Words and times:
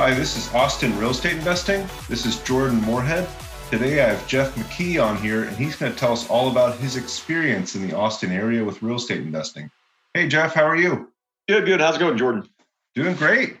Hi, 0.00 0.14
this 0.14 0.34
is 0.34 0.50
Austin 0.54 0.96
Real 0.98 1.10
Estate 1.10 1.34
Investing. 1.34 1.86
This 2.08 2.24
is 2.24 2.42
Jordan 2.42 2.80
Moorhead. 2.80 3.28
Today 3.70 4.02
I 4.02 4.14
have 4.14 4.26
Jeff 4.26 4.54
McKee 4.54 4.98
on 4.98 5.18
here, 5.18 5.44
and 5.44 5.54
he's 5.54 5.76
going 5.76 5.92
to 5.92 5.98
tell 5.98 6.14
us 6.14 6.26
all 6.30 6.50
about 6.50 6.78
his 6.78 6.96
experience 6.96 7.74
in 7.74 7.86
the 7.86 7.94
Austin 7.94 8.32
area 8.32 8.64
with 8.64 8.82
real 8.82 8.96
estate 8.96 9.20
investing. 9.20 9.70
Hey, 10.14 10.26
Jeff, 10.26 10.54
how 10.54 10.64
are 10.64 10.74
you? 10.74 11.12
Good, 11.48 11.66
good. 11.66 11.82
How's 11.82 11.96
it 11.96 11.98
going, 11.98 12.16
Jordan? 12.16 12.48
Doing 12.94 13.14
great. 13.14 13.58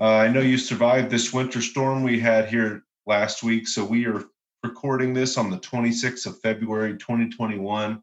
Uh, 0.00 0.06
I 0.06 0.28
know 0.28 0.40
you 0.40 0.56
survived 0.56 1.10
this 1.10 1.34
winter 1.34 1.60
storm 1.60 2.02
we 2.02 2.18
had 2.18 2.48
here 2.48 2.84
last 3.04 3.42
week. 3.42 3.68
So 3.68 3.84
we 3.84 4.06
are 4.06 4.24
recording 4.64 5.12
this 5.12 5.36
on 5.36 5.50
the 5.50 5.58
26th 5.58 6.24
of 6.24 6.40
February, 6.40 6.96
2021. 6.96 8.02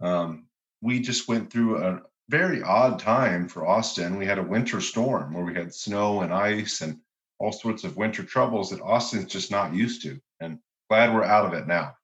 Um, 0.00 0.44
we 0.82 0.98
just 0.98 1.28
went 1.28 1.52
through 1.52 1.84
a, 1.84 2.02
very 2.30 2.62
odd 2.62 3.00
time 3.00 3.48
for 3.48 3.66
Austin. 3.66 4.16
We 4.16 4.24
had 4.24 4.38
a 4.38 4.42
winter 4.42 4.80
storm 4.80 5.34
where 5.34 5.44
we 5.44 5.52
had 5.52 5.74
snow 5.74 6.20
and 6.20 6.32
ice 6.32 6.80
and 6.80 6.98
all 7.40 7.50
sorts 7.50 7.82
of 7.82 7.96
winter 7.96 8.22
troubles 8.22 8.70
that 8.70 8.80
Austin's 8.80 9.32
just 9.32 9.50
not 9.50 9.74
used 9.74 10.02
to. 10.02 10.20
And 10.38 10.60
glad 10.88 11.12
we're 11.12 11.24
out 11.24 11.44
of 11.44 11.54
it 11.54 11.66
now. 11.66 11.96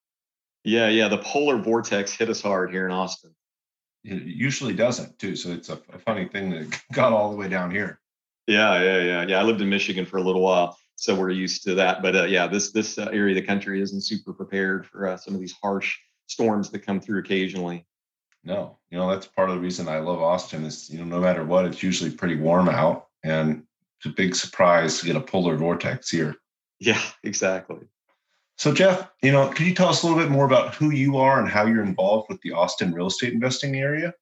Yeah, 0.64 0.88
yeah. 0.88 1.06
The 1.06 1.18
polar 1.18 1.58
vortex 1.58 2.12
hit 2.12 2.28
us 2.28 2.42
hard 2.42 2.72
here 2.72 2.86
in 2.86 2.92
Austin. 2.92 3.34
It 4.02 4.22
usually 4.22 4.74
doesn't 4.74 5.16
too. 5.20 5.36
So 5.36 5.50
it's 5.50 5.68
a, 5.68 5.78
a 5.92 5.98
funny 6.00 6.26
thing 6.26 6.50
that 6.50 6.82
got 6.92 7.12
all 7.12 7.30
the 7.30 7.36
way 7.36 7.48
down 7.48 7.70
here. 7.70 8.00
Yeah, 8.48 8.82
yeah, 8.82 8.98
yeah, 8.98 9.26
yeah. 9.26 9.40
I 9.40 9.44
lived 9.44 9.60
in 9.60 9.68
Michigan 9.68 10.06
for 10.06 10.16
a 10.18 10.22
little 10.22 10.42
while, 10.42 10.76
so 10.96 11.14
we're 11.14 11.30
used 11.30 11.62
to 11.64 11.74
that. 11.76 12.02
But 12.02 12.16
uh, 12.16 12.24
yeah, 12.24 12.48
this 12.48 12.72
this 12.72 12.98
uh, 12.98 13.08
area 13.12 13.36
of 13.36 13.42
the 13.42 13.46
country 13.46 13.80
isn't 13.80 14.02
super 14.02 14.32
prepared 14.32 14.86
for 14.86 15.08
uh, 15.08 15.16
some 15.16 15.34
of 15.34 15.40
these 15.40 15.54
harsh 15.62 15.96
storms 16.26 16.70
that 16.70 16.80
come 16.80 17.00
through 17.00 17.20
occasionally. 17.20 17.86
No, 18.46 18.78
you 18.90 18.96
know, 18.96 19.10
that's 19.10 19.26
part 19.26 19.50
of 19.50 19.56
the 19.56 19.60
reason 19.60 19.88
I 19.88 19.98
love 19.98 20.22
Austin 20.22 20.64
is, 20.64 20.88
you 20.88 20.98
know, 20.98 21.04
no 21.04 21.20
matter 21.20 21.44
what, 21.44 21.64
it's 21.64 21.82
usually 21.82 22.12
pretty 22.12 22.36
warm 22.36 22.68
out 22.68 23.08
and 23.24 23.64
it's 23.98 24.06
a 24.06 24.10
big 24.10 24.36
surprise 24.36 25.00
to 25.00 25.06
get 25.06 25.16
a 25.16 25.20
polar 25.20 25.56
vortex 25.56 26.08
here. 26.10 26.36
Yeah, 26.78 27.02
exactly. 27.24 27.80
So, 28.56 28.72
Jeff, 28.72 29.10
you 29.20 29.32
know, 29.32 29.48
can 29.48 29.66
you 29.66 29.74
tell 29.74 29.88
us 29.88 30.02
a 30.02 30.06
little 30.06 30.22
bit 30.22 30.30
more 30.30 30.46
about 30.46 30.76
who 30.76 30.90
you 30.90 31.16
are 31.16 31.40
and 31.40 31.48
how 31.48 31.66
you're 31.66 31.82
involved 31.82 32.28
with 32.28 32.40
the 32.42 32.52
Austin 32.52 32.92
real 32.92 33.08
estate 33.08 33.32
investing 33.32 33.76
area? 33.76 34.14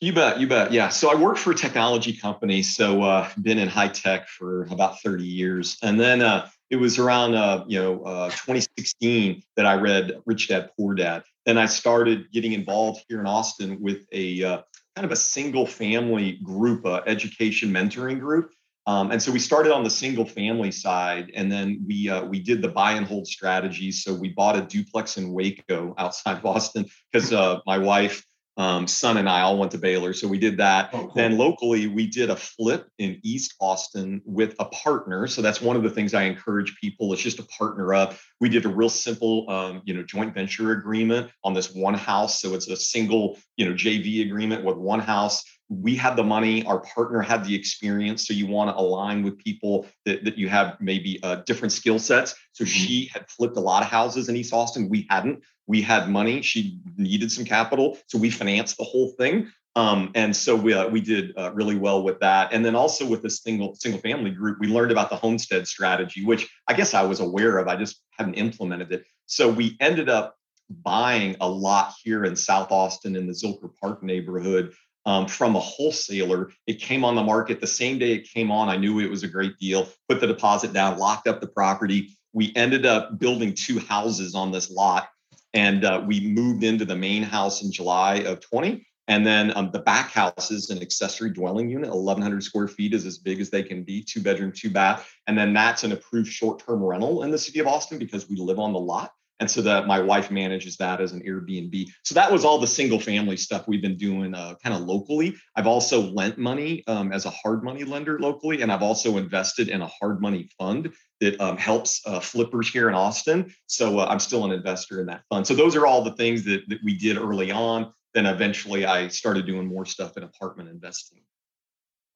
You 0.00 0.12
bet, 0.12 0.40
you 0.40 0.46
bet. 0.46 0.72
Yeah. 0.72 0.88
So 0.88 1.10
I 1.10 1.14
work 1.14 1.36
for 1.36 1.52
a 1.52 1.54
technology 1.54 2.16
company. 2.16 2.62
So 2.62 3.02
uh 3.02 3.28
been 3.40 3.58
in 3.58 3.68
high 3.68 3.88
tech 3.88 4.28
for 4.28 4.64
about 4.64 5.00
30 5.00 5.24
years. 5.24 5.78
And 5.82 5.98
then 5.98 6.22
uh 6.22 6.48
it 6.70 6.76
was 6.76 6.98
around 6.98 7.34
uh, 7.34 7.64
you 7.68 7.80
know 7.80 8.02
uh, 8.02 8.30
2016 8.30 9.42
that 9.56 9.66
I 9.66 9.74
read 9.74 10.18
Rich 10.26 10.48
Dad 10.48 10.70
Poor 10.76 10.94
Dad. 10.94 11.22
Then 11.46 11.58
I 11.58 11.66
started 11.66 12.32
getting 12.32 12.52
involved 12.52 13.04
here 13.08 13.20
in 13.20 13.26
Austin 13.26 13.80
with 13.80 14.06
a 14.12 14.42
uh, 14.42 14.62
kind 14.96 15.04
of 15.04 15.12
a 15.12 15.16
single 15.16 15.66
family 15.66 16.32
group, 16.42 16.86
uh, 16.86 17.02
education 17.06 17.70
mentoring 17.70 18.18
group. 18.18 18.50
Um, 18.86 19.12
and 19.12 19.22
so 19.22 19.32
we 19.32 19.38
started 19.38 19.72
on 19.72 19.82
the 19.82 19.90
single 19.90 20.26
family 20.26 20.70
side, 20.70 21.30
and 21.34 21.50
then 21.50 21.84
we 21.86 22.08
uh, 22.08 22.24
we 22.24 22.40
did 22.40 22.60
the 22.60 22.68
buy 22.68 22.92
and 22.92 23.06
hold 23.06 23.26
strategy. 23.26 23.92
So 23.92 24.12
we 24.12 24.30
bought 24.30 24.56
a 24.56 24.62
duplex 24.62 25.16
in 25.16 25.32
Waco 25.32 25.94
outside 25.96 26.38
of 26.38 26.46
Austin 26.46 26.86
because 27.10 27.32
uh, 27.32 27.60
my 27.66 27.78
wife 27.78 28.24
um, 28.56 28.86
son 28.86 29.16
and 29.16 29.28
I 29.28 29.40
all 29.40 29.58
went 29.58 29.72
to 29.72 29.78
Baylor, 29.78 30.12
so 30.12 30.28
we 30.28 30.38
did 30.38 30.58
that. 30.58 30.90
Oh, 30.92 30.98
cool. 30.98 31.12
Then 31.14 31.36
locally, 31.36 31.88
we 31.88 32.06
did 32.06 32.30
a 32.30 32.36
flip 32.36 32.88
in 32.98 33.20
East 33.22 33.54
Austin 33.60 34.22
with 34.24 34.54
a 34.60 34.66
partner. 34.66 35.26
So 35.26 35.42
that's 35.42 35.60
one 35.60 35.76
of 35.76 35.82
the 35.82 35.90
things 35.90 36.14
I 36.14 36.24
encourage 36.24 36.76
people. 36.76 37.12
It's 37.12 37.22
just 37.22 37.38
to 37.38 37.42
partner 37.44 37.94
up. 37.94 38.14
We 38.40 38.48
did 38.48 38.64
a 38.64 38.68
real 38.68 38.88
simple, 38.88 39.50
um, 39.50 39.82
you 39.84 39.94
know, 39.94 40.04
joint 40.04 40.34
venture 40.34 40.72
agreement 40.72 41.30
on 41.42 41.52
this 41.52 41.74
one 41.74 41.94
house. 41.94 42.40
So 42.40 42.54
it's 42.54 42.68
a 42.68 42.76
single, 42.76 43.38
you 43.56 43.68
know, 43.68 43.74
JV 43.74 44.24
agreement 44.24 44.64
with 44.64 44.76
one 44.76 45.00
house 45.00 45.44
we 45.68 45.96
had 45.96 46.16
the 46.16 46.22
money 46.22 46.64
our 46.66 46.80
partner 46.80 47.20
had 47.20 47.44
the 47.44 47.54
experience 47.54 48.26
so 48.26 48.34
you 48.34 48.46
want 48.46 48.70
to 48.70 48.80
align 48.80 49.22
with 49.22 49.38
people 49.38 49.86
that, 50.04 50.24
that 50.24 50.36
you 50.36 50.48
have 50.48 50.76
maybe 50.80 51.18
uh, 51.22 51.36
different 51.46 51.72
skill 51.72 51.98
sets. 51.98 52.34
So 52.52 52.64
mm-hmm. 52.64 52.70
she 52.70 53.10
had 53.12 53.28
flipped 53.30 53.56
a 53.56 53.60
lot 53.60 53.82
of 53.82 53.88
houses 53.88 54.28
in 54.28 54.36
east 54.36 54.52
austin. 54.52 54.88
We 54.88 55.06
hadn't. 55.08 55.42
We 55.66 55.80
had 55.80 56.10
money. 56.10 56.42
She 56.42 56.78
needed 56.96 57.32
some 57.32 57.44
capital. 57.44 57.98
So 58.08 58.18
we 58.18 58.28
financed 58.28 58.76
the 58.76 58.84
whole 58.84 59.12
thing. 59.18 59.50
Um, 59.76 60.12
and 60.14 60.36
so 60.36 60.54
we, 60.54 60.72
uh, 60.72 60.86
we 60.88 61.00
did 61.00 61.36
uh, 61.36 61.50
really 61.52 61.74
well 61.74 62.04
with 62.04 62.20
that. 62.20 62.52
And 62.52 62.64
then 62.64 62.76
also 62.76 63.06
with 63.06 63.22
this 63.22 63.42
single 63.42 63.74
single 63.74 64.00
family 64.00 64.30
group 64.30 64.58
we 64.60 64.68
learned 64.68 64.92
about 64.92 65.10
the 65.10 65.16
homestead 65.16 65.66
strategy 65.66 66.24
which 66.24 66.48
i 66.68 66.74
guess 66.74 66.94
i 66.94 67.02
was 67.02 67.20
aware 67.20 67.58
of. 67.58 67.68
I 67.68 67.76
just 67.76 68.02
hadn't 68.10 68.34
implemented 68.34 68.92
it. 68.92 69.04
So 69.26 69.48
we 69.48 69.76
ended 69.80 70.08
up 70.08 70.36
buying 70.70 71.36
a 71.40 71.48
lot 71.48 71.92
here 72.02 72.24
in 72.24 72.34
south 72.34 72.70
austin 72.70 73.16
in 73.16 73.26
the 73.26 73.32
zilker 73.32 73.70
park 73.80 74.02
neighborhood 74.02 74.72
um, 75.06 75.26
from 75.26 75.56
a 75.56 75.60
wholesaler. 75.60 76.50
It 76.66 76.80
came 76.80 77.04
on 77.04 77.14
the 77.14 77.22
market 77.22 77.60
the 77.60 77.66
same 77.66 77.98
day 77.98 78.12
it 78.12 78.28
came 78.30 78.50
on. 78.50 78.68
I 78.68 78.76
knew 78.76 79.00
it 79.00 79.10
was 79.10 79.22
a 79.22 79.28
great 79.28 79.58
deal, 79.58 79.88
put 80.08 80.20
the 80.20 80.26
deposit 80.26 80.72
down, 80.72 80.98
locked 80.98 81.28
up 81.28 81.40
the 81.40 81.46
property. 81.46 82.16
We 82.32 82.52
ended 82.56 82.86
up 82.86 83.18
building 83.18 83.54
two 83.54 83.78
houses 83.78 84.34
on 84.34 84.50
this 84.50 84.70
lot 84.70 85.08
and 85.54 85.84
uh, 85.84 86.02
we 86.04 86.20
moved 86.20 86.64
into 86.64 86.84
the 86.84 86.96
main 86.96 87.22
house 87.22 87.62
in 87.62 87.70
July 87.72 88.16
of 88.16 88.40
20. 88.40 88.86
And 89.06 89.24
then 89.24 89.54
um, 89.56 89.70
the 89.70 89.80
back 89.80 90.10
house 90.10 90.50
is 90.50 90.70
an 90.70 90.80
accessory 90.80 91.30
dwelling 91.30 91.68
unit, 91.68 91.90
1,100 91.90 92.42
square 92.42 92.68
feet 92.68 92.94
is 92.94 93.04
as 93.04 93.18
big 93.18 93.38
as 93.38 93.50
they 93.50 93.62
can 93.62 93.84
be, 93.84 94.02
two 94.02 94.20
bedroom, 94.20 94.50
two 94.50 94.70
bath. 94.70 95.08
And 95.26 95.36
then 95.36 95.52
that's 95.52 95.84
an 95.84 95.92
approved 95.92 96.28
short 96.28 96.64
term 96.64 96.82
rental 96.82 97.22
in 97.22 97.30
the 97.30 97.38
city 97.38 97.60
of 97.60 97.66
Austin 97.66 97.98
because 97.98 98.28
we 98.28 98.36
live 98.36 98.58
on 98.58 98.72
the 98.72 98.80
lot. 98.80 99.12
And 99.40 99.50
so 99.50 99.62
that 99.62 99.86
my 99.86 100.00
wife 100.00 100.30
manages 100.30 100.76
that 100.76 101.00
as 101.00 101.12
an 101.12 101.20
Airbnb. 101.22 101.88
So 102.04 102.14
that 102.14 102.30
was 102.30 102.44
all 102.44 102.58
the 102.58 102.66
single 102.66 103.00
family 103.00 103.36
stuff 103.36 103.66
we've 103.66 103.82
been 103.82 103.96
doing 103.96 104.34
uh, 104.34 104.54
kind 104.62 104.74
of 104.74 104.82
locally. 104.82 105.34
I've 105.56 105.66
also 105.66 106.02
lent 106.12 106.38
money 106.38 106.84
um, 106.86 107.12
as 107.12 107.26
a 107.26 107.30
hard 107.30 107.64
money 107.64 107.84
lender 107.84 108.18
locally, 108.18 108.62
and 108.62 108.70
I've 108.70 108.82
also 108.82 109.16
invested 109.16 109.68
in 109.68 109.82
a 109.82 109.88
hard 109.88 110.20
money 110.20 110.48
fund 110.56 110.92
that 111.20 111.40
um, 111.40 111.56
helps 111.56 112.00
uh, 112.06 112.20
flippers 112.20 112.68
here 112.68 112.88
in 112.88 112.94
Austin. 112.94 113.52
So 113.66 113.98
uh, 113.98 114.06
I'm 114.06 114.20
still 114.20 114.44
an 114.44 114.52
investor 114.52 115.00
in 115.00 115.06
that 115.06 115.22
fund. 115.28 115.46
So 115.46 115.54
those 115.54 115.74
are 115.74 115.86
all 115.86 116.02
the 116.04 116.14
things 116.14 116.44
that, 116.44 116.62
that 116.68 116.78
we 116.84 116.96
did 116.96 117.16
early 117.18 117.50
on. 117.50 117.92
Then 118.14 118.26
eventually 118.26 118.84
I 118.86 119.08
started 119.08 119.46
doing 119.46 119.66
more 119.66 119.84
stuff 119.84 120.16
in 120.16 120.22
apartment 120.22 120.68
investing. 120.68 121.20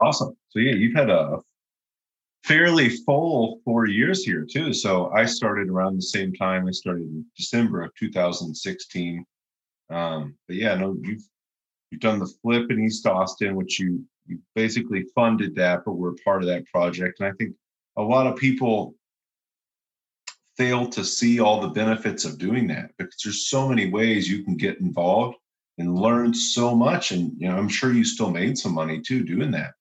Awesome. 0.00 0.36
So 0.50 0.60
yeah, 0.60 0.74
you've 0.74 0.94
had 0.94 1.10
a 1.10 1.40
fairly 2.48 2.88
full 2.88 3.60
four 3.64 3.86
years 3.86 4.24
here 4.24 4.46
too. 4.50 4.72
So 4.72 5.10
I 5.10 5.26
started 5.26 5.68
around 5.68 5.96
the 5.96 6.02
same 6.02 6.32
time. 6.32 6.66
I 6.66 6.70
started 6.70 7.02
in 7.02 7.24
December 7.36 7.82
of 7.82 7.94
2016. 7.94 9.24
Um, 9.90 10.34
but 10.48 10.56
yeah, 10.56 10.74
no, 10.74 10.96
you've 11.02 11.22
you've 11.90 12.00
done 12.00 12.18
the 12.18 12.32
flip 12.42 12.70
in 12.70 12.82
East 12.82 13.06
Austin, 13.06 13.54
which 13.54 13.78
you 13.78 14.02
you 14.26 14.38
basically 14.54 15.04
funded 15.14 15.54
that, 15.56 15.82
but 15.84 15.92
we're 15.92 16.14
part 16.24 16.42
of 16.42 16.48
that 16.48 16.66
project. 16.66 17.20
And 17.20 17.28
I 17.28 17.32
think 17.38 17.54
a 17.96 18.02
lot 18.02 18.26
of 18.26 18.36
people 18.36 18.94
fail 20.56 20.88
to 20.88 21.04
see 21.04 21.38
all 21.38 21.60
the 21.60 21.68
benefits 21.68 22.24
of 22.24 22.38
doing 22.38 22.66
that 22.68 22.90
because 22.98 23.20
there's 23.22 23.48
so 23.48 23.68
many 23.68 23.90
ways 23.90 24.28
you 24.28 24.42
can 24.42 24.56
get 24.56 24.80
involved 24.80 25.36
and 25.76 25.94
learn 25.96 26.34
so 26.34 26.74
much. 26.74 27.12
And 27.12 27.32
you 27.38 27.48
know, 27.48 27.56
I'm 27.56 27.68
sure 27.68 27.92
you 27.92 28.04
still 28.04 28.30
made 28.30 28.56
some 28.56 28.74
money 28.74 29.00
too 29.00 29.22
doing 29.22 29.50
that. 29.52 29.72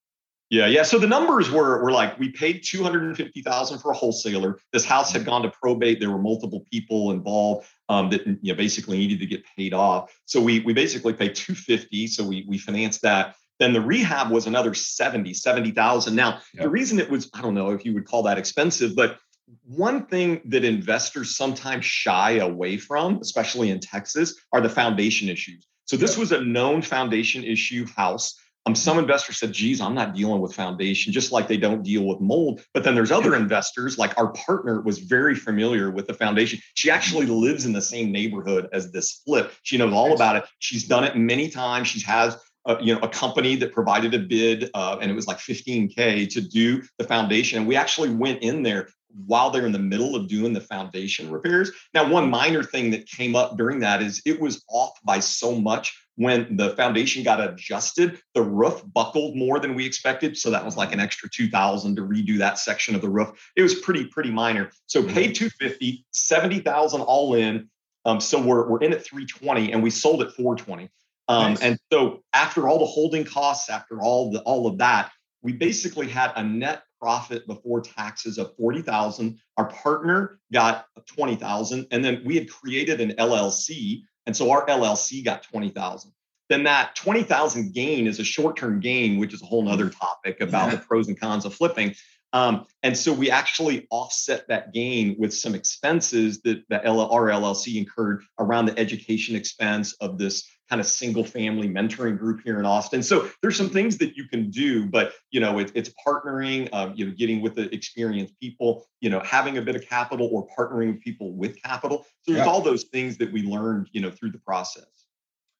Yeah, 0.50 0.68
yeah. 0.68 0.84
So 0.84 0.98
the 0.98 1.08
numbers 1.08 1.52
were 1.52 1.84
were 1.84 1.92
like 1.92 2.18
we 2.20 2.32
paid 2.32 2.64
two 2.64 2.82
hundred 2.82 3.04
and 3.04 3.18
fifty 3.18 3.42
thousand 3.42 3.80
for 3.80 3.92
a 3.92 3.94
wholesaler. 3.94 4.60
This 4.72 4.86
house 4.86 5.12
had 5.12 5.26
gone 5.26 5.42
to 5.42 5.52
probate. 5.52 6.00
There 6.00 6.10
were 6.10 6.22
multiple 6.22 6.64
people 6.72 7.12
involved 7.12 7.68
um, 7.90 8.10
that 8.12 8.26
you 8.26 8.54
know 8.54 8.56
basically 8.56 8.98
needed 8.98 9.20
to 9.20 9.26
get 9.26 9.44
paid 9.58 9.74
off. 9.74 10.12
So 10.26 10.40
we 10.40 10.62
we 10.62 10.74
basically 10.74 11.14
paid 11.14 11.36
two 11.36 11.54
fifty. 11.54 12.08
So 12.08 12.26
we 12.26 12.46
we 12.48 12.58
financed 12.58 13.02
that. 13.02 13.36
Then 13.60 13.74
the 13.74 13.82
rehab 13.82 14.30
was 14.30 14.46
another 14.46 14.76
70, 14.76 15.34
70,000. 15.34 16.16
Now, 16.16 16.42
yep. 16.54 16.64
the 16.64 16.70
reason 16.70 17.00
it 17.00 17.10
was, 17.10 17.28
I 17.34 17.42
don't 17.42 17.56
know 17.56 17.72
if 17.72 17.86
you 17.86 17.94
would 17.96 18.06
call 18.06 18.22
that 18.22 18.38
expensive, 18.38 18.96
but 18.96 19.18
one 19.64 20.06
thing 20.06 20.42
that 20.46 20.64
investors 20.64 21.36
sometimes 21.36 21.86
shy 21.86 22.34
away 22.34 22.78
from, 22.78 23.20
especially 23.20 23.72
in 23.72 23.80
Texas, 23.80 24.36
are 24.54 24.62
the 24.62 24.70
foundation 24.70 25.30
issues. 25.30 25.66
So 25.86 25.96
this 25.96 26.18
was 26.18 26.34
a 26.34 26.42
known 26.42 26.82
foundation 26.82 27.44
issue 27.44 27.88
house. 27.96 28.38
Um, 28.68 28.76
some 28.76 29.00
investors 29.00 29.40
said, 29.40 29.54
geez, 29.54 29.80
I'm 29.80 29.96
not 29.96 30.14
dealing 30.14 30.42
with 30.42 30.54
foundation, 30.54 31.14
just 31.14 31.32
like 31.32 31.48
they 31.48 31.56
don't 31.56 31.84
deal 31.84 32.04
with 32.04 32.20
mold. 32.20 32.66
But 32.74 32.84
then 32.84 32.96
there's 32.96 33.14
other 33.14 33.34
investors, 33.34 33.98
like 33.98 34.18
our 34.18 34.34
partner 34.34 34.82
was 34.82 35.00
very 35.00 35.36
familiar 35.36 35.90
with 35.90 36.06
the 36.06 36.14
foundation. 36.14 36.60
She 36.74 36.92
actually 36.92 37.28
lives 37.28 37.66
in 37.66 37.72
the 37.72 37.82
same 37.82 38.12
neighborhood 38.12 38.68
as 38.74 38.92
this 38.92 39.22
flip. 39.26 39.54
She 39.64 39.78
knows 39.78 39.94
all 39.94 40.14
about 40.14 40.36
it. 40.36 40.44
She's 40.60 40.86
done 40.86 41.06
it 41.06 41.16
many 41.16 41.48
times. 41.48 41.88
She 41.88 42.02
has 42.02 42.36
uh, 42.66 42.76
you 42.82 42.94
know, 42.94 43.00
a 43.00 43.08
company 43.08 43.56
that 43.56 43.72
provided 43.72 44.14
a 44.14 44.20
bid, 44.20 44.70
uh, 44.74 44.98
and 45.02 45.10
it 45.10 45.14
was 45.14 45.28
like 45.28 45.38
15k 45.38 46.30
to 46.30 46.42
do 46.42 46.84
the 46.98 47.06
foundation. 47.06 47.60
And 47.60 47.68
we 47.70 47.78
actually 47.78 48.10
went 48.10 48.44
in 48.44 48.64
there 48.64 48.90
while 49.26 49.50
they're 49.50 49.66
in 49.66 49.72
the 49.72 49.80
middle 49.80 50.16
of 50.16 50.28
doing 50.28 50.54
the 50.54 50.62
foundation 50.62 51.32
repairs. 51.32 51.72
Now, 51.94 52.10
one 52.10 52.30
minor 52.30 52.64
thing 52.64 52.92
that 52.92 53.08
came 53.08 53.36
up 53.36 53.58
during 53.58 53.80
that 53.80 54.02
is 54.02 54.22
it 54.26 54.40
was 54.40 54.64
off 54.70 54.94
by 55.04 55.20
so 55.20 55.60
much 55.60 55.98
when 56.16 56.58
the 56.58 56.72
foundation 56.72 57.24
got 57.24 57.40
adjusted, 57.40 58.20
the 58.34 58.42
roof 58.42 58.82
buckled 58.94 59.36
more 59.36 59.60
than 59.60 59.76
we 59.76 59.86
expected. 59.86 60.36
So 60.38 60.50
that 60.50 60.66
was 60.66 60.76
like 60.76 60.92
an 60.92 61.00
extra 61.00 61.30
2000 61.30 61.96
to 61.96 62.02
redo 62.02 62.40
that 62.40 62.58
section 62.58 62.96
of 62.96 63.02
the 63.02 63.10
roof. 63.10 63.30
It 63.56 63.62
was 63.62 63.76
pretty, 63.76 64.06
pretty 64.06 64.32
minor. 64.32 64.72
So 64.88 65.02
mm-hmm. 65.02 65.14
paid 65.14 65.36
250, 65.36 66.06
70,000 66.12 67.02
all 67.02 67.36
in. 67.36 67.70
Um, 68.06 68.20
so 68.20 68.42
we're, 68.42 68.68
we're 68.68 68.82
in 68.82 68.94
at 68.94 69.04
320 69.04 69.72
and 69.72 69.84
we 69.84 69.92
sold 69.92 70.22
at 70.22 70.34
420. 70.34 70.90
Um, 71.28 71.52
nice. 71.52 71.62
And 71.62 71.80
so 71.92 72.24
after 72.34 72.68
all 72.68 72.80
the 72.80 72.86
holding 72.86 73.24
costs, 73.24 73.70
after 73.70 74.02
all 74.02 74.32
the 74.32 74.40
all 74.42 74.66
of 74.66 74.80
that, 74.80 75.12
we 75.42 75.54
basically 75.54 76.08
had 76.08 76.32
a 76.36 76.44
net 76.44 76.84
profit 77.00 77.46
before 77.48 77.82
taxes 77.82 78.38
of 78.38 78.56
40,000. 78.58 79.38
Our 79.58 79.66
partner 79.66 80.40
got 80.52 80.86
20,000 81.08 81.88
and 81.92 82.04
then 82.04 82.22
we 82.26 82.36
had 82.36 82.50
created 82.50 83.02
an 83.02 83.12
LLC 83.12 84.04
and 84.26 84.36
so 84.36 84.52
our 84.52 84.66
LLC 84.66 85.24
got 85.24 85.44
20,000. 85.44 86.12
Then 86.50 86.64
that 86.64 86.96
20,000 86.96 87.74
gain 87.74 88.08
is 88.08 88.20
a 88.20 88.24
short-term 88.24 88.80
gain, 88.80 89.18
which 89.20 89.34
is 89.34 89.42
a 89.42 89.46
whole 89.46 89.68
other 89.68 89.90
topic 89.90 90.42
about 90.42 90.72
yeah. 90.72 90.76
the 90.76 90.86
pros 90.86 91.08
and 91.08 91.20
cons 91.20 91.46
of 91.46 91.54
flipping. 91.54 91.94
Um, 92.34 92.66
and 92.84 92.98
so 92.98 93.14
we 93.14 93.32
actually 93.32 93.88
offset 93.90 94.48
that 94.50 94.74
gain 94.74 95.16
with 95.18 95.34
some 95.34 95.56
expenses 95.56 96.42
that 96.42 96.64
the 96.70 96.84
L- 96.86 97.10
our 97.10 97.28
LLC 97.28 97.78
incurred 97.78 98.24
around 98.38 98.66
the 98.66 98.78
education 98.78 99.36
expense 99.36 99.94
of 99.94 100.18
this 100.18 100.44
kind 100.70 100.80
of 100.80 100.88
single 100.88 101.24
family 101.24 101.70
mentoring 101.70 102.18
group 102.18 102.42
here 102.44 102.60
in 102.60 102.66
Austin. 102.66 103.02
So 103.02 103.30
there's 103.42 103.56
some 103.56 103.70
things 103.70 103.98
that 104.00 104.18
you 104.18 104.28
can 104.28 104.50
do, 104.50 104.86
but 104.86 105.14
you 105.32 105.40
know, 105.40 105.60
it, 105.60 105.72
it's 105.76 105.92
partnering, 106.06 106.70
um, 106.74 106.94
you 106.96 107.06
know, 107.06 107.14
getting 107.18 107.42
with 107.42 107.56
the 107.56 107.74
experienced 107.74 108.38
people, 108.40 108.86
you 109.00 109.10
know, 109.10 109.20
having 109.22 109.58
a 109.58 109.62
bit 109.62 109.76
of 109.76 109.88
capital 109.88 110.30
or 110.32 110.48
partnering 110.58 110.94
with 110.94 111.02
people 111.02 111.34
with 111.34 111.62
capital. 111.62 112.06
So 112.22 112.34
there's 112.34 112.46
yeah. 112.46 112.52
all 112.52 112.62
those 112.62 112.86
things 112.86 113.18
that 113.18 113.32
we 113.32 113.44
learned, 113.44 113.90
you 113.92 114.02
know, 114.02 114.12
through 114.12 114.32
the 114.32 114.40
process. 114.40 114.86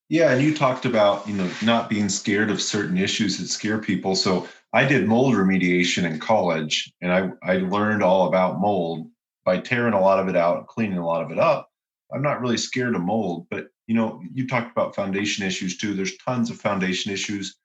Yeah, 0.10 0.32
and 0.32 0.42
you 0.42 0.56
talked 0.56 0.86
about, 0.86 1.28
you 1.28 1.34
know, 1.34 1.50
not 1.62 1.90
being 1.90 2.08
scared 2.08 2.50
of 2.50 2.62
certain 2.62 2.98
issues 2.98 3.38
that 3.38 3.48
scare 3.48 3.78
people. 3.78 4.16
So 4.16 4.48
I 4.72 4.86
did 4.86 5.08
mold 5.08 5.36
remediation 5.36 6.10
in 6.10 6.20
college 6.20 6.94
and 7.02 7.12
I, 7.12 7.32
I 7.44 7.58
learned 7.58 8.04
all 8.04 8.28
about 8.28 8.60
mold 8.60 9.10
by 9.44 9.60
tearing 9.60 9.94
a 9.94 10.00
lot 10.00 10.20
of 10.20 10.28
it 10.28 10.36
out, 10.36 10.68
cleaning 10.68 10.98
a 10.98 11.06
lot 11.06 11.24
of 11.24 11.32
it 11.32 11.40
up. 11.40 11.70
I'm 12.14 12.22
not 12.22 12.40
really 12.42 12.58
scared 12.58 12.96
of 12.96 13.02
mold, 13.02 13.48
but 13.50 13.68
you 13.88 13.96
know, 13.96 14.22
you 14.34 14.48
talked 14.48 14.72
about 14.72 14.96
foundation 14.96 15.46
issues 15.46 15.78
too. 15.78 15.94
There's 15.94 16.18
tons 16.18 16.50
of 16.50 16.58
foundation 16.58 17.12
issues 17.12 17.56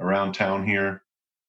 around 0.00 0.32
town 0.32 0.66
here. 0.66 1.02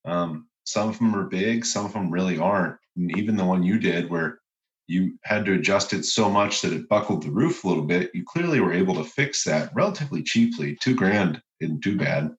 Um, 0.06 0.48
some 0.66 0.90
of 0.90 0.98
them 0.98 1.16
are 1.16 1.26
big, 1.26 1.66
some 1.66 1.86
of 1.86 1.94
them 1.94 2.12
really 2.12 2.40
aren't. 2.40 2.78
And 2.96 3.16
even 3.18 3.38
the 3.38 3.46
one 3.46 3.64
you 3.64 3.80
did 3.80 4.10
where 4.10 4.40
you 4.88 5.18
had 5.24 5.46
to 5.46 5.54
adjust 5.54 5.94
it 5.94 6.04
so 6.04 6.30
much 6.30 6.62
that 6.62 6.74
it 6.74 6.90
buckled 6.90 7.24
the 7.24 7.32
roof 7.32 7.64
a 7.64 7.68
little 7.68 7.86
bit, 7.86 8.12
you 8.14 8.24
clearly 8.26 8.60
were 8.60 8.74
able 8.74 8.96
to 8.96 9.04
fix 9.04 9.44
that 9.46 9.72
relatively 9.74 10.22
cheaply. 10.24 10.78
Two 10.82 10.96
grand 10.96 11.42
isn't 11.60 11.82
too 11.82 11.98
bad. 11.98 12.32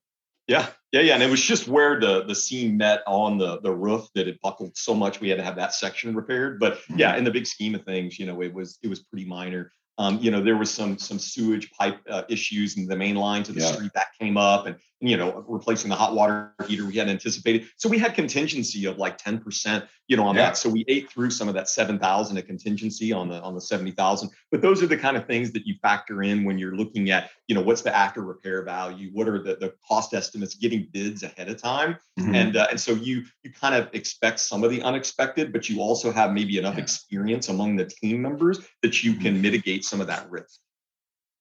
Yeah, 0.47 0.67
yeah, 0.91 1.01
yeah. 1.01 1.13
And 1.15 1.23
it 1.23 1.29
was 1.29 1.41
just 1.41 1.67
where 1.67 1.99
the 1.99 2.23
the 2.23 2.35
seam 2.35 2.77
met 2.77 3.01
on 3.07 3.39
the 3.39 3.59
the 3.61 3.71
roof 3.71 4.07
that 4.13 4.27
it 4.27 4.39
buckled 4.41 4.77
so 4.77 4.93
much 4.93 5.19
we 5.19 5.29
had 5.29 5.39
to 5.39 5.43
have 5.43 5.55
that 5.55 5.73
section 5.73 6.15
repaired. 6.15 6.59
But 6.59 6.75
mm-hmm. 6.75 6.99
yeah, 6.99 7.17
in 7.17 7.23
the 7.23 7.31
big 7.31 7.47
scheme 7.47 7.73
of 7.73 7.83
things, 7.83 8.19
you 8.19 8.27
know, 8.27 8.41
it 8.43 8.53
was 8.53 8.77
it 8.83 8.87
was 8.87 8.99
pretty 8.99 9.25
minor. 9.25 9.71
Um, 9.97 10.19
you 10.19 10.29
know, 10.29 10.41
there 10.41 10.57
was 10.57 10.73
some 10.73 10.97
some 10.97 11.19
sewage 11.19 11.71
pipe 11.71 11.99
uh, 12.09 12.23
issues 12.29 12.77
in 12.77 12.85
the 12.85 12.95
main 12.95 13.15
line 13.15 13.43
to 13.43 13.51
the 13.51 13.61
yeah. 13.61 13.71
street 13.71 13.91
that 13.93 14.07
came 14.19 14.35
up, 14.35 14.65
and 14.65 14.75
you 15.01 15.17
know, 15.17 15.43
replacing 15.47 15.89
the 15.89 15.95
hot 15.95 16.15
water 16.15 16.53
heater 16.67 16.85
we 16.85 16.95
hadn't 16.95 17.13
anticipated. 17.13 17.67
So 17.77 17.87
we 17.87 17.99
had 17.99 18.15
contingency 18.15 18.85
of 18.85 18.97
like 18.97 19.17
10%, 19.17 19.87
you 20.07 20.17
know, 20.17 20.25
on 20.25 20.35
yeah. 20.35 20.47
that. 20.47 20.57
So 20.57 20.69
we 20.69 20.83
ate 20.87 21.11
through 21.11 21.31
some 21.31 21.47
of 21.47 21.53
that 21.53 21.69
7,000 21.69 22.37
of 22.37 22.47
contingency 22.47 23.11
on 23.11 23.29
the 23.29 23.41
on 23.41 23.53
the 23.53 23.61
70,000. 23.61 24.29
But 24.51 24.61
those 24.61 24.81
are 24.81 24.87
the 24.87 24.97
kind 24.97 25.15
of 25.15 25.27
things 25.27 25.51
that 25.51 25.67
you 25.67 25.75
factor 25.81 26.23
in 26.23 26.43
when 26.43 26.57
you're 26.57 26.75
looking 26.75 27.11
at, 27.11 27.29
you 27.47 27.55
know, 27.55 27.61
what's 27.61 27.81
the 27.81 27.95
after 27.95 28.21
repair 28.21 28.63
value? 28.63 29.09
What 29.13 29.27
are 29.27 29.41
the, 29.41 29.55
the 29.57 29.73
cost 29.87 30.13
estimates? 30.13 30.55
Getting 30.55 30.87
bids 30.91 31.23
ahead 31.23 31.49
of 31.49 31.61
time, 31.61 31.97
mm-hmm. 32.19 32.33
and 32.33 32.57
uh, 32.57 32.67
and 32.71 32.79
so 32.79 32.93
you 32.93 33.23
you 33.43 33.51
kind 33.51 33.75
of 33.75 33.89
expect 33.93 34.39
some 34.39 34.63
of 34.63 34.71
the 34.71 34.81
unexpected, 34.81 35.53
but 35.53 35.69
you 35.69 35.81
also 35.81 36.11
have 36.11 36.33
maybe 36.33 36.57
enough 36.57 36.75
yeah. 36.75 36.83
experience 36.83 37.49
among 37.49 37.75
the 37.75 37.85
team 37.85 38.21
members 38.21 38.59
that 38.81 39.03
you 39.03 39.13
can 39.13 39.33
mm-hmm. 39.33 39.41
mitigate 39.41 39.84
some 39.87 40.01
of 40.01 40.07
that 40.07 40.29
risk. 40.29 40.59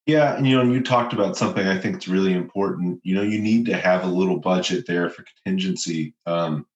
Yeah, 0.06 0.36
and 0.36 0.46
you 0.46 0.56
know, 0.56 0.70
you 0.70 0.82
talked 0.82 1.14
about 1.14 1.36
something 1.36 1.66
I 1.66 1.78
think 1.78 1.96
is 1.96 2.08
really 2.08 2.34
important. 2.34 3.00
You 3.04 3.14
know, 3.14 3.22
you 3.22 3.40
need 3.40 3.64
to 3.66 3.76
have 3.76 4.04
a 4.04 4.08
little 4.08 4.38
budget 4.38 4.86
there 4.86 5.08
for 5.08 5.24
contingency. 5.44 6.14
Um, 6.26 6.66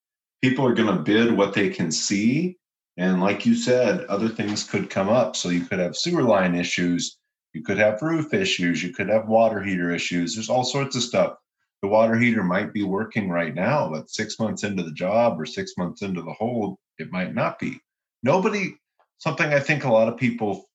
people 0.41 0.65
are 0.65 0.73
going 0.73 0.95
to 0.95 1.03
bid 1.03 1.37
what 1.37 1.53
they 1.53 1.69
can 1.69 1.91
see, 1.91 2.57
and 2.97 3.21
like 3.21 3.45
you 3.45 3.53
said, 3.53 4.05
other 4.05 4.29
things 4.29 4.63
could 4.63 4.89
come 4.89 5.09
up. 5.09 5.35
So 5.35 5.49
you 5.49 5.61
could 5.61 5.79
have 5.79 5.95
sewer 5.95 6.23
line 6.23 6.55
issues, 6.55 7.17
you 7.53 7.61
could 7.61 7.77
have 7.77 8.01
roof 8.01 8.33
issues, 8.33 8.81
you 8.81 8.93
could 8.93 9.09
have 9.09 9.27
water 9.27 9.61
heater 9.61 9.91
issues. 9.91 10.33
There's 10.33 10.49
all 10.49 10.63
sorts 10.63 10.95
of 10.95 11.03
stuff. 11.03 11.35
The 11.81 11.87
water 11.87 12.17
heater 12.17 12.43
might 12.43 12.73
be 12.73 12.83
working 12.83 13.29
right 13.29 13.53
now, 13.53 13.89
but 13.89 14.09
six 14.09 14.39
months 14.39 14.63
into 14.63 14.83
the 14.83 14.91
job 14.91 15.39
or 15.39 15.45
six 15.45 15.73
months 15.77 16.01
into 16.01 16.21
the 16.21 16.33
hold, 16.33 16.77
it 16.97 17.11
might 17.11 17.33
not 17.33 17.59
be. 17.59 17.79
Nobody. 18.23 18.75
Something 19.19 19.53
I 19.53 19.59
think 19.59 19.83
a 19.83 19.91
lot 19.91 20.07
of 20.07 20.17
people 20.17 20.68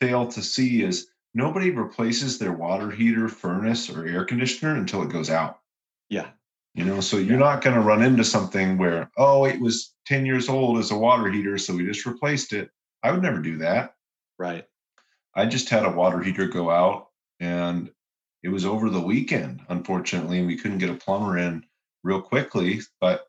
fail 0.00 0.26
to 0.28 0.42
see 0.42 0.82
is 0.82 1.08
nobody 1.34 1.70
replaces 1.70 2.38
their 2.38 2.52
water 2.52 2.90
heater, 2.90 3.28
furnace, 3.28 3.90
or 3.90 4.06
air 4.06 4.24
conditioner 4.24 4.76
until 4.76 5.02
it 5.02 5.10
goes 5.10 5.30
out. 5.30 5.60
Yeah. 6.08 6.28
You 6.74 6.84
know, 6.84 7.00
so 7.00 7.18
you're 7.18 7.38
not 7.38 7.62
going 7.62 7.76
to 7.76 7.82
run 7.82 8.02
into 8.02 8.24
something 8.24 8.78
where, 8.78 9.10
oh, 9.16 9.44
it 9.44 9.60
was 9.60 9.94
10 10.06 10.26
years 10.26 10.48
old 10.48 10.78
as 10.78 10.90
a 10.90 10.98
water 10.98 11.30
heater, 11.30 11.56
so 11.56 11.74
we 11.74 11.84
just 11.84 12.06
replaced 12.06 12.52
it. 12.52 12.70
I 13.02 13.12
would 13.12 13.22
never 13.22 13.40
do 13.40 13.58
that. 13.58 13.94
Right. 14.38 14.64
I 15.34 15.46
just 15.46 15.68
had 15.68 15.84
a 15.84 15.90
water 15.90 16.20
heater 16.20 16.46
go 16.46 16.70
out 16.70 17.08
and 17.40 17.90
it 18.42 18.48
was 18.48 18.64
over 18.64 18.90
the 18.90 19.00
weekend, 19.00 19.62
unfortunately. 19.68 20.44
We 20.44 20.56
couldn't 20.56 20.78
get 20.78 20.90
a 20.90 20.94
plumber 20.94 21.38
in 21.38 21.64
real 22.02 22.20
quickly, 22.20 22.80
but 23.00 23.26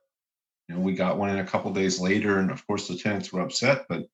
you 0.68 0.76
know, 0.76 0.82
we 0.82 0.94
got 0.94 1.18
one 1.18 1.30
in 1.30 1.40
a 1.40 1.46
couple 1.46 1.72
days 1.72 2.00
later, 2.00 2.40
and 2.40 2.52
of 2.52 2.66
course 2.68 2.88
the 2.88 2.98
tenants 2.98 3.32
were 3.32 3.42
upset, 3.42 3.86
but 3.88 4.08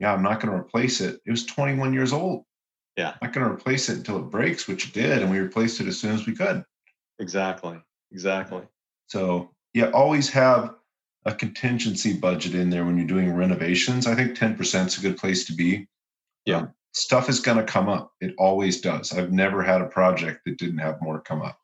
yeah, 0.00 0.12
I'm 0.12 0.22
not 0.22 0.40
going 0.40 0.52
to 0.52 0.58
replace 0.58 1.00
it. 1.00 1.20
It 1.26 1.30
was 1.30 1.46
21 1.46 1.92
years 1.92 2.12
old. 2.12 2.44
Yeah. 2.96 3.10
I'm 3.10 3.28
not 3.28 3.32
going 3.32 3.46
to 3.46 3.52
replace 3.52 3.88
it 3.88 3.98
until 3.98 4.18
it 4.18 4.30
breaks, 4.30 4.68
which 4.68 4.88
it 4.88 4.94
did. 4.94 5.22
And 5.22 5.30
we 5.30 5.38
replaced 5.38 5.80
it 5.80 5.88
as 5.88 6.00
soon 6.00 6.14
as 6.14 6.26
we 6.26 6.34
could. 6.34 6.64
Exactly. 7.18 7.80
Exactly. 8.12 8.62
So, 9.06 9.50
yeah, 9.72 9.90
always 9.90 10.28
have 10.30 10.74
a 11.24 11.34
contingency 11.34 12.12
budget 12.12 12.54
in 12.54 12.70
there 12.70 12.84
when 12.84 12.96
you're 12.96 13.06
doing 13.06 13.34
renovations. 13.34 14.06
I 14.06 14.14
think 14.14 14.36
10% 14.36 14.86
is 14.86 14.98
a 14.98 15.00
good 15.00 15.16
place 15.16 15.46
to 15.46 15.54
be. 15.54 15.88
Yeah. 16.44 16.58
Um, 16.58 16.74
stuff 16.92 17.28
is 17.28 17.40
going 17.40 17.58
to 17.58 17.64
come 17.64 17.88
up. 17.88 18.12
It 18.20 18.34
always 18.38 18.80
does. 18.80 19.12
I've 19.12 19.32
never 19.32 19.62
had 19.62 19.80
a 19.80 19.86
project 19.86 20.42
that 20.44 20.58
didn't 20.58 20.78
have 20.78 21.00
more 21.00 21.20
come 21.20 21.42
up. 21.42 21.58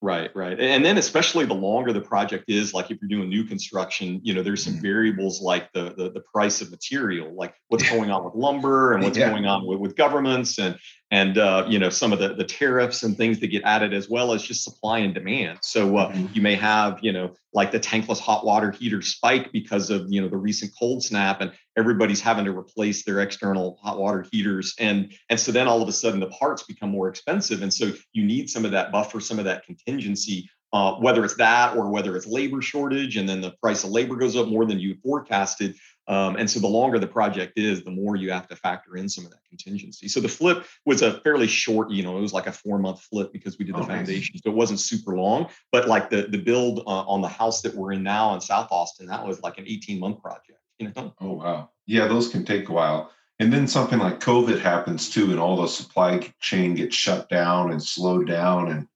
Right, 0.00 0.30
right. 0.36 0.58
And 0.60 0.84
then 0.84 0.96
especially 0.96 1.44
the 1.44 1.54
longer 1.54 1.92
the 1.92 2.00
project 2.00 2.44
is, 2.46 2.72
like 2.72 2.90
if 2.90 2.98
you're 3.00 3.08
doing 3.08 3.28
new 3.28 3.42
construction, 3.42 4.20
you 4.22 4.32
know, 4.32 4.44
there's 4.44 4.62
some 4.62 4.74
mm-hmm. 4.74 4.82
variables 4.82 5.42
like 5.42 5.72
the, 5.72 5.92
the, 5.96 6.10
the 6.10 6.22
price 6.32 6.60
of 6.60 6.70
material, 6.70 7.34
like 7.34 7.52
what's 7.66 7.88
going 7.88 8.08
on 8.08 8.24
with 8.24 8.34
lumber 8.36 8.92
and 8.92 9.02
what's 9.02 9.18
yeah. 9.18 9.28
going 9.28 9.46
on 9.46 9.66
with, 9.66 9.80
with 9.80 9.96
governments 9.96 10.58
and 10.58 10.78
and 11.10 11.38
uh, 11.38 11.64
you 11.68 11.78
know 11.78 11.88
some 11.88 12.12
of 12.12 12.18
the, 12.18 12.34
the 12.34 12.44
tariffs 12.44 13.02
and 13.02 13.16
things 13.16 13.40
that 13.40 13.48
get 13.48 13.62
added 13.64 13.94
as 13.94 14.08
well 14.08 14.32
as 14.32 14.42
just 14.42 14.62
supply 14.62 14.98
and 14.98 15.14
demand 15.14 15.58
so 15.62 15.96
uh, 15.96 16.12
mm-hmm. 16.12 16.26
you 16.34 16.42
may 16.42 16.54
have 16.54 16.98
you 17.02 17.12
know 17.12 17.34
like 17.54 17.72
the 17.72 17.80
tankless 17.80 18.20
hot 18.20 18.44
water 18.44 18.70
heater 18.70 19.00
spike 19.00 19.50
because 19.52 19.90
of 19.90 20.06
you 20.08 20.20
know 20.20 20.28
the 20.28 20.36
recent 20.36 20.72
cold 20.78 21.02
snap 21.02 21.40
and 21.40 21.52
everybody's 21.76 22.20
having 22.20 22.44
to 22.44 22.56
replace 22.56 23.04
their 23.04 23.20
external 23.20 23.78
hot 23.82 23.98
water 23.98 24.26
heaters. 24.30 24.74
And 24.78 25.12
and 25.30 25.38
so 25.38 25.52
then 25.52 25.68
all 25.68 25.82
of 25.82 25.88
a 25.88 25.92
sudden 25.92 26.20
the 26.20 26.28
parts 26.28 26.62
become 26.62 26.90
more 26.90 27.08
expensive. 27.08 27.62
And 27.62 27.72
so 27.72 27.92
you 28.12 28.24
need 28.24 28.50
some 28.50 28.64
of 28.64 28.72
that 28.72 28.92
buffer 28.92 29.20
some 29.20 29.38
of 29.38 29.44
that 29.46 29.64
contingency 29.64 30.48
uh, 30.72 30.94
whether 30.96 31.24
it's 31.24 31.36
that 31.36 31.76
or 31.76 31.90
whether 31.90 32.16
it's 32.16 32.26
labor 32.26 32.60
shortage 32.60 33.16
and 33.16 33.28
then 33.28 33.40
the 33.40 33.52
price 33.62 33.84
of 33.84 33.90
labor 33.90 34.16
goes 34.16 34.36
up 34.36 34.48
more 34.48 34.66
than 34.66 34.78
you 34.78 34.96
forecasted 35.02 35.74
um, 36.08 36.36
and 36.36 36.50
so 36.50 36.58
the 36.58 36.66
longer 36.66 36.98
the 36.98 37.06
project 37.06 37.58
is, 37.58 37.84
the 37.84 37.90
more 37.90 38.16
you 38.16 38.32
have 38.32 38.48
to 38.48 38.56
factor 38.56 38.96
in 38.96 39.10
some 39.10 39.26
of 39.26 39.30
that 39.30 39.44
contingency. 39.46 40.08
So 40.08 40.20
the 40.20 40.28
flip 40.28 40.64
was 40.86 41.02
a 41.02 41.20
fairly 41.20 41.46
short, 41.46 41.90
you 41.90 42.02
know, 42.02 42.16
it 42.16 42.22
was 42.22 42.32
like 42.32 42.46
a 42.46 42.52
four 42.52 42.78
month 42.78 43.02
flip 43.02 43.30
because 43.30 43.58
we 43.58 43.66
did 43.66 43.74
the 43.74 43.80
oh, 43.80 43.84
foundation. 43.84 44.32
Nice. 44.34 44.42
So 44.42 44.50
it 44.50 44.56
wasn't 44.56 44.80
super 44.80 45.16
long, 45.16 45.48
but 45.70 45.86
like 45.86 46.08
the, 46.08 46.22
the 46.22 46.38
build 46.38 46.80
uh, 46.86 47.04
on 47.04 47.20
the 47.20 47.28
house 47.28 47.60
that 47.60 47.74
we're 47.74 47.92
in 47.92 48.02
now 48.02 48.34
in 48.34 48.40
South 48.40 48.68
Austin, 48.70 49.06
that 49.06 49.26
was 49.26 49.42
like 49.42 49.58
an 49.58 49.64
18 49.68 50.00
month 50.00 50.22
project, 50.22 50.60
you 50.78 50.90
know? 50.96 51.14
Oh, 51.20 51.32
wow. 51.32 51.70
Yeah, 51.86 52.08
those 52.08 52.28
can 52.28 52.44
take 52.44 52.70
a 52.70 52.72
while. 52.72 53.12
And 53.38 53.52
then 53.52 53.68
something 53.68 53.98
like 53.98 54.18
COVID 54.18 54.60
happens 54.60 55.10
too, 55.10 55.30
and 55.30 55.38
all 55.38 55.60
the 55.60 55.68
supply 55.68 56.32
chain 56.40 56.74
gets 56.74 56.96
shut 56.96 57.28
down 57.28 57.70
and 57.70 57.82
slowed 57.82 58.26
down 58.26 58.70
and 58.70 58.88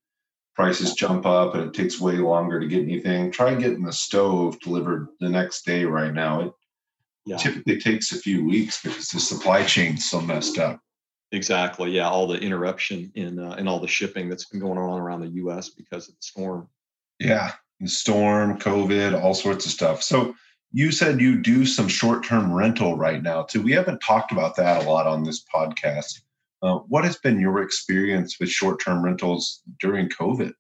prices 0.55 0.95
jump 0.95 1.27
up 1.27 1.55
and 1.55 1.65
it 1.65 1.75
takes 1.75 2.01
way 2.01 2.15
longer 2.15 2.59
to 2.59 2.67
get 2.67 2.83
anything. 2.83 3.31
Try 3.31 3.55
getting 3.55 3.85
the 3.85 3.93
stove 3.93 4.59
delivered 4.61 5.09
the 5.21 5.29
next 5.29 5.65
day 5.65 5.85
right 5.85 6.13
now. 6.13 6.41
It 6.41 6.53
yeah. 7.25 7.37
typically 7.37 7.79
takes 7.79 8.13
a 8.13 8.19
few 8.19 8.45
weeks 8.45 8.83
because 8.83 9.09
the 9.09 9.21
supply 9.21 9.65
chain's 9.65 10.09
so 10.09 10.21
messed 10.21 10.59
up. 10.59 10.81
Exactly. 11.33 11.93
Yeah, 11.93 12.09
all 12.09 12.27
the 12.27 12.39
interruption 12.39 13.11
in 13.15 13.39
uh, 13.39 13.55
in 13.55 13.67
all 13.67 13.81
the 13.81 13.89
shipping 13.89 14.29
that's 14.29 14.45
been 14.45 14.61
going 14.61 14.79
on 14.79 15.01
around 15.01 15.21
the 15.23 15.29
U.S. 15.29 15.71
because 15.71 16.09
of 16.09 16.15
the 16.15 16.23
storm. 16.23 16.69
Yeah, 17.19 17.53
the 17.81 17.89
storm, 17.89 18.59
COVID, 18.59 19.21
all 19.21 19.35
sorts 19.35 19.65
of 19.65 19.73
stuff. 19.73 20.03
So 20.03 20.35
you 20.73 20.91
said 20.93 21.21
you 21.21 21.41
do 21.41 21.65
some 21.67 21.89
short-term 21.89 22.53
rental 22.53 22.97
right 22.97 23.23
now 23.23 23.43
too. 23.43 23.63
We 23.63 23.73
haven't 23.73 24.01
talked 24.01 24.33
about 24.33 24.57
that 24.57 24.85
a 24.85 24.89
lot 24.89 25.07
on 25.07 25.25
this 25.25 25.45
podcast. 25.45 26.21
Uh, 26.63 26.79
what 26.89 27.05
has 27.05 27.17
been 27.17 27.41
your 27.41 27.63
experience 27.63 28.39
with 28.39 28.49
short-term 28.49 29.05
rentals 29.05 29.63
during 29.81 30.09
COVID? 30.09 30.53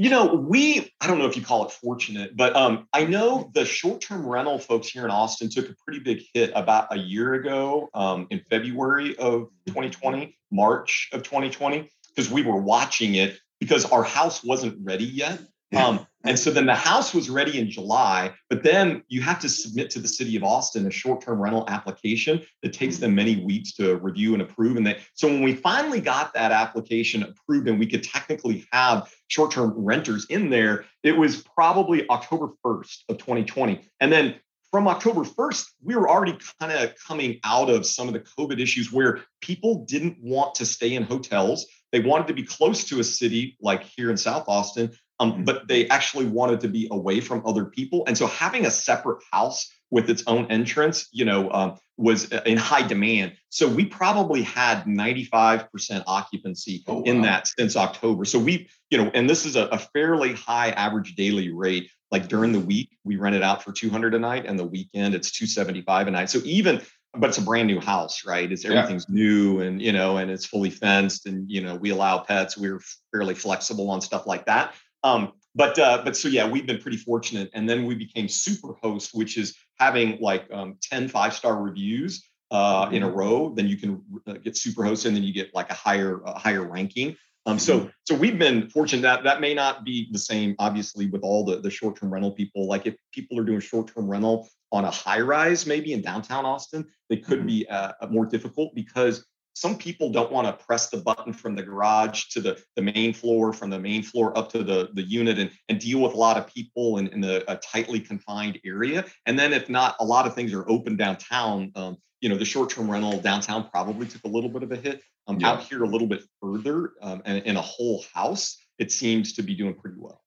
You 0.00 0.10
know, 0.10 0.26
we, 0.26 0.92
I 1.00 1.08
don't 1.08 1.18
know 1.18 1.26
if 1.26 1.36
you 1.36 1.42
call 1.42 1.66
it 1.66 1.72
fortunate, 1.72 2.36
but 2.36 2.54
um, 2.54 2.86
I 2.92 3.04
know 3.04 3.50
the 3.52 3.64
short 3.64 4.00
term 4.00 4.24
rental 4.24 4.60
folks 4.60 4.86
here 4.88 5.04
in 5.04 5.10
Austin 5.10 5.50
took 5.50 5.68
a 5.68 5.74
pretty 5.84 5.98
big 5.98 6.22
hit 6.32 6.52
about 6.54 6.86
a 6.92 6.96
year 6.96 7.34
ago 7.34 7.88
um, 7.94 8.28
in 8.30 8.40
February 8.48 9.16
of 9.16 9.48
2020, 9.66 10.38
March 10.52 11.08
of 11.12 11.24
2020, 11.24 11.90
because 12.14 12.30
we 12.30 12.42
were 12.42 12.56
watching 12.60 13.16
it 13.16 13.40
because 13.58 13.86
our 13.86 14.04
house 14.04 14.44
wasn't 14.44 14.78
ready 14.84 15.04
yet. 15.04 15.40
Um, 15.76 16.06
and 16.24 16.38
so 16.38 16.50
then 16.50 16.66
the 16.66 16.74
house 16.74 17.14
was 17.14 17.30
ready 17.30 17.58
in 17.58 17.70
July, 17.70 18.32
but 18.50 18.62
then 18.62 19.02
you 19.08 19.20
have 19.22 19.38
to 19.40 19.48
submit 19.48 19.90
to 19.90 19.98
the 19.98 20.08
city 20.08 20.36
of 20.36 20.42
Austin 20.42 20.86
a 20.86 20.90
short-term 20.90 21.40
rental 21.40 21.64
application 21.68 22.42
that 22.62 22.72
takes 22.72 22.98
them 22.98 23.14
many 23.14 23.36
weeks 23.44 23.72
to 23.74 23.96
review 23.96 24.32
and 24.32 24.42
approve. 24.42 24.76
And 24.76 24.86
they, 24.86 24.98
so 25.14 25.28
when 25.28 25.42
we 25.42 25.54
finally 25.54 26.00
got 26.00 26.34
that 26.34 26.52
application 26.52 27.22
approved 27.22 27.68
and 27.68 27.78
we 27.78 27.86
could 27.86 28.02
technically 28.02 28.66
have 28.72 29.12
short-term 29.28 29.74
renters 29.76 30.26
in 30.28 30.50
there, 30.50 30.86
it 31.02 31.16
was 31.16 31.42
probably 31.54 32.08
October 32.08 32.48
1st 32.64 33.04
of 33.08 33.18
2020. 33.18 33.88
And 34.00 34.10
then 34.10 34.34
from 34.70 34.86
October 34.86 35.22
1st, 35.22 35.66
we 35.82 35.96
were 35.96 36.10
already 36.10 36.36
kind 36.60 36.72
of 36.72 36.92
coming 37.06 37.40
out 37.44 37.70
of 37.70 37.86
some 37.86 38.06
of 38.06 38.12
the 38.12 38.20
COVID 38.20 38.60
issues 38.60 38.92
where 38.92 39.20
people 39.40 39.86
didn't 39.86 40.18
want 40.20 40.56
to 40.56 40.66
stay 40.66 40.94
in 40.94 41.04
hotels. 41.04 41.66
They 41.90 42.00
wanted 42.00 42.26
to 42.26 42.34
be 42.34 42.42
close 42.42 42.84
to 42.84 43.00
a 43.00 43.04
city 43.04 43.56
like 43.62 43.82
here 43.82 44.10
in 44.10 44.18
South 44.18 44.44
Austin, 44.46 44.92
um, 45.20 45.32
mm-hmm. 45.32 45.44
but 45.44 45.68
they 45.68 45.88
actually 45.88 46.26
wanted 46.26 46.60
to 46.60 46.68
be 46.68 46.88
away 46.90 47.20
from 47.20 47.42
other 47.46 47.64
people. 47.64 48.04
And 48.06 48.16
so 48.16 48.26
having 48.26 48.66
a 48.66 48.70
separate 48.70 49.22
house 49.32 49.72
with 49.90 50.10
its 50.10 50.22
own 50.26 50.46
entrance, 50.50 51.08
you 51.12 51.24
know, 51.24 51.50
um, 51.50 51.78
was 51.96 52.32
uh, 52.32 52.42
in 52.46 52.58
high 52.58 52.86
demand. 52.86 53.32
So 53.48 53.66
we 53.66 53.84
probably 53.84 54.42
had 54.42 54.84
95% 54.84 56.04
occupancy 56.06 56.84
oh, 56.86 56.98
wow. 56.98 57.02
in 57.02 57.22
that 57.22 57.48
since 57.48 57.76
October. 57.76 58.24
So 58.24 58.38
we, 58.38 58.68
you 58.90 58.98
know, 58.98 59.10
and 59.14 59.28
this 59.28 59.46
is 59.46 59.56
a, 59.56 59.66
a, 59.66 59.78
fairly 59.78 60.34
high 60.34 60.70
average 60.70 61.14
daily 61.16 61.50
rate. 61.50 61.90
Like 62.10 62.28
during 62.28 62.52
the 62.52 62.60
week, 62.60 62.96
we 63.04 63.16
rent 63.16 63.36
it 63.36 63.42
out 63.42 63.62
for 63.62 63.72
200 63.72 64.14
a 64.14 64.18
night, 64.18 64.46
and 64.46 64.58
the 64.58 64.64
weekend 64.64 65.14
it's 65.14 65.30
275 65.30 66.06
a 66.06 66.10
night. 66.10 66.30
So 66.30 66.38
even 66.44 66.80
but 67.14 67.28
it's 67.28 67.38
a 67.38 67.42
brand 67.42 67.66
new 67.66 67.80
house, 67.80 68.24
right? 68.24 68.50
It's 68.50 68.64
everything's 68.64 69.06
yeah. 69.08 69.14
new 69.14 69.60
and 69.60 69.80
you 69.80 69.92
know, 69.92 70.18
and 70.18 70.30
it's 70.30 70.46
fully 70.46 70.70
fenced, 70.70 71.26
and 71.26 71.50
you 71.50 71.62
know, 71.62 71.74
we 71.74 71.90
allow 71.90 72.18
pets. 72.18 72.56
We're 72.56 72.80
fairly 73.12 73.34
flexible 73.34 73.90
on 73.90 74.00
stuff 74.00 74.26
like 74.26 74.46
that. 74.46 74.74
Um, 75.04 75.32
but 75.54 75.78
uh, 75.78 76.02
but 76.04 76.16
so 76.16 76.28
yeah, 76.28 76.48
we've 76.48 76.66
been 76.66 76.78
pretty 76.78 76.98
fortunate, 76.98 77.50
and 77.54 77.68
then 77.68 77.84
we 77.84 77.94
became 77.94 78.28
super 78.28 78.74
host, 78.82 79.10
which 79.12 79.36
is 79.36 79.56
having 79.78 80.18
like 80.20 80.46
um, 80.52 80.76
10 80.82 81.08
five 81.08 81.34
star 81.34 81.60
reviews 81.62 82.28
uh, 82.50 82.88
in 82.92 83.02
a 83.02 83.06
mm-hmm. 83.06 83.16
row. 83.16 83.52
Then 83.54 83.66
you 83.66 83.76
can 83.76 84.02
uh, 84.26 84.34
get 84.34 84.54
Superhost, 84.54 85.06
and 85.06 85.14
then 85.16 85.22
you 85.22 85.32
get 85.32 85.54
like 85.54 85.70
a 85.70 85.74
higher 85.74 86.20
a 86.24 86.38
higher 86.38 86.62
ranking. 86.62 87.16
Um, 87.46 87.58
so 87.58 87.80
mm-hmm. 87.80 87.88
so 88.04 88.14
we've 88.14 88.38
been 88.38 88.68
fortunate 88.70 89.02
that 89.02 89.24
that 89.24 89.40
may 89.40 89.54
not 89.54 89.84
be 89.84 90.08
the 90.12 90.18
same, 90.18 90.54
obviously, 90.58 91.06
with 91.06 91.22
all 91.22 91.44
the 91.44 91.60
the 91.60 91.70
short 91.70 91.98
term 91.98 92.12
rental 92.12 92.32
people. 92.32 92.66
Like 92.66 92.86
if 92.86 92.94
people 93.12 93.38
are 93.38 93.44
doing 93.44 93.60
short 93.60 93.92
term 93.94 94.08
rental 94.08 94.48
on 94.70 94.84
a 94.84 94.90
high 94.90 95.20
rise, 95.20 95.66
maybe 95.66 95.92
in 95.92 96.02
downtown 96.02 96.44
Austin, 96.44 96.86
they 97.08 97.16
could 97.16 97.38
mm-hmm. 97.38 97.46
be 97.46 97.68
uh, 97.68 97.92
more 98.10 98.26
difficult 98.26 98.74
because 98.74 99.24
some 99.58 99.76
people 99.76 100.10
don't 100.10 100.30
want 100.30 100.46
to 100.46 100.64
press 100.64 100.88
the 100.88 100.98
button 100.98 101.32
from 101.32 101.56
the 101.56 101.62
garage 101.62 102.26
to 102.26 102.40
the, 102.40 102.62
the 102.76 102.82
main 102.82 103.12
floor, 103.12 103.52
from 103.52 103.70
the 103.70 103.78
main 103.78 104.02
floor 104.02 104.36
up 104.38 104.50
to 104.52 104.62
the, 104.62 104.90
the 104.94 105.02
unit 105.02 105.38
and, 105.38 105.50
and 105.68 105.80
deal 105.80 106.00
with 106.00 106.14
a 106.14 106.16
lot 106.16 106.36
of 106.36 106.46
people 106.46 106.98
in, 106.98 107.08
in 107.08 107.24
a, 107.24 107.42
a 107.48 107.56
tightly 107.56 107.98
confined 107.98 108.60
area. 108.64 109.04
And 109.26 109.36
then 109.36 109.52
if 109.52 109.68
not, 109.68 109.96
a 109.98 110.04
lot 110.04 110.26
of 110.26 110.34
things 110.34 110.52
are 110.54 110.68
open 110.70 110.96
downtown. 110.96 111.72
Um, 111.74 111.96
you 112.20 112.28
know, 112.28 112.36
the 112.36 112.44
short-term 112.44 112.90
rental 112.90 113.20
downtown 113.20 113.68
probably 113.68 114.06
took 114.06 114.22
a 114.24 114.28
little 114.28 114.50
bit 114.50 114.62
of 114.62 114.70
a 114.70 114.76
hit. 114.76 115.02
Um, 115.26 115.40
yeah. 115.40 115.50
Out 115.50 115.64
here 115.64 115.82
a 115.82 115.88
little 115.88 116.06
bit 116.06 116.22
further 116.40 116.92
um, 117.02 117.22
and 117.24 117.44
in 117.44 117.56
a 117.56 117.60
whole 117.60 118.04
house, 118.14 118.56
it 118.78 118.92
seems 118.92 119.32
to 119.34 119.42
be 119.42 119.54
doing 119.54 119.74
pretty 119.74 119.96
well. 119.98 120.22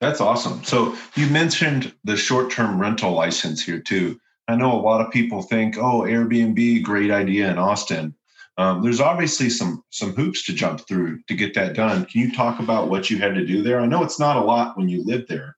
That's 0.00 0.20
awesome. 0.20 0.64
So 0.64 0.96
you 1.16 1.26
mentioned 1.28 1.94
the 2.04 2.16
short-term 2.16 2.80
rental 2.80 3.12
license 3.12 3.62
here 3.62 3.80
too. 3.80 4.18
I 4.48 4.56
know 4.56 4.72
a 4.72 4.80
lot 4.80 5.04
of 5.04 5.12
people 5.12 5.42
think, 5.42 5.76
oh, 5.76 6.00
Airbnb, 6.00 6.82
great 6.82 7.10
idea 7.10 7.50
in 7.50 7.58
Austin. 7.58 8.14
Um, 8.58 8.82
there's 8.82 9.00
obviously 9.00 9.48
some 9.48 9.84
some 9.90 10.12
hoops 10.12 10.44
to 10.46 10.52
jump 10.52 10.86
through 10.86 11.22
to 11.28 11.34
get 11.34 11.54
that 11.54 11.74
done. 11.74 12.04
Can 12.04 12.20
you 12.20 12.32
talk 12.32 12.58
about 12.58 12.90
what 12.90 13.08
you 13.08 13.18
had 13.18 13.34
to 13.36 13.46
do 13.46 13.62
there? 13.62 13.80
I 13.80 13.86
know 13.86 14.02
it's 14.02 14.18
not 14.18 14.36
a 14.36 14.40
lot 14.40 14.76
when 14.76 14.88
you 14.88 15.04
live 15.04 15.26
there. 15.28 15.56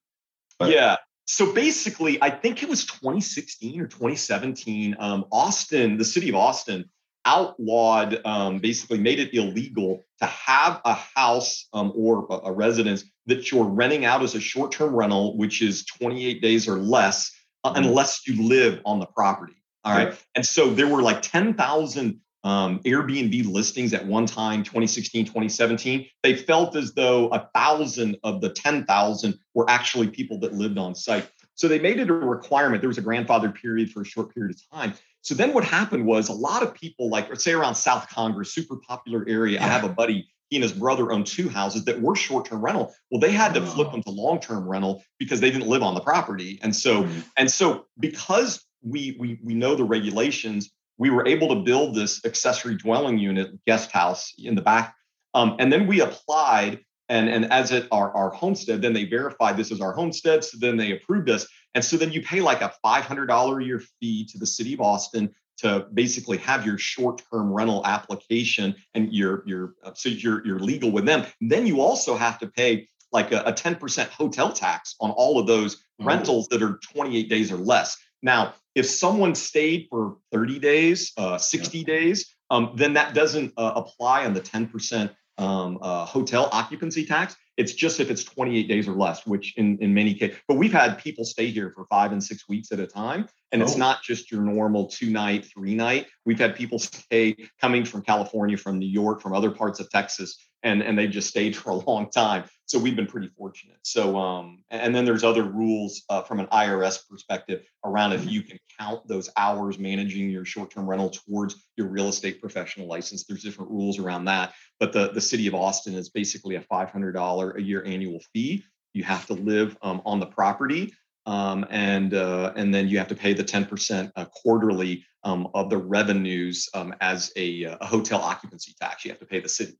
But. 0.58 0.70
Yeah. 0.70 0.96
So 1.24 1.52
basically, 1.52 2.20
I 2.20 2.28
think 2.28 2.62
it 2.62 2.68
was 2.68 2.84
2016 2.84 3.80
or 3.80 3.86
2017. 3.86 4.96
Um, 4.98 5.24
Austin, 5.32 5.96
the 5.96 6.04
city 6.04 6.28
of 6.28 6.34
Austin, 6.34 6.90
outlawed, 7.24 8.20
um, 8.24 8.58
basically 8.58 8.98
made 8.98 9.20
it 9.20 9.32
illegal 9.32 10.04
to 10.20 10.26
have 10.26 10.80
a 10.84 10.94
house 10.94 11.68
um, 11.72 11.92
or 11.94 12.26
a, 12.44 12.52
residence 12.52 13.04
that 13.26 13.50
you're 13.50 13.64
renting 13.64 14.04
out 14.04 14.22
as 14.22 14.34
a 14.34 14.40
short-term 14.40 14.94
rental, 14.94 15.36
which 15.36 15.62
is 15.62 15.84
28 15.86 16.42
days 16.42 16.68
or 16.68 16.76
less, 16.76 17.30
uh, 17.64 17.72
mm-hmm. 17.72 17.84
unless 17.84 18.26
you 18.26 18.46
live 18.46 18.80
on 18.84 18.98
the 18.98 19.06
property. 19.06 19.54
All 19.84 19.94
right. 19.94 20.14
And 20.34 20.44
so 20.44 20.70
there 20.70 20.88
were 20.88 21.00
like 21.00 21.22
10,000 21.22 22.20
um, 22.44 22.80
Airbnb 22.80 23.50
listings 23.50 23.92
at 23.92 24.06
one 24.06 24.26
time, 24.26 24.62
2016, 24.62 25.26
2017, 25.26 26.06
they 26.22 26.34
felt 26.34 26.74
as 26.76 26.92
though 26.94 27.28
a 27.28 27.48
thousand 27.54 28.16
of 28.24 28.40
the 28.40 28.50
10,000 28.50 29.38
were 29.54 29.68
actually 29.68 30.08
people 30.08 30.38
that 30.40 30.54
lived 30.54 30.78
on 30.78 30.94
site. 30.94 31.28
So 31.54 31.68
they 31.68 31.78
made 31.78 31.98
it 31.98 32.08
a 32.08 32.14
requirement. 32.14 32.80
There 32.80 32.88
was 32.88 32.98
a 32.98 33.02
grandfather 33.02 33.50
period 33.50 33.90
for 33.90 34.00
a 34.00 34.04
short 34.04 34.34
period 34.34 34.56
of 34.56 34.78
time. 34.78 34.94
So 35.22 35.34
then 35.34 35.52
what 35.52 35.64
happened 35.64 36.06
was 36.06 36.30
a 36.30 36.32
lot 36.32 36.62
of 36.62 36.74
people, 36.74 37.10
like 37.10 37.34
say 37.38 37.52
around 37.52 37.74
South 37.74 38.08
Congress, 38.08 38.54
super 38.54 38.76
popular 38.76 39.26
area. 39.28 39.58
Yeah. 39.58 39.66
I 39.66 39.68
have 39.68 39.84
a 39.84 39.88
buddy, 39.88 40.26
he 40.48 40.56
and 40.56 40.62
his 40.62 40.72
brother 40.72 41.12
own 41.12 41.24
two 41.24 41.50
houses 41.50 41.84
that 41.84 42.00
were 42.00 42.16
short-term 42.16 42.64
rental. 42.64 42.94
Well, 43.10 43.20
they 43.20 43.32
had 43.32 43.52
to 43.54 43.60
flip 43.66 43.88
oh. 43.88 43.92
them 43.92 44.02
to 44.04 44.10
long-term 44.10 44.66
rental 44.66 45.02
because 45.18 45.40
they 45.40 45.50
didn't 45.50 45.68
live 45.68 45.82
on 45.82 45.94
the 45.94 46.00
property. 46.00 46.58
And 46.62 46.74
so, 46.74 47.02
mm-hmm. 47.02 47.20
and 47.36 47.50
so 47.50 47.84
because 47.98 48.64
we 48.82 49.16
we 49.20 49.38
we 49.44 49.54
know 49.54 49.74
the 49.74 49.84
regulations, 49.84 50.70
we 51.00 51.08
were 51.08 51.26
able 51.26 51.48
to 51.48 51.54
build 51.56 51.94
this 51.94 52.22
accessory 52.26 52.76
dwelling 52.76 53.16
unit 53.16 53.52
guest 53.66 53.90
house 53.90 54.34
in 54.36 54.54
the 54.54 54.60
back. 54.60 54.94
Um, 55.32 55.56
and 55.58 55.72
then 55.72 55.86
we 55.86 56.02
applied, 56.02 56.80
and, 57.08 57.26
and 57.26 57.50
as 57.50 57.72
it 57.72 57.88
our, 57.90 58.14
our 58.14 58.28
homestead, 58.28 58.82
then 58.82 58.92
they 58.92 59.06
verified 59.06 59.56
this 59.56 59.70
is 59.70 59.80
our 59.80 59.94
homestead. 59.94 60.44
So 60.44 60.58
then 60.60 60.76
they 60.76 60.92
approved 60.92 61.30
us. 61.30 61.46
And 61.74 61.82
so 61.82 61.96
then 61.96 62.12
you 62.12 62.20
pay 62.20 62.42
like 62.42 62.60
a 62.60 62.74
$500 62.84 63.62
a 63.62 63.64
year 63.64 63.82
fee 63.98 64.26
to 64.26 64.38
the 64.38 64.44
city 64.44 64.74
of 64.74 64.82
Austin 64.82 65.34
to 65.60 65.86
basically 65.94 66.36
have 66.36 66.66
your 66.66 66.76
short-term 66.76 67.50
rental 67.50 67.82
application 67.86 68.74
and 68.94 69.12
you're 69.12 69.42
you're 69.46 69.74
uh, 69.84 69.92
so 69.94 70.08
you're 70.08 70.46
you're 70.46 70.58
legal 70.58 70.90
with 70.90 71.06
them. 71.06 71.26
Then 71.40 71.66
you 71.66 71.80
also 71.80 72.14
have 72.14 72.38
to 72.40 72.46
pay 72.46 72.88
like 73.12 73.32
a, 73.32 73.40
a 73.40 73.52
10% 73.52 74.08
hotel 74.08 74.52
tax 74.52 74.96
on 75.00 75.10
all 75.10 75.38
of 75.38 75.46
those 75.46 75.82
oh. 76.00 76.04
rentals 76.04 76.48
that 76.48 76.62
are 76.62 76.78
28 76.92 77.28
days 77.28 77.50
or 77.50 77.56
less. 77.56 77.96
Now, 78.22 78.54
if 78.74 78.86
someone 78.86 79.34
stayed 79.34 79.86
for 79.90 80.16
30 80.32 80.58
days, 80.58 81.12
uh, 81.16 81.38
60 81.38 81.78
yeah. 81.78 81.84
days, 81.84 82.34
um, 82.50 82.72
then 82.74 82.94
that 82.94 83.14
doesn't 83.14 83.52
uh, 83.56 83.72
apply 83.76 84.24
on 84.24 84.34
the 84.34 84.40
10% 84.40 85.10
um, 85.38 85.78
uh, 85.80 86.04
hotel 86.04 86.48
occupancy 86.52 87.06
tax. 87.06 87.36
It's 87.56 87.72
just 87.74 88.00
if 88.00 88.10
it's 88.10 88.24
28 88.24 88.68
days 88.68 88.88
or 88.88 88.92
less, 88.92 89.26
which 89.26 89.56
in, 89.56 89.78
in 89.78 89.92
many 89.92 90.14
cases, 90.14 90.38
but 90.48 90.56
we've 90.56 90.72
had 90.72 90.98
people 90.98 91.24
stay 91.24 91.50
here 91.50 91.72
for 91.74 91.84
five 91.86 92.12
and 92.12 92.22
six 92.22 92.48
weeks 92.48 92.72
at 92.72 92.80
a 92.80 92.86
time. 92.86 93.26
And 93.52 93.60
oh. 93.60 93.64
it's 93.64 93.76
not 93.76 94.02
just 94.02 94.30
your 94.30 94.42
normal 94.42 94.86
two 94.86 95.10
night, 95.10 95.44
three 95.44 95.74
night. 95.74 96.06
We've 96.24 96.38
had 96.38 96.54
people 96.54 96.78
stay 96.78 97.36
coming 97.60 97.84
from 97.84 98.02
California, 98.02 98.56
from 98.56 98.78
New 98.78 98.88
York, 98.88 99.20
from 99.20 99.34
other 99.34 99.50
parts 99.50 99.80
of 99.80 99.90
Texas, 99.90 100.49
and, 100.62 100.82
and 100.82 100.98
they've 100.98 101.10
just 101.10 101.28
stayed 101.28 101.56
for 101.56 101.70
a 101.70 101.74
long 101.74 102.10
time. 102.10 102.44
So 102.66 102.78
we've 102.78 102.94
been 102.94 103.06
pretty 103.06 103.28
fortunate. 103.36 103.78
So, 103.82 104.16
um, 104.16 104.62
and 104.70 104.94
then 104.94 105.04
there's 105.04 105.24
other 105.24 105.42
rules 105.42 106.04
uh, 106.08 106.22
from 106.22 106.38
an 106.38 106.46
IRS 106.46 107.00
perspective 107.08 107.64
around 107.84 108.12
if 108.12 108.20
mm-hmm. 108.20 108.30
you 108.30 108.42
can 108.42 108.58
count 108.78 109.08
those 109.08 109.28
hours 109.36 109.76
managing 109.76 110.30
your 110.30 110.44
short 110.44 110.70
term 110.70 110.88
rental 110.88 111.10
towards 111.10 111.66
your 111.76 111.88
real 111.88 112.08
estate 112.08 112.40
professional 112.40 112.86
license. 112.86 113.24
There's 113.24 113.42
different 113.42 113.72
rules 113.72 113.98
around 113.98 114.26
that. 114.26 114.52
But 114.78 114.92
the, 114.92 115.10
the 115.10 115.20
city 115.20 115.48
of 115.48 115.54
Austin 115.54 115.94
is 115.94 116.10
basically 116.10 116.54
a 116.54 116.60
$500 116.60 117.56
a 117.56 117.62
year 117.62 117.84
annual 117.84 118.20
fee. 118.32 118.62
You 118.92 119.02
have 119.02 119.26
to 119.26 119.34
live 119.34 119.76
um, 119.82 120.00
on 120.04 120.20
the 120.20 120.26
property. 120.26 120.92
Um, 121.26 121.66
and 121.70 122.14
uh, 122.14 122.52
and 122.56 122.72
then 122.72 122.88
you 122.88 122.98
have 122.98 123.08
to 123.08 123.14
pay 123.14 123.34
the 123.34 123.44
10% 123.44 124.10
uh, 124.16 124.24
quarterly 124.26 125.04
um, 125.22 125.48
of 125.54 125.68
the 125.68 125.76
revenues 125.76 126.68
um, 126.74 126.94
as 127.00 127.30
a, 127.36 127.64
a, 127.64 127.84
hotel 127.84 128.20
occupancy 128.20 128.74
tax. 128.80 129.04
You 129.04 129.10
have 129.10 129.20
to 129.20 129.26
pay 129.26 129.40
the 129.40 129.48
city. 129.48 129.78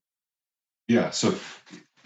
Yeah. 0.91 1.11
So 1.11 1.37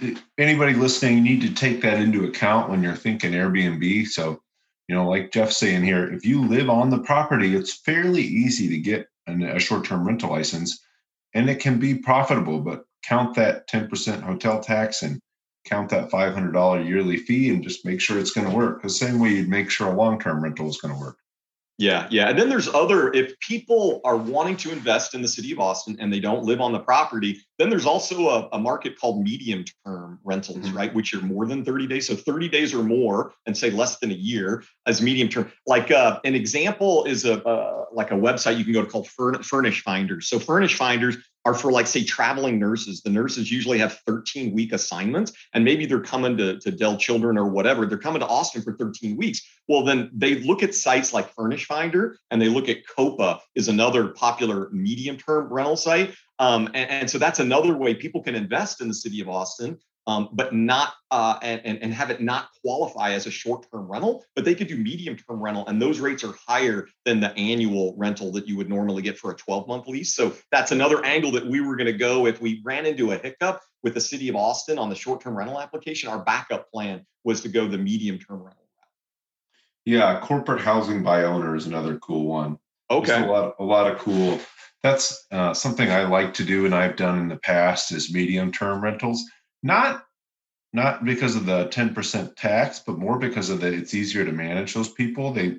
eh, 0.03 0.15
anybody 0.37 0.75
listening, 0.75 1.17
you 1.17 1.23
need 1.23 1.41
to 1.41 1.55
take 1.55 1.81
that 1.81 1.99
into 1.99 2.27
account 2.27 2.69
when 2.69 2.83
you're 2.83 2.95
thinking 2.95 3.33
Airbnb. 3.33 4.09
So, 4.09 4.43
you 4.89 4.95
know, 4.95 5.09
like 5.09 5.33
Jeff's 5.33 5.57
saying 5.57 5.85
here, 5.85 6.13
if 6.13 6.27
you 6.27 6.47
live 6.47 6.69
on 6.69 6.91
the 6.91 6.99
property, 6.99 7.57
it's 7.57 7.81
fairly 7.81 8.21
easy 8.21 8.69
to 8.69 8.77
get 8.77 9.09
an, 9.27 9.43
a 9.43 9.59
short-term 9.59 10.07
rental 10.07 10.29
license, 10.29 10.85
and 11.33 11.49
it 11.49 11.61
can 11.61 11.79
be 11.79 11.95
profitable. 11.95 12.61
But 12.61 12.85
count 13.03 13.35
that 13.37 13.71
10% 13.71 14.21
hotel 14.21 14.61
tax, 14.61 15.01
and 15.01 15.19
count 15.65 15.89
that 15.89 16.11
$500 16.11 16.87
yearly 16.87 17.17
fee 17.17 17.49
and 17.49 17.65
just 17.65 17.87
make 17.87 18.03
sure 18.03 18.19
it's 18.19 18.33
going 18.33 18.51
to 18.51 18.55
work. 18.55 18.83
The 18.83 18.91
same 18.91 19.19
way 19.19 19.31
you'd 19.31 19.49
make 19.49 19.71
sure 19.71 19.89
a 19.89 19.97
long 19.97 20.21
term 20.21 20.45
rental 20.45 20.69
is 20.69 20.77
going 20.77 20.93
to 20.93 21.01
work. 21.01 21.17
Yeah, 21.79 22.07
yeah. 22.11 22.29
And 22.29 22.39
then 22.39 22.49
there's 22.49 22.69
other, 22.69 23.13
if 23.13 23.39
people 23.41 24.01
are 24.05 24.17
wanting 24.17 24.57
to 24.59 24.71
invest 24.71 25.15
in 25.15 25.23
the 25.23 25.29
city 25.29 25.51
of 25.51 25.59
Austin 25.59 25.97
and 25.99 26.13
they 26.13 26.21
don't 26.21 26.45
live 26.45 26.61
on 26.61 26.73
the 26.73 26.79
property, 26.79 27.41
then 27.59 27.71
there's 27.71 27.87
also 27.87 28.29
a, 28.29 28.49
a 28.53 28.59
market 28.59 28.99
called 28.99 29.23
medium 29.23 29.65
term 29.85 30.19
rentals, 30.25 30.59
mm-hmm. 30.59 30.77
right? 30.77 30.95
Which 30.95 31.15
are 31.15 31.21
more 31.21 31.47
than 31.47 31.65
30 31.65 31.87
days. 31.87 32.07
So 32.07 32.17
30 32.17 32.49
days 32.49 32.75
or 32.75 32.83
more 32.83 33.33
and 33.47 33.57
say 33.57 33.71
less 33.71 33.99
than 33.99 34.11
a 34.11 34.15
year 34.15 34.65
as 34.87 35.01
medium 35.01 35.29
term. 35.29 35.53
Like 35.67 35.91
uh, 35.91 36.21
an 36.25 36.35
example 36.35 37.05
is 37.05 37.25
a 37.25 37.43
uh, 37.45 37.85
like 37.93 38.11
a 38.11 38.15
website 38.15 38.59
you 38.59 38.65
can 38.65 38.73
go 38.73 38.85
to 38.85 38.91
called 38.91 39.09
Furnish 39.09 39.83
Finders. 39.83 40.29
So 40.29 40.39
Furnish 40.39 40.77
Finders 40.77 41.17
are 41.45 41.55
for 41.55 41.71
like 41.71 41.87
say 41.87 42.03
traveling 42.05 42.59
nurses 42.59 43.03
the 43.03 43.11
nurses 43.11 43.51
usually 43.51 43.79
have 43.79 43.99
13 44.07 44.55
week 44.55 44.73
assignments 44.73 45.33
and 45.53 45.65
maybe 45.65 45.87
they're 45.87 46.01
coming 46.01 46.37
to, 46.37 46.59
to 46.61 46.71
dell 46.71 46.97
children 46.97 47.37
or 47.37 47.47
whatever 47.47 47.87
they're 47.87 47.99
coming 47.99 48.21
to 48.21 48.27
austin 48.27 48.63
for 48.63 48.75
13 48.77 49.17
weeks 49.17 49.43
well 49.69 49.85
then 49.85 50.11
they 50.15 50.37
look 50.37 50.63
at 50.63 50.75
sites 50.75 51.13
like 51.13 51.29
furnish 51.35 51.67
finder 51.67 52.19
and 52.31 52.41
they 52.41 52.49
look 52.49 52.69
at 52.69 52.87
copa 52.87 53.41
is 53.55 53.69
another 53.69 54.09
popular 54.09 54.71
medium 54.71 55.17
term 55.17 55.53
rental 55.53 55.77
site 55.77 56.15
um, 56.39 56.67
and, 56.69 56.91
and 56.91 57.11
so 57.11 57.19
that's 57.19 57.41
another 57.41 57.77
way 57.77 57.95
people 57.95 58.23
can 58.23 58.35
invest 58.35 58.81
in 58.81 58.89
the 58.89 58.95
city 58.95 59.21
of 59.21 59.29
austin 59.29 59.79
um, 60.07 60.29
but 60.33 60.55
not 60.55 60.95
uh, 61.11 61.39
and, 61.43 61.83
and 61.83 61.95
have 61.95 62.11
it 62.11 62.21
not 62.21 62.49
qualify 62.63 63.13
as 63.13 63.27
a 63.27 63.31
short-term 63.31 63.91
rental, 63.91 64.25
but 64.35 64.45
they 64.45 64.55
could 64.55 64.69
do 64.69 64.77
medium-term 64.77 65.43
rental, 65.43 65.67
and 65.67 65.81
those 65.81 65.99
rates 66.01 66.23
are 66.25 66.35
higher 66.47 66.87
than 67.05 67.21
the 67.21 67.35
annual 67.39 67.95
rental 67.97 68.31
that 68.33 68.47
you 68.47 68.57
would 68.57 68.69
normally 68.69 69.01
get 69.01 69.17
for 69.17 69.31
a 69.31 69.35
12-month 69.35 69.87
lease. 69.87 70.15
So 70.15 70.35
that's 70.51 70.73
another 70.73 71.03
angle 71.05 71.31
that 71.33 71.47
we 71.47 71.61
were 71.61 71.77
going 71.77 71.87
to 71.87 71.97
go 71.97 72.27
if 72.27 72.41
we 72.41 72.61
ran 72.65 72.85
into 72.85 73.13
a 73.13 73.17
hiccup 73.17 73.61
with 73.83 73.95
the 73.95 74.01
city 74.01 74.29
of 74.29 74.37
Austin 74.37 74.79
on 74.79 74.91
the 74.91 74.97
short-term 74.97 75.37
rental 75.37 75.61
application. 75.61 76.11
Our 76.11 76.23
backup 76.23 76.71
plan 76.71 77.07
was 77.23 77.41
to 77.43 77.49
go 77.49 77.67
the 77.67 77.79
medium-term 77.79 78.43
rental. 78.43 78.61
Yeah, 79.87 80.19
corporate 80.21 80.63
housing 80.63 81.03
by 81.03 81.25
owner 81.25 81.55
is 81.55 81.67
another 81.67 81.99
cool 81.99 82.27
one. 82.27 82.59
Okay, 82.91 83.23
a 83.23 83.27
lot, 83.27 83.55
a 83.59 83.65
lot 83.65 83.91
of 83.91 83.99
cool. 83.99 84.41
That's 84.85 85.27
uh, 85.33 85.53
something 85.55 85.91
I 85.91 86.05
like 86.05 86.35
to 86.35 86.45
do, 86.45 86.67
and 86.67 86.75
I've 86.75 86.95
done 86.95 87.19
in 87.19 87.29
the 87.29 87.39
past 87.39 87.91
is 87.91 88.15
medium-term 88.15 88.81
rentals 88.81 89.25
not 89.65 90.05
not 90.75 91.05
because 91.05 91.37
of 91.37 91.47
the 91.47 91.69
10% 91.69 92.35
tax, 92.35 92.81
but 92.85 92.99
more 92.99 93.17
because 93.17 93.49
of 93.49 93.61
that 93.61 93.73
it's 93.73 93.95
easier 93.95 94.25
to 94.25 94.33
manage 94.33 94.75
those 94.75 94.91
people. 94.91 95.33
They 95.33 95.59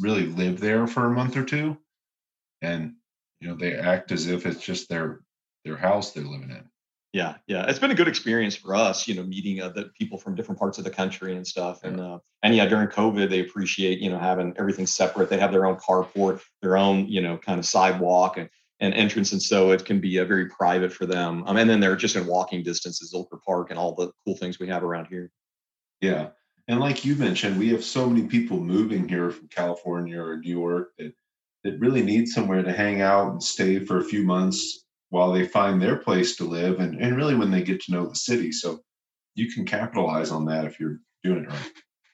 really 0.00 0.26
live 0.26 0.60
there 0.60 0.86
for 0.86 1.06
a 1.06 1.10
month 1.10 1.36
or 1.36 1.44
two. 1.44 1.76
And 2.62 2.94
you 3.40 3.48
know, 3.48 3.56
they 3.56 3.74
act 3.74 4.12
as 4.12 4.28
if 4.28 4.46
it's 4.46 4.64
just 4.64 4.88
their 4.88 5.20
their 5.64 5.76
house 5.76 6.12
they're 6.12 6.24
living 6.24 6.50
in. 6.50 6.64
Yeah, 7.12 7.34
yeah, 7.46 7.66
it's 7.68 7.80
been 7.80 7.90
a 7.90 7.94
good 7.94 8.08
experience 8.08 8.54
for 8.54 8.74
us, 8.74 9.06
you 9.06 9.14
know, 9.14 9.22
meeting 9.22 9.60
uh, 9.60 9.68
the 9.68 9.90
people 9.98 10.16
from 10.16 10.34
different 10.34 10.58
parts 10.58 10.78
of 10.78 10.84
the 10.84 10.90
country 10.90 11.36
and 11.36 11.46
stuff. 11.46 11.84
And 11.84 12.00
uh, 12.00 12.20
and 12.42 12.54
yeah, 12.54 12.66
during 12.66 12.88
COVID, 12.88 13.28
they 13.28 13.40
appreciate 13.40 13.98
you 13.98 14.10
know 14.10 14.18
having 14.18 14.54
everything 14.56 14.86
separate. 14.86 15.28
They 15.28 15.38
have 15.38 15.52
their 15.52 15.66
own 15.66 15.76
carport, 15.76 16.40
their 16.62 16.78
own 16.78 17.08
you 17.08 17.20
know 17.20 17.36
kind 17.36 17.58
of 17.58 17.66
sidewalk, 17.66 18.38
and 18.38 18.48
and 18.82 18.92
entrance, 18.94 19.30
and 19.30 19.40
so 19.40 19.70
it 19.70 19.84
can 19.84 20.00
be 20.00 20.18
a 20.18 20.22
uh, 20.22 20.26
very 20.26 20.48
private 20.48 20.92
for 20.92 21.06
them. 21.06 21.44
Um, 21.46 21.56
and 21.56 21.70
then 21.70 21.78
they're 21.78 21.96
just 21.96 22.16
in 22.16 22.26
walking 22.26 22.64
distance 22.64 23.00
is 23.00 23.14
Zilker 23.14 23.40
Park 23.46 23.70
and 23.70 23.78
all 23.78 23.94
the 23.94 24.10
cool 24.24 24.36
things 24.36 24.58
we 24.58 24.66
have 24.68 24.82
around 24.82 25.06
here. 25.06 25.30
Yeah, 26.00 26.30
and 26.66 26.80
like 26.80 27.04
you 27.04 27.14
mentioned, 27.14 27.58
we 27.58 27.68
have 27.68 27.84
so 27.84 28.10
many 28.10 28.26
people 28.26 28.58
moving 28.58 29.08
here 29.08 29.30
from 29.30 29.48
California 29.48 30.20
or 30.20 30.36
New 30.36 30.58
York 30.58 30.90
that 30.98 31.14
that 31.62 31.78
really 31.78 32.02
need 32.02 32.26
somewhere 32.26 32.62
to 32.62 32.72
hang 32.72 33.00
out 33.00 33.30
and 33.30 33.42
stay 33.42 33.78
for 33.78 33.98
a 33.98 34.04
few 34.04 34.24
months 34.24 34.84
while 35.10 35.32
they 35.32 35.46
find 35.46 35.80
their 35.80 35.96
place 35.96 36.34
to 36.36 36.44
live, 36.44 36.80
and 36.80 37.00
and 37.00 37.16
really 37.16 37.36
when 37.36 37.52
they 37.52 37.62
get 37.62 37.80
to 37.82 37.92
know 37.92 38.06
the 38.06 38.16
city. 38.16 38.50
So 38.50 38.80
you 39.36 39.50
can 39.52 39.64
capitalize 39.64 40.32
on 40.32 40.44
that 40.46 40.64
if 40.64 40.80
you're 40.80 40.98
doing 41.22 41.44
it 41.44 41.50
right. 41.50 41.72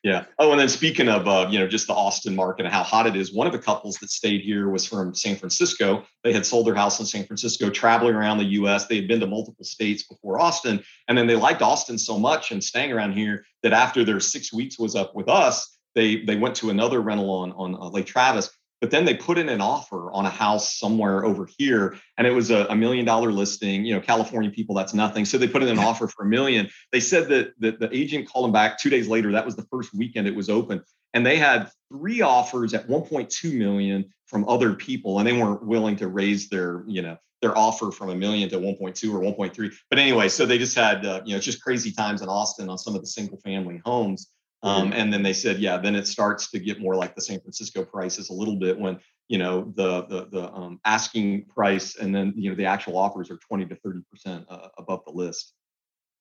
Yeah. 0.08 0.24
Oh, 0.38 0.52
and 0.52 0.58
then 0.58 0.70
speaking 0.70 1.06
of 1.06 1.28
uh, 1.28 1.48
you 1.50 1.58
know 1.58 1.68
just 1.68 1.86
the 1.86 1.92
Austin 1.92 2.34
market 2.34 2.64
and 2.64 2.72
how 2.72 2.82
hot 2.82 3.06
it 3.06 3.14
is, 3.14 3.30
one 3.30 3.46
of 3.46 3.52
the 3.52 3.58
couples 3.58 3.96
that 3.96 4.08
stayed 4.08 4.40
here 4.40 4.70
was 4.70 4.86
from 4.86 5.14
San 5.14 5.36
Francisco. 5.36 6.02
They 6.24 6.32
had 6.32 6.46
sold 6.46 6.66
their 6.66 6.74
house 6.74 6.98
in 6.98 7.04
San 7.04 7.26
Francisco, 7.26 7.68
traveling 7.68 8.14
around 8.14 8.38
the 8.38 8.44
U.S. 8.44 8.86
They 8.86 8.96
had 8.96 9.06
been 9.06 9.20
to 9.20 9.26
multiple 9.26 9.66
states 9.66 10.04
before 10.04 10.40
Austin, 10.40 10.82
and 11.08 11.18
then 11.18 11.26
they 11.26 11.36
liked 11.36 11.60
Austin 11.60 11.98
so 11.98 12.18
much 12.18 12.52
and 12.52 12.64
staying 12.64 12.90
around 12.90 13.12
here 13.12 13.44
that 13.62 13.74
after 13.74 14.02
their 14.02 14.18
six 14.18 14.50
weeks 14.50 14.78
was 14.78 14.96
up 14.96 15.14
with 15.14 15.28
us, 15.28 15.78
they 15.94 16.24
they 16.24 16.36
went 16.36 16.54
to 16.56 16.70
another 16.70 17.02
rental 17.02 17.30
on 17.30 17.52
on 17.52 17.74
uh, 17.74 17.90
Lake 17.90 18.06
Travis 18.06 18.48
but 18.80 18.90
then 18.90 19.04
they 19.04 19.14
put 19.14 19.38
in 19.38 19.48
an 19.48 19.60
offer 19.60 20.12
on 20.12 20.26
a 20.26 20.30
house 20.30 20.78
somewhere 20.78 21.24
over 21.24 21.48
here 21.58 21.96
and 22.16 22.26
it 22.26 22.30
was 22.30 22.50
a, 22.50 22.66
a, 22.66 22.76
million 22.76 23.04
dollar 23.04 23.32
listing 23.32 23.84
you 23.84 23.94
know 23.94 24.00
california 24.00 24.50
people 24.50 24.74
that's 24.74 24.94
nothing. 24.94 25.24
So 25.24 25.38
they 25.38 25.48
put 25.48 25.62
in 25.62 25.68
an 25.68 25.78
offer 25.78 26.06
for 26.06 26.24
a 26.24 26.28
million. 26.28 26.68
They 26.92 27.00
said 27.00 27.28
that, 27.28 27.52
that 27.60 27.80
the 27.80 27.94
agent 27.94 28.28
called 28.28 28.46
them 28.46 28.52
back 28.52 28.78
two 28.78 28.90
days 28.90 29.08
later. 29.08 29.32
That 29.32 29.44
was 29.44 29.56
the 29.56 29.66
first 29.70 29.94
weekend 29.94 30.26
it 30.26 30.34
was 30.34 30.48
open. 30.48 30.82
And 31.14 31.24
they 31.24 31.36
had 31.36 31.70
three 31.90 32.20
offers 32.20 32.74
at 32.74 32.88
1.2 32.88 33.52
million 33.56 34.12
from 34.26 34.48
other 34.48 34.74
people 34.74 35.18
and 35.18 35.26
they 35.26 35.32
weren't 35.32 35.64
willing 35.64 35.96
to 35.96 36.08
raise 36.08 36.48
their 36.48 36.84
you 36.86 37.02
know 37.02 37.16
their 37.40 37.56
offer 37.56 37.90
from 37.92 38.10
a 38.10 38.14
million 38.14 38.48
to 38.50 38.58
1.2 38.58 39.14
or 39.14 39.20
1.3 39.20 39.74
but 39.88 39.98
anyway 39.98 40.28
so 40.28 40.44
they 40.44 40.58
just 40.58 40.76
had 40.76 41.06
uh, 41.06 41.22
you 41.24 41.32
know 41.32 41.36
it's 41.36 41.46
just 41.46 41.62
crazy 41.62 41.90
times 41.90 42.20
in 42.20 42.28
austin 42.28 42.68
on 42.68 42.76
some 42.76 42.94
of 42.94 43.00
the 43.00 43.06
single 43.06 43.38
family 43.38 43.80
homes 43.86 44.30
um, 44.62 44.92
and 44.92 45.12
then 45.12 45.22
they 45.22 45.32
said, 45.32 45.58
yeah, 45.58 45.76
then 45.78 45.94
it 45.94 46.06
starts 46.06 46.50
to 46.50 46.58
get 46.58 46.80
more 46.80 46.96
like 46.96 47.14
the 47.14 47.20
San 47.20 47.40
Francisco 47.40 47.84
prices 47.84 48.30
a 48.30 48.32
little 48.32 48.56
bit 48.56 48.78
when 48.78 48.98
you 49.28 49.38
know 49.38 49.72
the 49.76 50.04
the 50.06 50.28
the 50.30 50.52
um, 50.52 50.80
asking 50.84 51.44
price 51.44 51.96
and 51.96 52.14
then 52.14 52.32
you 52.34 52.50
know 52.50 52.56
the 52.56 52.64
actual 52.64 52.96
offers 52.96 53.30
are 53.30 53.36
20 53.36 53.66
to 53.66 53.76
30 53.76 54.00
percent 54.10 54.46
uh, 54.48 54.68
above 54.78 55.02
the 55.06 55.12
list. 55.12 55.52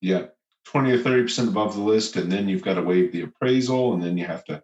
Yeah, 0.02 0.28
20 0.66 0.92
or 0.92 1.00
30 1.00 1.24
percent 1.24 1.50
above 1.50 1.76
the 1.76 1.82
list, 1.82 2.16
and 2.16 2.32
then 2.32 2.48
you've 2.48 2.64
got 2.64 2.76
to 2.76 2.84
waive 2.84 3.12
the 3.12 3.24
appraisal, 3.24 3.94
and 3.94 4.04
then 4.04 4.18
you 4.18 4.26
have 4.26 4.44
to 4.46 4.62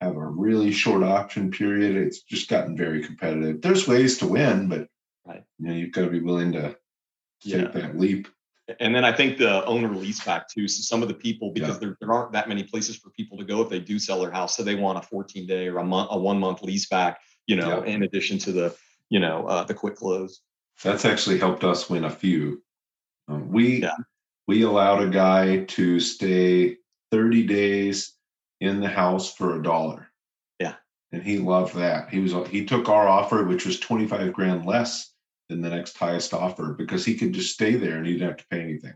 have 0.00 0.16
a 0.16 0.26
really 0.26 0.70
short 0.70 1.02
option 1.02 1.50
period. 1.50 1.96
It's 1.96 2.22
just 2.22 2.48
gotten 2.48 2.76
very 2.76 3.04
competitive. 3.04 3.60
There's 3.60 3.88
ways 3.88 4.18
to 4.18 4.28
win, 4.28 4.68
but 4.68 4.86
right. 5.26 5.42
you 5.58 5.66
know 5.66 5.74
you've 5.74 5.92
got 5.92 6.02
to 6.02 6.10
be 6.10 6.20
willing 6.20 6.52
to 6.52 6.76
take 7.42 7.52
yeah. 7.54 7.68
that 7.68 7.98
leap 7.98 8.28
and 8.80 8.94
then 8.94 9.04
I 9.04 9.12
think 9.12 9.38
the 9.38 9.64
owner 9.64 9.88
lease 9.94 10.22
back 10.24 10.48
too. 10.48 10.68
So 10.68 10.82
some 10.82 11.02
of 11.02 11.08
the 11.08 11.14
people, 11.14 11.52
because 11.52 11.76
yeah. 11.76 11.78
there, 11.78 11.96
there 12.00 12.12
aren't 12.12 12.32
that 12.32 12.48
many 12.48 12.62
places 12.62 12.96
for 12.96 13.10
people 13.10 13.38
to 13.38 13.44
go 13.44 13.62
if 13.62 13.68
they 13.68 13.80
do 13.80 13.98
sell 13.98 14.20
their 14.20 14.30
house, 14.30 14.56
so 14.56 14.62
they 14.62 14.74
want 14.74 14.98
a 14.98 15.02
14 15.02 15.46
day 15.46 15.68
or 15.68 15.78
a 15.78 15.84
month, 15.84 16.08
a 16.12 16.18
one 16.18 16.38
month 16.38 16.62
lease 16.62 16.86
back. 16.86 17.20
You 17.46 17.56
know, 17.56 17.82
yeah. 17.82 17.92
in 17.92 18.02
addition 18.02 18.38
to 18.40 18.52
the, 18.52 18.76
you 19.08 19.20
know, 19.20 19.46
uh, 19.46 19.64
the 19.64 19.72
quick 19.72 19.96
close. 19.96 20.42
That's 20.84 21.06
actually 21.06 21.38
helped 21.38 21.64
us 21.64 21.88
win 21.88 22.04
a 22.04 22.10
few. 22.10 22.62
Um, 23.26 23.50
we 23.50 23.82
yeah. 23.82 23.96
we 24.46 24.62
allowed 24.62 25.02
a 25.02 25.08
guy 25.08 25.64
to 25.64 25.98
stay 25.98 26.76
30 27.10 27.46
days 27.46 28.14
in 28.60 28.80
the 28.80 28.88
house 28.88 29.32
for 29.32 29.56
a 29.56 29.62
dollar. 29.62 30.10
Yeah, 30.60 30.74
and 31.10 31.22
he 31.22 31.38
loved 31.38 31.74
that. 31.76 32.10
He 32.10 32.20
was 32.20 32.34
he 32.48 32.66
took 32.66 32.90
our 32.90 33.08
offer, 33.08 33.44
which 33.44 33.64
was 33.64 33.80
25 33.80 34.32
grand 34.34 34.66
less 34.66 35.10
than 35.48 35.60
the 35.60 35.70
next 35.70 35.96
highest 35.96 36.34
offer 36.34 36.74
because 36.74 37.04
he 37.04 37.14
could 37.14 37.32
just 37.32 37.54
stay 37.54 37.76
there 37.76 37.96
and 37.96 38.06
he 38.06 38.12
didn't 38.12 38.28
have 38.28 38.36
to 38.38 38.46
pay 38.50 38.60
anything. 38.60 38.94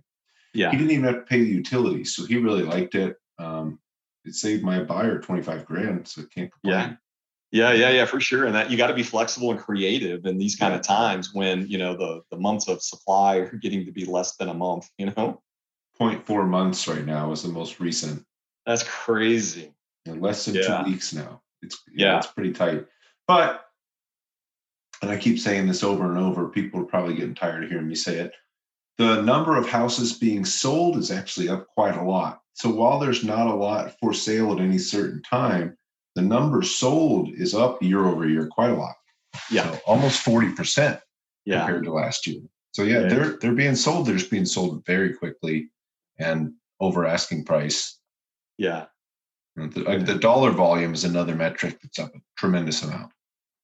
Yeah. 0.55 0.71
He 0.71 0.77
didn't 0.77 0.93
even 0.93 1.05
have 1.05 1.17
to 1.17 1.23
pay 1.23 1.41
the 1.41 1.51
utilities. 1.51 2.15
So 2.15 2.27
he 2.27 2.37
really 2.37 2.63
liked 2.63 2.95
it. 2.95 3.17
Um, 3.39 3.79
it 4.25 4.35
saved 4.35 4.63
my 4.63 4.83
buyer 4.83 5.19
25 5.19 5.65
grand. 5.65 6.07
So 6.07 6.23
can't 6.35 6.53
complain. 6.53 6.75
Yeah. 6.75 6.95
Yeah, 7.55 7.73
yeah, 7.73 7.91
yeah, 7.91 8.07
for 8.07 8.19
sure. 8.19 8.47
And 8.47 8.55
that 8.55 8.71
you 8.71 8.79
got 8.79 8.87
to 8.87 8.95
be 8.95 9.03
flexible 9.03 9.51
and 9.51 9.61
creative 9.61 10.25
in 10.25 10.39
these 10.39 10.57
kind 10.57 10.75
of 10.75 10.81
times 10.81 11.35
when, 11.35 11.67
you 11.69 11.77
know, 11.77 11.95
the 11.95 12.23
the 12.31 12.39
months 12.39 12.67
of 12.67 12.81
supply 12.81 13.37
are 13.37 13.57
getting 13.57 13.85
to 13.85 13.93
be 13.93 14.07
less 14.07 14.37
than 14.37 14.49
a 14.49 14.55
month, 14.55 14.89
you 14.97 15.07
know? 15.07 15.43
0.4 16.01 16.49
months 16.49 16.89
right 16.89 17.05
now 17.05 17.31
is 17.31 17.43
the 17.43 17.51
most 17.51 17.79
recent. 17.79 18.25
That's 18.65 18.83
crazy. 18.85 19.75
And 20.07 20.23
less 20.23 20.47
than 20.47 20.55
yeah. 20.55 20.83
two 20.83 20.91
weeks 20.91 21.13
now. 21.13 21.43
It's 21.61 21.83
yeah, 21.93 22.17
it's 22.17 22.27
pretty 22.27 22.53
tight. 22.53 22.87
But 23.29 23.65
and 25.03 25.11
I 25.11 25.17
keep 25.17 25.39
saying 25.39 25.67
this 25.67 25.83
over 25.83 26.09
and 26.09 26.19
over, 26.19 26.49
people 26.49 26.81
are 26.81 26.85
probably 26.85 27.15
getting 27.15 27.35
tired 27.35 27.65
of 27.65 27.71
hearing 27.71 27.89
me 27.89 27.95
say 27.95 28.19
it. 28.19 28.33
The 28.99 29.21
number 29.23 29.57
of 29.57 29.69
houses 29.69 30.13
being 30.13 30.45
sold 30.45 30.97
is 30.97 31.11
actually 31.11 31.49
up 31.49 31.67
quite 31.67 31.97
a 31.97 32.05
lot. 32.05 32.41
So 32.55 32.71
while 32.71 33.01
there's 33.01 33.25
not 33.25 33.49
a 33.49 33.55
lot 33.55 33.95
for 33.99 34.15
sale 34.15 34.53
at 34.53 34.61
any 34.61 34.79
certain 34.79 35.23
time, 35.23 35.77
the 36.15 36.23
number 36.23 36.63
sold 36.63 37.31
is 37.31 37.55
up 37.55 37.83
year 37.83 38.05
over 38.05 38.29
year 38.29 38.47
quite 38.47 38.71
a 38.71 38.77
lot. 38.77 38.95
Yeah. 39.51 39.73
So 39.73 39.81
almost 39.87 40.25
40% 40.25 41.01
yeah. 41.45 41.61
compared 41.61 41.85
to 41.85 41.93
last 41.93 42.27
year. 42.27 42.43
So 42.73 42.85
yeah, 42.85 43.01
yeah, 43.01 43.09
they're 43.09 43.37
they're 43.39 43.53
being 43.53 43.75
sold. 43.75 44.07
They're 44.07 44.17
just 44.17 44.31
being 44.31 44.47
sold 44.47 44.85
very 44.87 45.15
quickly 45.15 45.71
and 46.19 46.53
over 46.81 47.05
asking 47.07 47.45
price. 47.45 47.99
Yeah. 48.57 48.87
The, 49.57 50.03
the 50.05 50.15
dollar 50.15 50.51
volume 50.51 50.95
is 50.95 51.05
another 51.05 51.35
metric 51.35 51.79
that's 51.83 51.99
up 51.99 52.15
a 52.15 52.19
tremendous 52.39 52.83
amount. 52.83 53.13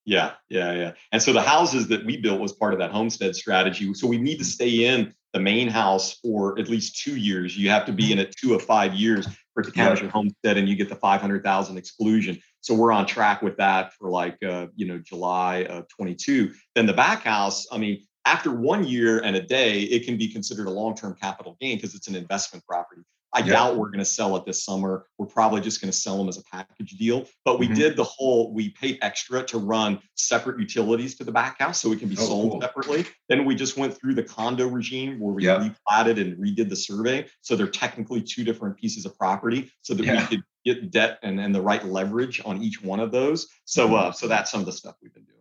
Yeah, 0.09 0.33
yeah, 0.49 0.73
yeah. 0.73 0.93
And 1.13 1.23
so 1.23 1.35
the 1.35 1.43
houses 1.43 1.87
that 1.89 2.07
we 2.07 2.17
built 2.17 2.41
was 2.41 2.55
part 2.55 2.73
of 2.73 2.79
that 2.79 2.91
homestead 2.91 3.37
strategy. 3.37 3.93
So 3.93 4.07
we 4.07 4.17
need 4.17 4.39
to 4.39 4.45
stay 4.45 4.87
in 4.87 5.13
the 5.35 5.39
main 5.39 5.69
house 5.69 6.15
for 6.15 6.59
at 6.59 6.71
least 6.71 7.03
two 7.03 7.17
years. 7.17 7.59
You 7.59 7.69
have 7.69 7.85
to 7.85 7.93
be 7.93 8.11
in 8.11 8.19
it 8.19 8.35
two 8.35 8.55
of 8.55 8.63
five 8.63 8.95
years 8.95 9.29
for 9.53 9.61
it 9.61 9.67
to 9.67 9.71
count 9.71 9.93
as 9.93 10.01
your 10.01 10.09
homestead, 10.09 10.57
and 10.57 10.67
you 10.67 10.77
get 10.77 10.89
the 10.89 10.97
five 10.97 11.21
hundred 11.21 11.45
thousand 11.45 11.77
exclusion. 11.77 12.41
So 12.63 12.73
we're 12.73 12.91
on 12.91 13.05
track 13.05 13.43
with 13.43 13.59
that 13.59 13.93
for 13.99 14.09
like 14.09 14.43
uh, 14.43 14.69
you 14.75 14.87
know 14.87 14.97
July 14.97 15.65
of 15.65 15.87
twenty 15.89 16.15
two. 16.15 16.55
Then 16.75 16.87
the 16.87 16.95
back 16.95 17.25
house, 17.25 17.67
I 17.71 17.77
mean, 17.77 18.07
after 18.25 18.51
one 18.51 18.85
year 18.85 19.19
and 19.19 19.37
a 19.37 19.43
day, 19.43 19.81
it 19.81 20.07
can 20.07 20.17
be 20.17 20.33
considered 20.33 20.69
a 20.69 20.71
long 20.71 20.97
term 20.97 21.17
capital 21.21 21.59
gain 21.61 21.77
because 21.77 21.95
it's 21.95 22.09
an 22.09 22.17
investment 22.17 22.65
property. 22.67 23.03
I 23.35 23.41
yep. 23.41 23.49
doubt 23.49 23.77
we're 23.77 23.89
going 23.89 23.99
to 23.99 24.05
sell 24.05 24.37
it 24.37 24.47
this 24.47 24.65
summer. 24.65 25.07
We're 25.19 25.27
probably 25.27 25.61
just 25.61 25.81
going 25.81 25.91
to 25.91 25.97
sell 25.97 26.17
them 26.17 26.29
as 26.29 26.39
a 26.39 26.43
package 26.45 26.93
deal. 26.93 27.27
But 27.45 27.59
we 27.59 27.67
mm-hmm. 27.67 27.75
did 27.75 27.97
the 27.97 28.05
whole, 28.05 28.55
we 28.55 28.71
paid 28.71 28.99
extra 29.03 29.43
to 29.45 29.59
run 29.59 30.01
separate 30.15 30.59
utilities 30.59 31.17
to 31.17 31.25
the 31.25 31.33
back 31.33 31.59
house 31.59 31.81
so 31.81 31.93
it 31.93 31.99
can 31.99 32.09
be 32.09 32.17
oh, 32.19 32.25
sold 32.25 32.53
cool. 32.53 32.61
separately. 32.61 33.07
Then 33.29 33.45
we 33.45 33.55
just 33.55 33.77
went 33.77 33.99
through 33.99 34.15
the 34.15 34.23
condo 34.23 34.67
regime 34.67 35.21
where 35.21 35.35
we 35.35 35.45
yep. 35.45 35.61
replatted 35.61 36.21
and 36.21 36.37
redid 36.39 36.69
the 36.69 36.77
survey. 36.77 37.27
So 37.43 37.55
they're 37.55 37.67
technically 37.67 38.23
two 38.23 38.45
different 38.45 38.79
pieces 38.79 39.05
of 39.05 39.17
property 39.19 39.71
so 39.83 39.95
that 39.95 40.05
yeah. 40.05 40.21
we 40.21 40.27
could 40.27 40.43
get 40.65 40.91
debt 40.91 41.19
and, 41.23 41.39
and 41.39 41.55
the 41.55 41.63
right 41.63 41.85
leverage 41.85 42.41
on 42.45 42.63
each 42.63 42.83
one 42.83 43.01
of 43.01 43.13
those. 43.13 43.49
So, 43.67 43.87
mm-hmm. 43.87 43.95
uh, 43.95 44.13
so 44.13 44.29
that's 44.29 44.51
some 44.51 44.61
of 44.61 44.67
the 44.67 44.73
stuff 44.73 44.97
we've 45.03 45.13
been 45.13 45.25
doing. 45.25 45.35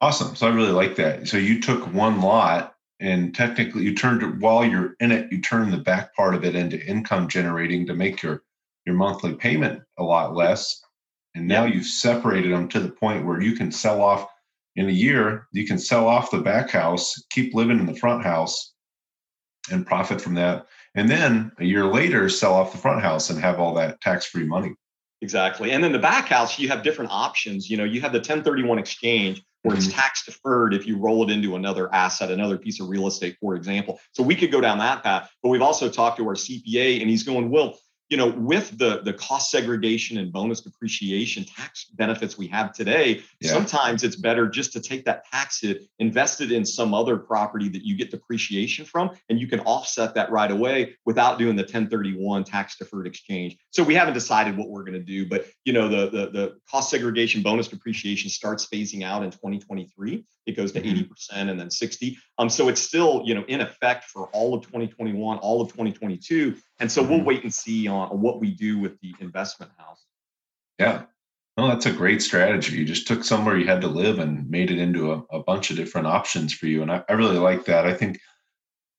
Awesome. 0.00 0.36
So 0.36 0.46
I 0.46 0.50
really 0.50 0.72
like 0.72 0.96
that. 0.96 1.28
So 1.28 1.36
you 1.36 1.60
took 1.60 1.92
one 1.92 2.20
lot 2.20 2.73
and 3.04 3.34
technically 3.34 3.82
you 3.82 3.94
turned 3.94 4.22
it 4.22 4.38
while 4.38 4.64
you're 4.64 4.96
in 4.98 5.12
it 5.12 5.30
you 5.30 5.40
turn 5.40 5.70
the 5.70 5.76
back 5.76 6.14
part 6.16 6.34
of 6.34 6.42
it 6.42 6.56
into 6.56 6.84
income 6.86 7.28
generating 7.28 7.86
to 7.86 7.94
make 7.94 8.22
your 8.22 8.42
your 8.86 8.96
monthly 8.96 9.34
payment 9.34 9.82
a 9.98 10.02
lot 10.02 10.34
less. 10.34 10.82
And 11.34 11.46
now 11.46 11.64
you've 11.64 11.86
separated 11.86 12.52
them 12.52 12.68
to 12.70 12.80
the 12.80 12.90
point 12.90 13.26
where 13.26 13.40
you 13.40 13.56
can 13.56 13.70
sell 13.70 14.00
off 14.00 14.26
in 14.76 14.88
a 14.88 14.92
year 14.92 15.46
you 15.52 15.66
can 15.66 15.78
sell 15.78 16.08
off 16.08 16.30
the 16.30 16.40
back 16.40 16.70
house 16.70 17.14
keep 17.30 17.54
living 17.54 17.78
in 17.78 17.86
the 17.86 17.94
front 17.94 18.24
house 18.24 18.72
and 19.70 19.86
profit 19.86 20.20
from 20.20 20.34
that. 20.34 20.66
And 20.94 21.08
then 21.08 21.52
a 21.58 21.64
year 21.64 21.84
later 21.84 22.28
sell 22.28 22.54
off 22.54 22.72
the 22.72 22.78
front 22.78 23.02
house 23.02 23.30
and 23.30 23.38
have 23.38 23.60
all 23.60 23.74
that 23.74 24.00
tax 24.00 24.26
free 24.26 24.46
money. 24.46 24.74
Exactly. 25.20 25.72
And 25.72 25.84
then 25.84 25.92
the 25.92 25.98
back 25.98 26.28
house 26.28 26.58
you 26.58 26.68
have 26.68 26.82
different 26.82 27.10
options. 27.10 27.68
You 27.68 27.76
know 27.76 27.84
you 27.84 28.00
have 28.00 28.12
the 28.12 28.18
1031 28.18 28.78
exchange 28.78 29.42
where 29.64 29.74
it's 29.74 29.86
mm-hmm. 29.86 29.98
tax 29.98 30.24
deferred 30.24 30.74
if 30.74 30.86
you 30.86 30.98
roll 30.98 31.28
it 31.28 31.32
into 31.32 31.56
another 31.56 31.92
asset, 31.92 32.30
another 32.30 32.58
piece 32.58 32.80
of 32.80 32.88
real 32.88 33.06
estate, 33.06 33.36
for 33.40 33.56
example. 33.56 33.98
So 34.12 34.22
we 34.22 34.36
could 34.36 34.52
go 34.52 34.60
down 34.60 34.78
that 34.78 35.02
path. 35.02 35.30
But 35.42 35.48
we've 35.48 35.62
also 35.62 35.88
talked 35.88 36.18
to 36.18 36.28
our 36.28 36.34
CPA, 36.34 37.00
and 37.00 37.08
he's 37.08 37.22
going, 37.22 37.50
Will, 37.50 37.78
you 38.08 38.16
know, 38.16 38.28
with 38.28 38.76
the 38.78 39.00
the 39.02 39.12
cost 39.14 39.50
segregation 39.50 40.18
and 40.18 40.32
bonus 40.32 40.60
depreciation 40.60 41.44
tax 41.44 41.86
benefits 41.94 42.36
we 42.36 42.46
have 42.48 42.72
today, 42.72 43.22
yeah. 43.40 43.50
sometimes 43.50 44.04
it's 44.04 44.16
better 44.16 44.48
just 44.48 44.72
to 44.74 44.80
take 44.80 45.04
that 45.06 45.24
tax 45.26 45.60
hit, 45.60 45.82
invest 45.98 46.40
it 46.40 46.52
in 46.52 46.64
some 46.64 46.92
other 46.92 47.16
property 47.16 47.68
that 47.68 47.84
you 47.84 47.96
get 47.96 48.10
depreciation 48.10 48.84
from, 48.84 49.10
and 49.28 49.40
you 49.40 49.46
can 49.46 49.60
offset 49.60 50.14
that 50.14 50.30
right 50.30 50.50
away 50.50 50.94
without 51.06 51.38
doing 51.38 51.56
the 51.56 51.62
1031 51.62 52.44
tax 52.44 52.76
deferred 52.76 53.06
exchange. 53.06 53.56
So 53.70 53.82
we 53.82 53.94
haven't 53.94 54.14
decided 54.14 54.56
what 54.56 54.68
we're 54.68 54.84
going 54.84 54.94
to 54.94 55.00
do, 55.00 55.26
but 55.28 55.46
you 55.64 55.72
know, 55.72 55.88
the 55.88 56.10
the 56.10 56.30
the 56.30 56.56
cost 56.70 56.90
segregation 56.90 57.42
bonus 57.42 57.68
depreciation 57.68 58.28
starts 58.28 58.66
phasing 58.66 59.02
out 59.02 59.22
in 59.22 59.30
2023. 59.30 60.24
It 60.46 60.56
goes 60.56 60.72
to 60.72 60.82
80% 60.82 61.08
mm-hmm. 61.08 61.48
and 61.48 61.58
then 61.60 61.70
60. 61.70 62.18
Um, 62.38 62.50
so 62.50 62.68
it's 62.68 62.80
still, 62.80 63.22
you 63.24 63.34
know, 63.34 63.44
in 63.48 63.60
effect 63.60 64.04
for 64.04 64.28
all 64.28 64.54
of 64.54 64.62
2021, 64.62 65.38
all 65.38 65.62
of 65.62 65.68
2022. 65.68 66.56
And 66.80 66.90
so 66.90 67.02
we'll 67.02 67.18
mm-hmm. 67.18 67.26
wait 67.26 67.42
and 67.44 67.54
see 67.54 67.86
on, 67.88 68.10
on 68.10 68.20
what 68.20 68.40
we 68.40 68.50
do 68.50 68.78
with 68.78 68.98
the 69.00 69.14
investment 69.20 69.72
house. 69.76 70.04
Yeah. 70.78 71.02
No, 71.56 71.68
that's 71.68 71.86
a 71.86 71.92
great 71.92 72.20
strategy. 72.20 72.76
You 72.76 72.84
just 72.84 73.06
took 73.06 73.22
somewhere 73.22 73.56
you 73.56 73.66
had 73.66 73.80
to 73.82 73.88
live 73.88 74.18
and 74.18 74.50
made 74.50 74.72
it 74.72 74.78
into 74.78 75.12
a, 75.12 75.22
a 75.30 75.42
bunch 75.42 75.70
of 75.70 75.76
different 75.76 76.08
options 76.08 76.52
for 76.52 76.66
you. 76.66 76.82
And 76.82 76.90
I, 76.90 77.04
I 77.08 77.12
really 77.12 77.38
like 77.38 77.64
that. 77.66 77.86
I 77.86 77.94
think 77.94 78.18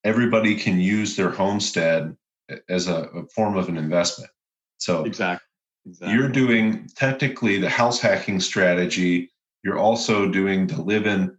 everybody 0.05 0.55
can 0.55 0.79
use 0.79 1.15
their 1.15 1.29
homestead 1.29 2.15
as 2.69 2.88
a, 2.88 3.03
a 3.03 3.27
form 3.27 3.57
of 3.57 3.67
an 3.67 3.75
investment. 3.75 4.31
So 4.77 5.03
exactly. 5.03 5.45
exactly. 5.85 6.15
You're 6.15 6.29
doing 6.29 6.88
technically 6.95 7.59
the 7.59 7.69
house 7.69 7.99
hacking 7.99 8.39
strategy 8.39 9.31
you're 9.65 9.79
also 9.79 10.29
doing 10.29 10.67
the 10.67 10.79
live 10.79 11.07
in, 11.07 11.35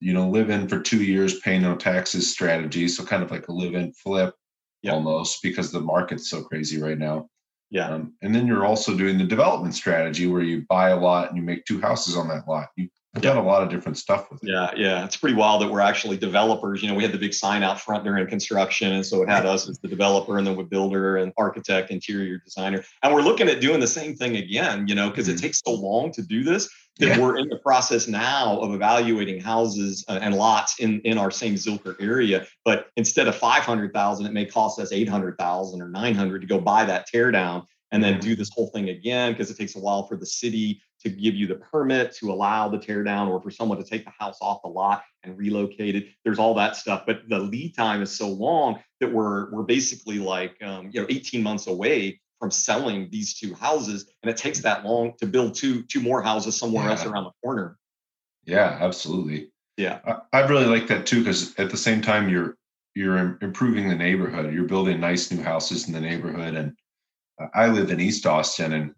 you 0.00 0.12
know, 0.12 0.28
live 0.28 0.50
in 0.50 0.66
for 0.66 0.80
two 0.80 1.04
years, 1.04 1.38
pay 1.38 1.60
no 1.60 1.76
taxes 1.76 2.30
strategy. 2.30 2.88
So 2.88 3.04
kind 3.04 3.22
of 3.22 3.30
like 3.30 3.46
a 3.46 3.52
live 3.52 3.74
in 3.74 3.92
flip 3.92 4.34
yep. 4.82 4.94
almost 4.94 5.42
because 5.42 5.72
the 5.72 5.80
market's 5.80 6.30
so 6.30 6.42
crazy 6.42 6.80
right 6.80 6.98
now. 6.98 7.28
Yeah. 7.70 7.88
Um, 7.88 8.14
and 8.22 8.34
then 8.34 8.46
you're 8.46 8.64
also 8.64 8.96
doing 8.96 9.18
the 9.18 9.24
development 9.24 9.74
strategy 9.74 10.26
where 10.26 10.42
you 10.42 10.64
buy 10.68 10.90
a 10.90 10.98
lot 10.98 11.28
and 11.28 11.36
you 11.36 11.42
make 11.42 11.64
two 11.66 11.80
houses 11.80 12.16
on 12.16 12.28
that 12.28 12.48
lot. 12.48 12.68
You 12.76 12.88
I've 13.14 13.24
yeah. 13.24 13.34
done 13.34 13.44
a 13.44 13.46
lot 13.46 13.62
of 13.62 13.70
different 13.70 13.96
stuff 13.96 14.30
with 14.30 14.44
it. 14.44 14.50
Yeah, 14.50 14.70
yeah. 14.76 15.04
It's 15.04 15.16
pretty 15.16 15.34
wild 15.34 15.62
that 15.62 15.70
we're 15.70 15.80
actually 15.80 16.18
developers. 16.18 16.82
You 16.82 16.88
know, 16.88 16.94
we 16.94 17.02
had 17.02 17.12
the 17.12 17.18
big 17.18 17.32
sign 17.32 17.62
out 17.62 17.80
front 17.80 18.04
during 18.04 18.26
construction. 18.26 18.92
And 18.92 19.04
so 19.04 19.22
it 19.22 19.30
had 19.30 19.46
us 19.46 19.68
as 19.68 19.78
the 19.78 19.88
developer 19.88 20.36
and 20.36 20.46
then 20.46 20.56
with 20.56 20.68
builder 20.68 21.16
and 21.16 21.32
architect, 21.38 21.90
interior 21.90 22.38
designer. 22.38 22.84
And 23.02 23.14
we're 23.14 23.22
looking 23.22 23.48
at 23.48 23.60
doing 23.60 23.80
the 23.80 23.86
same 23.86 24.14
thing 24.14 24.36
again, 24.36 24.86
you 24.88 24.94
know, 24.94 25.08
because 25.08 25.26
mm-hmm. 25.26 25.38
it 25.38 25.40
takes 25.40 25.62
so 25.64 25.72
long 25.72 26.12
to 26.12 26.22
do 26.22 26.44
this 26.44 26.68
that 26.98 27.08
yeah. 27.08 27.20
we're 27.20 27.38
in 27.38 27.48
the 27.48 27.56
process 27.56 28.08
now 28.08 28.58
of 28.60 28.74
evaluating 28.74 29.40
houses 29.40 30.04
uh, 30.08 30.18
and 30.20 30.34
lots 30.34 30.80
in, 30.80 31.00
in 31.02 31.18
our 31.18 31.30
same 31.30 31.54
Zilker 31.54 31.96
area. 32.00 32.46
But 32.64 32.88
instead 32.96 33.28
of 33.28 33.36
500,000, 33.36 34.26
it 34.26 34.32
may 34.32 34.44
cost 34.44 34.80
us 34.80 34.92
800,000 34.92 35.80
or 35.80 35.88
900 35.88 36.40
to 36.40 36.46
go 36.46 36.60
buy 36.60 36.84
that 36.84 37.06
tear 37.06 37.30
down 37.30 37.66
and 37.90 38.04
then 38.04 38.20
do 38.20 38.36
this 38.36 38.50
whole 38.52 38.68
thing 38.68 38.90
again 38.90 39.32
because 39.32 39.50
it 39.50 39.56
takes 39.56 39.76
a 39.76 39.78
while 39.78 40.06
for 40.06 40.16
the 40.16 40.26
city 40.26 40.82
to 41.00 41.08
give 41.08 41.34
you 41.34 41.46
the 41.46 41.54
permit 41.54 42.12
to 42.16 42.30
allow 42.32 42.68
the 42.68 42.78
tear 42.78 43.02
down 43.04 43.28
or 43.28 43.40
for 43.40 43.50
someone 43.50 43.78
to 43.78 43.84
take 43.84 44.04
the 44.04 44.12
house 44.18 44.38
off 44.42 44.60
the 44.62 44.68
lot 44.68 45.04
and 45.22 45.38
relocate 45.38 45.94
it. 45.94 46.08
There's 46.24 46.38
all 46.38 46.54
that 46.54 46.76
stuff, 46.76 47.04
but 47.06 47.20
the 47.28 47.38
lead 47.38 47.76
time 47.76 48.02
is 48.02 48.10
so 48.14 48.28
long 48.28 48.80
that 49.00 49.12
we're 49.12 49.50
we're 49.50 49.62
basically 49.62 50.18
like 50.18 50.60
um, 50.62 50.90
you 50.92 51.00
know 51.00 51.06
18 51.08 51.42
months 51.42 51.68
away 51.68 52.20
from 52.38 52.50
selling 52.50 53.08
these 53.10 53.34
two 53.34 53.54
houses, 53.54 54.10
and 54.22 54.30
it 54.30 54.36
takes 54.36 54.60
that 54.60 54.84
long 54.84 55.14
to 55.18 55.26
build 55.26 55.54
two 55.54 55.82
two 55.84 56.00
more 56.00 56.22
houses 56.22 56.56
somewhere 56.56 56.84
yeah. 56.84 56.90
else 56.90 57.04
around 57.04 57.24
the 57.24 57.32
corner. 57.42 57.78
Yeah, 58.44 58.78
absolutely. 58.80 59.50
Yeah, 59.76 60.00
I, 60.04 60.40
I 60.40 60.46
really 60.46 60.66
like 60.66 60.86
that 60.88 61.06
too 61.06 61.20
because 61.20 61.54
at 61.56 61.70
the 61.70 61.76
same 61.76 62.02
time 62.02 62.28
you're 62.28 62.56
you're 62.94 63.38
improving 63.42 63.88
the 63.88 63.94
neighborhood. 63.94 64.52
You're 64.52 64.64
building 64.64 65.00
nice 65.00 65.30
new 65.30 65.42
houses 65.42 65.86
in 65.86 65.92
the 65.92 66.00
neighborhood, 66.00 66.54
and 66.54 66.72
uh, 67.40 67.46
I 67.54 67.68
live 67.68 67.90
in 67.90 68.00
East 68.00 68.26
Austin, 68.26 68.72
and 68.72 68.94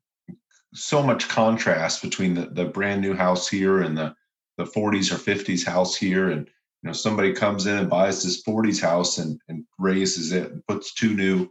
so 0.74 1.03
much 1.03 1.29
contrast 1.29 2.03
between 2.03 2.35
the, 2.35 2.46
the 2.46 2.64
brand 2.64 3.00
new 3.00 3.14
house 3.14 3.48
here 3.48 3.83
and 3.83 3.96
the 3.96 4.14
the 4.57 4.64
40s 4.64 5.11
or 5.11 5.16
50s 5.16 5.64
house 5.64 5.96
here 5.96 6.31
and 6.31 6.46
you 6.46 6.87
know 6.87 6.92
somebody 6.92 7.33
comes 7.33 7.66
in 7.66 7.79
and 7.79 7.88
buys 7.88 8.22
this 8.22 8.42
40s 8.42 8.81
house 8.81 9.16
and, 9.16 9.40
and 9.48 9.64
raises 9.79 10.33
it 10.33 10.53
and 10.53 10.66
puts 10.66 10.92
two 10.92 11.14
new 11.14 11.48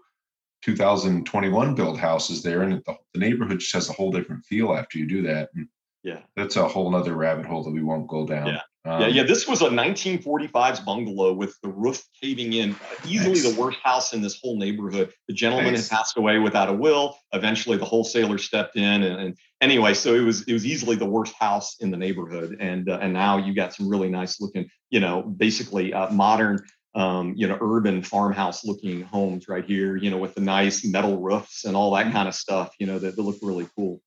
2021 0.61 1.75
build 1.75 1.97
houses 1.97 2.43
there 2.43 2.63
and 2.63 2.81
the, 2.85 2.95
the 3.13 3.19
neighborhood 3.19 3.59
just 3.59 3.73
has 3.73 3.89
a 3.89 3.93
whole 3.93 4.11
different 4.11 4.45
feel 4.45 4.73
after 4.73 4.97
you 4.97 5.07
do 5.07 5.21
that 5.21 5.49
and 5.55 5.67
yeah 6.03 6.19
that's 6.35 6.55
a 6.55 6.67
whole 6.67 6.93
other 6.95 7.15
rabbit 7.15 7.45
hole 7.45 7.63
that 7.63 7.71
we 7.71 7.83
won't 7.83 8.07
go 8.07 8.25
down 8.25 8.47
yeah 8.47 8.61
um, 8.85 9.01
yeah, 9.01 9.07
yeah. 9.07 9.23
This 9.23 9.47
was 9.47 9.61
a 9.61 9.67
1945s 9.67 10.85
bungalow 10.85 11.33
with 11.33 11.59
the 11.61 11.67
roof 11.67 12.01
caving 12.21 12.53
in. 12.53 12.75
Easily 13.05 13.41
nice. 13.41 13.53
the 13.53 13.59
worst 13.59 13.77
house 13.83 14.13
in 14.13 14.21
this 14.21 14.39
whole 14.41 14.57
neighborhood. 14.57 15.11
The 15.27 15.33
gentleman 15.33 15.73
nice. 15.73 15.89
had 15.89 15.97
passed 15.97 16.17
away 16.17 16.39
without 16.39 16.69
a 16.69 16.73
will. 16.73 17.17
Eventually, 17.33 17.77
the 17.77 17.85
wholesaler 17.85 18.37
stepped 18.37 18.77
in, 18.77 19.03
and, 19.03 19.19
and, 19.19 19.37
anyway, 19.59 19.93
so 19.93 20.15
it 20.15 20.21
was 20.21 20.43
it 20.43 20.53
was 20.53 20.65
easily 20.65 20.95
the 20.95 21.05
worst 21.05 21.33
house 21.37 21.75
in 21.81 21.91
the 21.91 21.97
neighborhood. 21.97 22.55
And 22.61 22.89
uh, 22.89 22.99
and 23.01 23.11
now 23.11 23.37
you 23.37 23.53
got 23.53 23.73
some 23.73 23.89
really 23.89 24.09
nice 24.09 24.39
looking, 24.39 24.69
you 24.89 25.01
know, 25.01 25.23
basically 25.23 25.93
uh, 25.93 26.09
modern. 26.11 26.63
Um, 26.99 27.33
you 27.37 27.47
know, 27.47 27.57
urban 27.61 28.03
farmhouse 28.03 28.65
looking 28.65 29.01
homes 29.03 29.47
right 29.47 29.63
here, 29.63 29.95
you 29.95 30.09
know, 30.11 30.17
with 30.17 30.35
the 30.35 30.41
nice 30.41 30.83
metal 30.83 31.15
roofs 31.17 31.63
and 31.65 31.75
all 31.77 31.91
that 31.91 32.05
mm-hmm. 32.05 32.17
kind 32.17 32.27
of 32.27 32.35
stuff, 32.35 32.75
you 32.79 32.87
know, 32.87 32.99
that, 32.99 33.15
that 33.15 33.21
look 33.21 33.37
really 33.41 33.67
cool. 33.75 34.01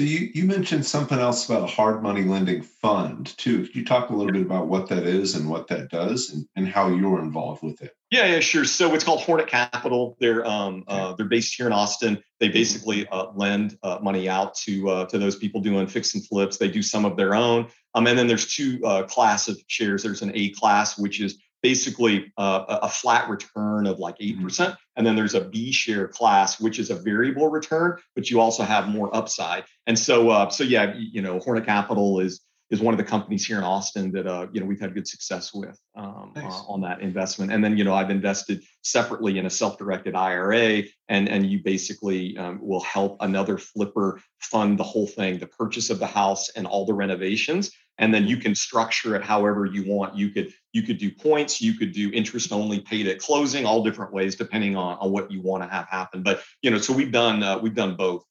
So 0.00 0.06
you, 0.06 0.30
you 0.32 0.44
mentioned 0.44 0.86
something 0.86 1.18
else 1.18 1.46
about 1.46 1.64
a 1.64 1.66
hard 1.66 2.04
money 2.04 2.22
lending 2.22 2.62
fund 2.62 3.36
too. 3.36 3.66
Could 3.66 3.74
you 3.74 3.84
talk 3.84 4.10
a 4.10 4.14
little 4.14 4.32
bit 4.32 4.42
about 4.42 4.68
what 4.68 4.88
that 4.90 5.02
is 5.02 5.34
and 5.34 5.50
what 5.50 5.66
that 5.68 5.90
does 5.90 6.30
and, 6.30 6.46
and 6.54 6.68
how 6.68 6.88
you're 6.88 7.20
involved 7.20 7.64
with 7.64 7.82
it? 7.82 7.96
Yeah, 8.10 8.26
yeah, 8.26 8.40
sure. 8.40 8.64
So 8.64 8.94
it's 8.94 9.02
called 9.02 9.22
Hornet 9.22 9.48
Capital. 9.48 10.16
They're 10.20 10.46
um, 10.46 10.84
uh, 10.86 11.14
they're 11.14 11.26
based 11.26 11.56
here 11.56 11.66
in 11.66 11.72
Austin. 11.72 12.22
They 12.38 12.46
mm-hmm. 12.46 12.52
basically 12.54 13.08
uh, 13.08 13.32
lend 13.34 13.76
uh, 13.82 13.98
money 14.00 14.28
out 14.28 14.54
to 14.64 14.88
uh, 14.88 15.04
to 15.06 15.18
those 15.18 15.36
people 15.36 15.60
doing 15.60 15.88
fix 15.88 16.14
and 16.14 16.24
flips. 16.24 16.58
They 16.58 16.70
do 16.70 16.82
some 16.82 17.04
of 17.04 17.16
their 17.16 17.34
own. 17.34 17.66
Um, 17.94 18.06
and 18.06 18.16
then 18.16 18.28
there's 18.28 18.54
two 18.54 18.80
uh, 18.84 19.02
class 19.02 19.48
of 19.48 19.58
shares. 19.66 20.04
There's 20.04 20.22
an 20.22 20.30
A 20.34 20.50
class, 20.50 20.96
which 20.96 21.20
is 21.20 21.38
basically 21.62 22.32
uh, 22.36 22.78
a 22.82 22.88
flat 22.88 23.28
return 23.28 23.86
of 23.86 23.98
like 23.98 24.18
8%. 24.18 24.36
Mm-hmm. 24.36 24.72
And 24.96 25.06
then 25.06 25.16
there's 25.16 25.34
a 25.34 25.44
B 25.44 25.72
share 25.72 26.08
class, 26.08 26.60
which 26.60 26.78
is 26.78 26.90
a 26.90 26.94
variable 26.94 27.48
return, 27.48 27.98
but 28.14 28.30
you 28.30 28.40
also 28.40 28.62
have 28.62 28.88
more 28.88 29.14
upside. 29.14 29.64
And 29.86 29.98
so, 29.98 30.30
uh, 30.30 30.50
so 30.50 30.64
yeah, 30.64 30.94
you 30.96 31.22
know, 31.22 31.38
Hornet 31.40 31.66
Capital 31.66 32.20
is 32.20 32.40
is 32.70 32.80
one 32.80 32.92
of 32.92 32.98
the 32.98 33.04
companies 33.04 33.46
here 33.46 33.56
in 33.56 33.64
Austin 33.64 34.12
that 34.12 34.26
uh, 34.26 34.46
you 34.52 34.60
know 34.60 34.66
we've 34.66 34.80
had 34.80 34.92
good 34.92 35.08
success 35.08 35.54
with 35.54 35.80
um, 35.96 36.32
uh, 36.36 36.40
nice. 36.40 36.52
uh, 36.52 36.64
on 36.68 36.82
that 36.82 37.00
investment. 37.00 37.50
And 37.50 37.64
then 37.64 37.78
you 37.78 37.84
know 37.84 37.94
I've 37.94 38.10
invested 38.10 38.62
separately 38.82 39.38
in 39.38 39.46
a 39.46 39.50
self-directed 39.50 40.14
IRA, 40.14 40.82
and 41.08 41.28
and 41.28 41.50
you 41.50 41.62
basically 41.62 42.36
um, 42.36 42.58
will 42.60 42.82
help 42.82 43.16
another 43.20 43.56
flipper 43.56 44.20
fund 44.40 44.78
the 44.78 44.84
whole 44.84 45.06
thing, 45.06 45.38
the 45.38 45.46
purchase 45.46 45.90
of 45.90 45.98
the 45.98 46.06
house 46.06 46.50
and 46.50 46.66
all 46.66 46.84
the 46.84 46.94
renovations 46.94 47.70
and 47.98 48.12
then 48.14 48.26
you 48.26 48.36
can 48.36 48.54
structure 48.54 49.14
it 49.16 49.22
however 49.22 49.66
you 49.66 49.84
want. 49.84 50.16
You 50.16 50.30
could 50.30 50.52
you 50.72 50.82
could 50.82 50.98
do 50.98 51.10
points 51.10 51.60
you 51.60 51.74
could 51.74 51.92
do 51.92 52.10
interest 52.12 52.52
only 52.52 52.80
paid 52.80 53.06
at 53.06 53.18
closing 53.18 53.66
all 53.66 53.82
different 53.82 54.12
ways 54.12 54.36
depending 54.36 54.76
on, 54.76 54.98
on 54.98 55.10
what 55.10 55.30
you 55.30 55.40
want 55.40 55.62
to 55.62 55.68
have 55.68 55.86
happen. 55.88 56.22
But 56.22 56.42
you 56.62 56.70
know 56.70 56.78
so 56.78 56.92
we've 56.92 57.12
done 57.12 57.42
uh, 57.42 57.58
we've 57.58 57.74
done 57.74 57.96
both. 57.96 58.24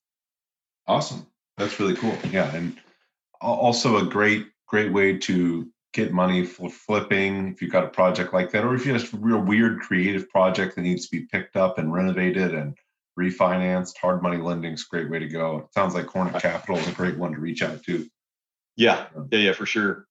Awesome. 0.87 1.27
That's 1.57 1.79
really 1.79 1.95
cool. 1.95 2.17
Yeah 2.31 2.53
and 2.55 2.77
also 3.41 3.97
a 3.97 4.05
great 4.05 4.47
great 4.67 4.91
way 4.91 5.17
to 5.17 5.69
get 5.93 6.13
money 6.13 6.45
for 6.45 6.69
flipping 6.69 7.47
if 7.47 7.61
you've 7.61 7.71
got 7.71 7.83
a 7.83 7.89
project 7.89 8.33
like 8.33 8.51
that, 8.51 8.63
or 8.63 8.75
if 8.75 8.85
you 8.85 8.93
have 8.93 9.13
a 9.13 9.17
real 9.17 9.39
weird 9.39 9.79
creative 9.79 10.29
project 10.29 10.75
that 10.75 10.81
needs 10.81 11.07
to 11.07 11.17
be 11.17 11.25
picked 11.25 11.55
up 11.55 11.77
and 11.79 11.91
renovated 11.91 12.53
and 12.53 12.77
refinanced, 13.19 13.97
hard 13.97 14.21
money 14.21 14.37
lending 14.37 14.73
is 14.73 14.83
a 14.83 14.89
great 14.91 15.09
way 15.09 15.17
to 15.17 15.27
go. 15.27 15.59
It 15.59 15.73
sounds 15.73 15.95
like 15.95 16.05
Hornet 16.05 16.39
Capital 16.41 16.77
is 16.77 16.87
a 16.87 16.91
great 16.91 17.17
one 17.17 17.33
to 17.33 17.39
reach 17.39 17.63
out 17.63 17.81
to. 17.83 18.07
Yeah, 18.77 19.07
yeah, 19.31 19.39
yeah, 19.39 19.53
for 19.53 19.65
sure. 19.65 20.05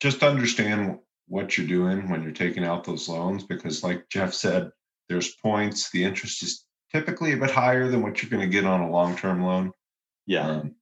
Just 0.00 0.22
understand 0.22 0.98
what 1.28 1.56
you're 1.56 1.66
doing 1.66 2.10
when 2.10 2.22
you're 2.22 2.32
taking 2.32 2.64
out 2.64 2.84
those 2.84 3.08
loans 3.08 3.44
because, 3.44 3.82
like 3.82 4.08
Jeff 4.10 4.34
said, 4.34 4.70
there's 5.08 5.34
points. 5.36 5.90
The 5.90 6.04
interest 6.04 6.42
is 6.42 6.64
typically 6.92 7.32
a 7.32 7.36
bit 7.36 7.50
higher 7.50 7.88
than 7.88 8.02
what 8.02 8.22
you're 8.22 8.30
going 8.30 8.42
to 8.42 8.52
get 8.52 8.64
on 8.64 8.80
a 8.80 8.90
long 8.90 9.16
term 9.16 9.42
loan. 9.42 9.72
Yeah. 10.26 10.48
Um, 10.48 10.74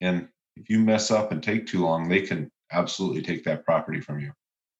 and 0.00 0.28
if 0.56 0.68
you 0.68 0.78
mess 0.78 1.10
up 1.10 1.32
and 1.32 1.42
take 1.42 1.66
too 1.66 1.82
long, 1.84 2.08
they 2.08 2.22
can 2.22 2.50
absolutely 2.72 3.22
take 3.22 3.44
that 3.44 3.64
property 3.64 4.00
from 4.00 4.20
you. 4.20 4.32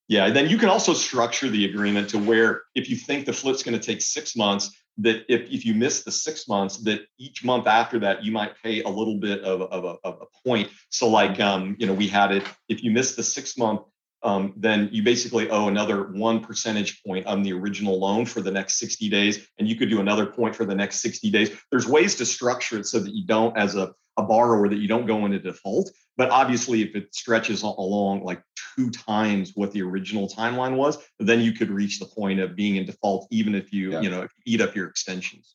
Yeah. 0.08 0.26
And 0.26 0.36
then 0.36 0.48
you 0.48 0.58
can 0.58 0.68
also 0.68 0.92
structure 0.92 1.48
the 1.48 1.64
agreement 1.64 2.10
to 2.10 2.18
where 2.18 2.62
if 2.74 2.90
you 2.90 2.96
think 2.96 3.26
the 3.26 3.32
flip's 3.32 3.62
going 3.62 3.78
to 3.78 3.84
take 3.84 4.02
six 4.02 4.36
months, 4.36 4.70
that 4.98 5.24
if, 5.28 5.50
if 5.50 5.64
you 5.64 5.74
miss 5.74 6.02
the 6.02 6.10
six 6.10 6.48
months, 6.48 6.78
that 6.78 7.00
each 7.18 7.44
month 7.44 7.66
after 7.66 7.98
that, 8.00 8.24
you 8.24 8.32
might 8.32 8.52
pay 8.62 8.82
a 8.82 8.88
little 8.88 9.18
bit 9.18 9.42
of, 9.42 9.62
of, 9.62 9.84
a, 9.84 9.96
of 10.06 10.22
a 10.22 10.48
point. 10.48 10.68
So, 10.90 11.08
like, 11.08 11.40
um, 11.40 11.76
you 11.78 11.86
know, 11.86 11.94
we 11.94 12.08
had 12.08 12.32
it, 12.32 12.44
if 12.68 12.82
you 12.82 12.90
miss 12.90 13.14
the 13.14 13.22
six 13.22 13.56
month, 13.56 13.82
um, 14.22 14.52
then 14.56 14.90
you 14.92 15.02
basically 15.02 15.48
owe 15.48 15.68
another 15.68 16.12
one 16.12 16.40
percentage 16.40 17.02
point 17.02 17.26
on 17.26 17.42
the 17.42 17.52
original 17.52 17.98
loan 17.98 18.26
for 18.26 18.42
the 18.42 18.50
next 18.50 18.78
60 18.78 19.08
days. 19.08 19.46
And 19.58 19.66
you 19.66 19.76
could 19.76 19.88
do 19.88 20.00
another 20.00 20.26
point 20.26 20.54
for 20.54 20.66
the 20.66 20.74
next 20.74 21.00
60 21.00 21.30
days. 21.30 21.50
There's 21.70 21.86
ways 21.86 22.16
to 22.16 22.26
structure 22.26 22.78
it 22.78 22.86
so 22.86 22.98
that 23.00 23.14
you 23.14 23.24
don't, 23.26 23.56
as 23.56 23.76
a, 23.76 23.94
a 24.18 24.22
borrower, 24.22 24.68
that 24.68 24.78
you 24.78 24.88
don't 24.88 25.06
go 25.06 25.24
into 25.24 25.38
default. 25.38 25.90
But 26.20 26.28
obviously, 26.28 26.82
if 26.82 26.94
it 26.94 27.14
stretches 27.14 27.62
along 27.62 28.24
like 28.24 28.42
two 28.76 28.90
times 28.90 29.52
what 29.54 29.72
the 29.72 29.80
original 29.80 30.28
timeline 30.28 30.76
was, 30.76 30.98
then 31.18 31.40
you 31.40 31.52
could 31.52 31.70
reach 31.70 31.98
the 31.98 32.04
point 32.04 32.40
of 32.40 32.54
being 32.54 32.76
in 32.76 32.84
default, 32.84 33.26
even 33.30 33.54
if 33.54 33.72
you, 33.72 33.92
yeah. 33.92 34.00
you 34.02 34.10
know, 34.10 34.28
eat 34.44 34.60
up 34.60 34.76
your 34.76 34.86
extensions. 34.86 35.54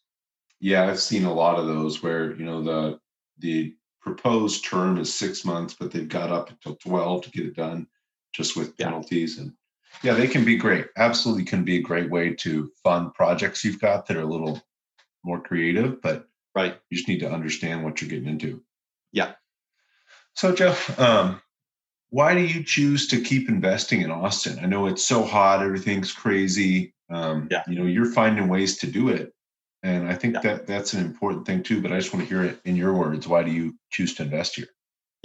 Yeah, 0.60 0.88
I've 0.88 0.99
seen 0.99 1.25
a 1.25 1.32
lot 1.32 1.60
of 1.60 1.67
those 1.67 2.01
where, 2.01 2.36
you 2.36 2.45
know, 2.45 2.63
the 2.63 2.99
the 3.38 3.75
proposed 4.01 4.65
term 4.65 4.97
is 4.97 5.13
six 5.13 5.45
months, 5.45 5.75
but 5.80 5.91
they've 5.91 6.10
got 6.10 6.32
up 6.32 6.49
until 6.49 6.78
12 6.78 7.25
to 7.25 7.30
get 7.30 7.45
it 7.45 7.56
done 7.56 7.86
just 8.34 8.58
with 8.58 8.75
penalties 8.75 9.38
and 9.38 9.54
yeah 10.01 10.15
they 10.15 10.28
can 10.28 10.43
be 10.43 10.58
great 10.58 10.88
absolutely 10.97 11.45
can 11.45 11.63
be 11.63 11.78
a 11.78 11.82
great 11.82 12.10
way 12.10 12.34
to 12.34 12.71
fund 12.84 13.13
projects 13.13 13.63
you've 13.63 13.80
got 13.80 14.08
that 14.08 14.17
are 14.17 14.21
a 14.21 14.25
little 14.25 14.60
more 15.23 15.39
creative 15.39 16.01
but 16.01 16.28
right 16.56 16.78
you 16.89 16.97
just 16.97 17.08
need 17.08 17.19
to 17.19 17.32
understand 17.32 17.84
what 17.84 18.01
you're 18.01 18.10
getting 18.10 18.28
into 18.28 18.62
yeah 19.13 19.34
so 20.36 20.54
jeff 20.54 20.98
um, 21.00 21.41
why 22.10 22.34
do 22.34 22.41
you 22.41 22.63
choose 22.63 23.08
to 23.08 23.21
keep 23.21 23.50
investing 23.50 24.02
in 24.02 24.12
austin 24.12 24.58
i 24.62 24.65
know 24.65 24.88
it's 24.88 25.04
so 25.04 25.24
hot 25.24 25.63
everything's 25.63 26.12
crazy 26.12 26.93
um, 27.10 27.48
yeah. 27.52 27.63
you 27.67 27.76
know 27.76 27.86
you're 27.86 28.12
finding 28.12 28.48
ways 28.48 28.78
to 28.78 28.88
do 28.88 29.10
it 29.10 29.34
and 29.84 30.08
i 30.08 30.13
think 30.13 30.36
yeah. 30.36 30.41
that 30.41 30.67
that's 30.67 30.93
an 30.93 31.04
important 31.04 31.45
thing 31.45 31.63
too 31.63 31.82
but 31.82 31.91
i 31.91 31.98
just 31.98 32.13
want 32.13 32.28
to 32.28 32.30
hear 32.30 32.43
it 32.43 32.60
in 32.65 32.76
your 32.76 32.93
words 32.93 33.28
why 33.28 33.43
do 33.43 33.52
you 33.52 33.74
choose 33.89 34.13
to 34.13 34.24
invest 34.24 34.56
here 34.56 34.67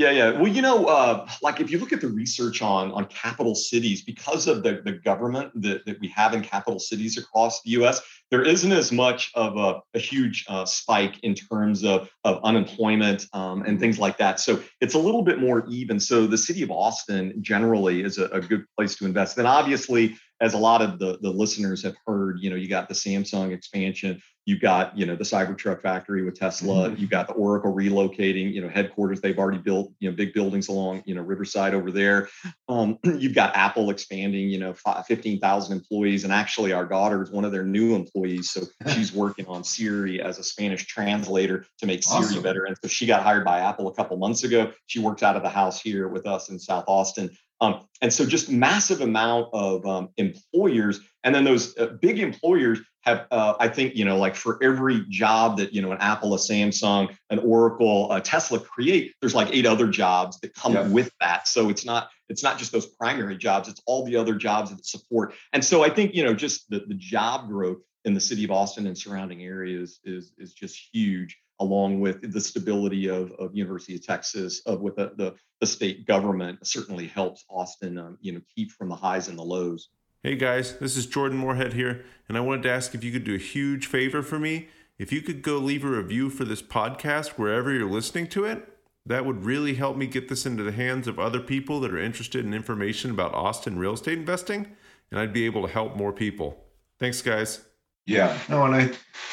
yeah, 0.00 0.10
yeah. 0.12 0.30
Well, 0.30 0.48
you 0.48 0.62
know, 0.62 0.86
uh, 0.86 1.28
like 1.42 1.60
if 1.60 1.70
you 1.70 1.78
look 1.78 1.92
at 1.92 2.00
the 2.00 2.08
research 2.08 2.62
on 2.62 2.90
on 2.92 3.04
capital 3.04 3.54
cities, 3.54 4.00
because 4.02 4.46
of 4.46 4.62
the, 4.62 4.80
the 4.82 4.92
government 4.92 5.52
that, 5.60 5.84
that 5.84 6.00
we 6.00 6.08
have 6.08 6.32
in 6.32 6.40
capital 6.40 6.78
cities 6.78 7.18
across 7.18 7.60
the 7.62 7.72
U.S., 7.72 8.00
there 8.30 8.42
isn't 8.42 8.72
as 8.72 8.92
much 8.92 9.30
of 9.34 9.58
a, 9.58 9.80
a 9.94 9.98
huge 9.98 10.46
uh, 10.48 10.64
spike 10.64 11.20
in 11.22 11.34
terms 11.34 11.84
of, 11.84 12.08
of 12.24 12.40
unemployment 12.44 13.26
um, 13.34 13.62
and 13.66 13.78
things 13.78 13.98
like 13.98 14.16
that. 14.16 14.40
So 14.40 14.62
it's 14.80 14.94
a 14.94 14.98
little 14.98 15.22
bit 15.22 15.38
more 15.38 15.66
even. 15.68 16.00
So 16.00 16.26
the 16.26 16.38
city 16.38 16.62
of 16.62 16.70
Austin 16.70 17.34
generally 17.42 18.02
is 18.02 18.16
a, 18.16 18.28
a 18.28 18.40
good 18.40 18.64
place 18.78 18.96
to 18.96 19.04
invest. 19.04 19.36
Then 19.36 19.46
obviously, 19.46 20.16
as 20.40 20.54
a 20.54 20.58
lot 20.58 20.82
of 20.82 20.98
the, 20.98 21.18
the 21.20 21.30
listeners 21.30 21.82
have 21.82 21.96
heard, 22.06 22.38
you 22.40 22.50
know, 22.50 22.56
you 22.56 22.68
got 22.68 22.88
the 22.88 22.94
Samsung 22.94 23.52
expansion, 23.52 24.20
You've 24.46 24.60
got, 24.60 24.96
you 24.96 25.04
know, 25.04 25.14
the 25.14 25.24
Cybertruck 25.24 25.82
factory 25.82 26.24
with 26.24 26.38
Tesla. 26.38 26.88
Mm-hmm. 26.88 27.00
You've 27.00 27.10
got 27.10 27.28
the 27.28 27.34
Oracle 27.34 27.74
relocating, 27.74 28.52
you 28.52 28.62
know, 28.62 28.68
headquarters. 28.68 29.20
They've 29.20 29.38
already 29.38 29.58
built, 29.58 29.92
you 30.00 30.10
know, 30.10 30.16
big 30.16 30.32
buildings 30.32 30.68
along, 30.68 31.02
you 31.04 31.14
know, 31.14 31.20
Riverside 31.20 31.74
over 31.74 31.92
there. 31.92 32.28
Um, 32.68 32.98
you've 33.04 33.34
got 33.34 33.54
Apple 33.54 33.90
expanding, 33.90 34.48
you 34.48 34.58
know, 34.58 34.74
15,000 35.06 35.72
employees. 35.76 36.24
And 36.24 36.32
actually, 36.32 36.72
our 36.72 36.86
daughter 36.86 37.22
is 37.22 37.30
one 37.30 37.44
of 37.44 37.52
their 37.52 37.64
new 37.64 37.94
employees. 37.94 38.50
So 38.50 38.62
she's 38.92 39.12
working 39.12 39.46
on 39.46 39.62
Siri 39.62 40.22
as 40.22 40.38
a 40.38 40.42
Spanish 40.42 40.86
translator 40.86 41.66
to 41.78 41.86
make 41.86 42.02
Siri 42.02 42.42
better. 42.42 42.64
And 42.64 42.76
so 42.82 42.88
she 42.88 43.06
got 43.06 43.22
hired 43.22 43.44
by 43.44 43.60
Apple 43.60 43.88
a 43.88 43.94
couple 43.94 44.16
months 44.16 44.42
ago. 44.42 44.72
She 44.86 45.00
works 45.00 45.22
out 45.22 45.36
of 45.36 45.42
the 45.42 45.50
house 45.50 45.80
here 45.80 46.08
with 46.08 46.26
us 46.26 46.48
in 46.48 46.58
South 46.58 46.84
Austin. 46.88 47.30
Um, 47.60 47.86
and 48.00 48.12
so 48.12 48.24
just 48.24 48.50
massive 48.50 49.00
amount 49.00 49.48
of 49.52 49.84
um, 49.84 50.08
employers. 50.16 51.00
And 51.24 51.34
then 51.34 51.44
those 51.44 51.76
uh, 51.76 51.88
big 52.00 52.18
employers 52.18 52.80
have 53.02 53.26
uh, 53.30 53.54
i 53.58 53.68
think 53.68 53.94
you 53.96 54.04
know 54.04 54.18
like 54.18 54.36
for 54.36 54.58
every 54.62 55.04
job 55.08 55.56
that 55.58 55.72
you 55.72 55.80
know 55.82 55.92
an 55.92 55.98
apple 56.00 56.34
a 56.34 56.36
samsung 56.36 57.14
an 57.30 57.38
oracle 57.40 58.12
a 58.12 58.20
tesla 58.20 58.58
create 58.58 59.14
there's 59.20 59.34
like 59.34 59.48
eight 59.52 59.66
other 59.66 59.86
jobs 59.86 60.38
that 60.40 60.54
come 60.54 60.74
yeah. 60.74 60.86
with 60.88 61.10
that 61.20 61.48
so 61.48 61.68
it's 61.68 61.84
not 61.84 62.10
it's 62.28 62.42
not 62.42 62.58
just 62.58 62.72
those 62.72 62.86
primary 62.86 63.36
jobs 63.36 63.68
it's 63.68 63.80
all 63.86 64.04
the 64.04 64.16
other 64.16 64.34
jobs 64.34 64.70
that 64.70 64.84
support 64.84 65.34
and 65.52 65.64
so 65.64 65.82
i 65.82 65.88
think 65.88 66.14
you 66.14 66.22
know 66.22 66.34
just 66.34 66.68
the, 66.70 66.80
the 66.86 66.94
job 66.94 67.48
growth 67.48 67.78
in 68.04 68.14
the 68.14 68.20
city 68.20 68.44
of 68.44 68.50
austin 68.50 68.86
and 68.86 68.96
surrounding 68.96 69.42
areas 69.42 70.00
is 70.04 70.32
is 70.38 70.52
just 70.52 70.78
huge 70.92 71.38
along 71.60 72.00
with 72.00 72.32
the 72.32 72.40
stability 72.40 73.08
of, 73.08 73.32
of 73.32 73.54
university 73.54 73.94
of 73.94 74.04
texas 74.04 74.60
of 74.66 74.80
with 74.80 74.96
the, 74.96 75.12
the, 75.16 75.34
the 75.60 75.66
state 75.66 76.06
government 76.06 76.58
certainly 76.66 77.06
helps 77.06 77.44
austin 77.48 77.96
um, 77.98 78.18
you 78.20 78.32
know 78.32 78.40
keep 78.54 78.70
from 78.72 78.88
the 78.88 78.96
highs 78.96 79.28
and 79.28 79.38
the 79.38 79.42
lows 79.42 79.90
Hey 80.22 80.36
guys, 80.36 80.76
this 80.76 80.98
is 80.98 81.06
Jordan 81.06 81.38
Moorhead 81.38 81.72
here, 81.72 82.04
and 82.28 82.36
I 82.36 82.42
wanted 82.42 82.64
to 82.64 82.70
ask 82.70 82.94
if 82.94 83.02
you 83.02 83.10
could 83.10 83.24
do 83.24 83.36
a 83.36 83.38
huge 83.38 83.86
favor 83.86 84.20
for 84.20 84.38
me. 84.38 84.68
If 84.98 85.12
you 85.14 85.22
could 85.22 85.40
go 85.40 85.56
leave 85.56 85.82
a 85.82 85.88
review 85.88 86.28
for 86.28 86.44
this 86.44 86.60
podcast 86.60 87.38
wherever 87.38 87.72
you're 87.72 87.88
listening 87.88 88.26
to 88.26 88.44
it, 88.44 88.68
that 89.06 89.24
would 89.24 89.46
really 89.46 89.76
help 89.76 89.96
me 89.96 90.06
get 90.06 90.28
this 90.28 90.44
into 90.44 90.62
the 90.62 90.72
hands 90.72 91.08
of 91.08 91.18
other 91.18 91.40
people 91.40 91.80
that 91.80 91.94
are 91.94 91.98
interested 91.98 92.44
in 92.44 92.52
information 92.52 93.10
about 93.10 93.32
Austin 93.32 93.78
real 93.78 93.94
estate 93.94 94.18
investing, 94.18 94.66
and 95.10 95.18
I'd 95.18 95.32
be 95.32 95.46
able 95.46 95.66
to 95.66 95.72
help 95.72 95.96
more 95.96 96.12
people. 96.12 96.66
Thanks, 96.98 97.22
guys. 97.22 97.64
Yeah, 98.10 98.36
no, 98.48 98.64
and 98.64 98.74
I, 98.74 98.90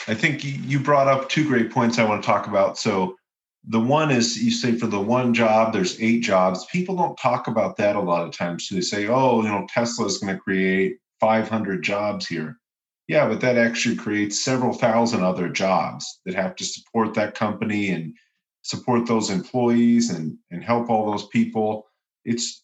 I 0.07 0.13
think 0.13 0.43
you 0.43 0.79
brought 0.79 1.07
up 1.07 1.29
two 1.29 1.47
great 1.47 1.71
points 1.71 1.97
I 1.97 2.03
want 2.03 2.21
to 2.21 2.27
talk 2.27 2.45
about. 2.45 2.77
So 2.77 3.15
the 3.67 3.79
one 3.79 4.11
is 4.11 4.41
you 4.41 4.51
say 4.51 4.73
for 4.73 4.85
the 4.85 4.99
one 4.99 5.33
job 5.33 5.73
there's 5.73 5.99
eight 5.99 6.21
jobs. 6.21 6.63
People 6.71 6.95
don't 6.95 7.17
talk 7.17 7.47
about 7.47 7.77
that 7.77 7.95
a 7.95 7.99
lot 7.99 8.27
of 8.27 8.37
times. 8.37 8.67
So 8.67 8.75
they 8.75 8.81
say 8.81 9.07
oh 9.07 9.41
you 9.41 9.49
know 9.49 9.65
tesla 9.67 10.05
is 10.05 10.19
going 10.19 10.35
to 10.35 10.39
create 10.39 10.97
500 11.19 11.83
jobs 11.83 12.27
here. 12.27 12.59
Yeah 13.07 13.27
but 13.27 13.41
that 13.41 13.57
actually 13.57 13.95
creates 13.95 14.39
several 14.39 14.73
thousand 14.73 15.23
other 15.23 15.49
jobs 15.49 16.19
that 16.25 16.35
have 16.35 16.55
to 16.57 16.63
support 16.63 17.15
that 17.15 17.33
company 17.33 17.89
and 17.89 18.13
support 18.61 19.07
those 19.07 19.31
employees 19.31 20.11
and 20.11 20.37
and 20.51 20.63
help 20.63 20.91
all 20.91 21.09
those 21.09 21.27
people. 21.29 21.87
It's 22.25 22.63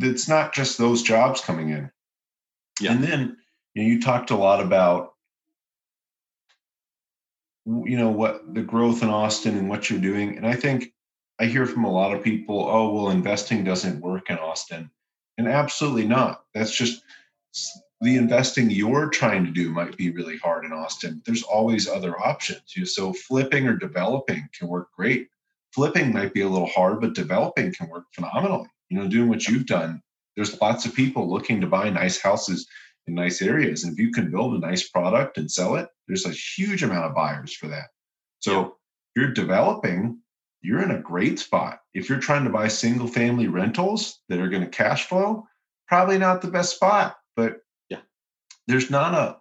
it's 0.00 0.26
not 0.26 0.54
just 0.54 0.78
those 0.78 1.02
jobs 1.02 1.42
coming 1.42 1.68
in. 1.68 1.90
Yeah. 2.80 2.92
and 2.92 3.04
then 3.04 3.36
you, 3.74 3.82
know, 3.82 3.88
you 3.90 4.00
talked 4.00 4.30
a 4.30 4.36
lot 4.36 4.60
about 4.60 5.13
you 7.66 7.96
know 7.96 8.10
what 8.10 8.54
the 8.54 8.62
growth 8.62 9.02
in 9.02 9.08
austin 9.08 9.56
and 9.56 9.68
what 9.68 9.88
you're 9.88 10.00
doing 10.00 10.36
and 10.36 10.46
i 10.46 10.54
think 10.54 10.92
i 11.38 11.46
hear 11.46 11.66
from 11.66 11.84
a 11.84 11.90
lot 11.90 12.14
of 12.14 12.22
people 12.22 12.68
oh 12.68 12.92
well 12.92 13.10
investing 13.10 13.64
doesn't 13.64 14.00
work 14.00 14.30
in 14.30 14.36
austin 14.38 14.90
and 15.38 15.48
absolutely 15.48 16.06
not. 16.06 16.44
That's 16.54 16.74
just 16.74 17.02
the 18.00 18.16
investing 18.16 18.70
you're 18.70 19.08
trying 19.08 19.44
to 19.44 19.50
do 19.50 19.70
might 19.70 19.96
be 19.96 20.10
really 20.10 20.36
hard 20.36 20.64
in 20.64 20.72
austin 20.72 21.22
there's 21.24 21.42
always 21.42 21.88
other 21.88 22.20
options 22.20 22.74
so 22.84 23.12
flipping 23.12 23.66
or 23.66 23.76
developing 23.76 24.48
can 24.56 24.68
work 24.68 24.88
great. 24.96 25.28
Flipping 25.72 26.12
might 26.12 26.34
be 26.34 26.42
a 26.42 26.48
little 26.48 26.68
hard 26.68 27.00
but 27.00 27.14
developing 27.14 27.72
can 27.72 27.88
work 27.88 28.04
phenomenally. 28.12 28.68
You 28.90 28.98
know 28.98 29.08
doing 29.08 29.28
what 29.28 29.48
you've 29.48 29.66
done 29.66 30.02
there's 30.36 30.60
lots 30.60 30.84
of 30.84 30.94
people 30.94 31.30
looking 31.30 31.60
to 31.60 31.66
buy 31.66 31.88
nice 31.90 32.20
houses 32.20 32.66
in 33.06 33.14
nice 33.14 33.42
areas. 33.42 33.84
And 33.84 33.92
if 33.92 33.98
you 33.98 34.10
can 34.10 34.30
build 34.30 34.54
a 34.54 34.66
nice 34.66 34.88
product 34.88 35.38
and 35.38 35.50
sell 35.50 35.76
it, 35.76 35.88
there's 36.06 36.26
a 36.26 36.30
huge 36.30 36.82
amount 36.82 37.06
of 37.06 37.14
buyers 37.14 37.54
for 37.54 37.68
that. 37.68 37.88
So 38.40 38.52
yeah. 38.52 38.68
you're 39.16 39.32
developing, 39.32 40.18
you're 40.62 40.82
in 40.82 40.90
a 40.90 41.00
great 41.00 41.38
spot. 41.38 41.80
If 41.92 42.08
you're 42.08 42.18
trying 42.18 42.44
to 42.44 42.50
buy 42.50 42.68
single 42.68 43.08
family 43.08 43.48
rentals 43.48 44.20
that 44.28 44.40
are 44.40 44.48
going 44.48 44.62
to 44.62 44.68
cash 44.68 45.06
flow, 45.06 45.46
probably 45.88 46.18
not 46.18 46.42
the 46.42 46.48
best 46.48 46.74
spot. 46.74 47.16
But 47.36 47.58
yeah, 47.90 48.00
there's 48.66 48.90
not 48.90 49.14
a 49.14 49.38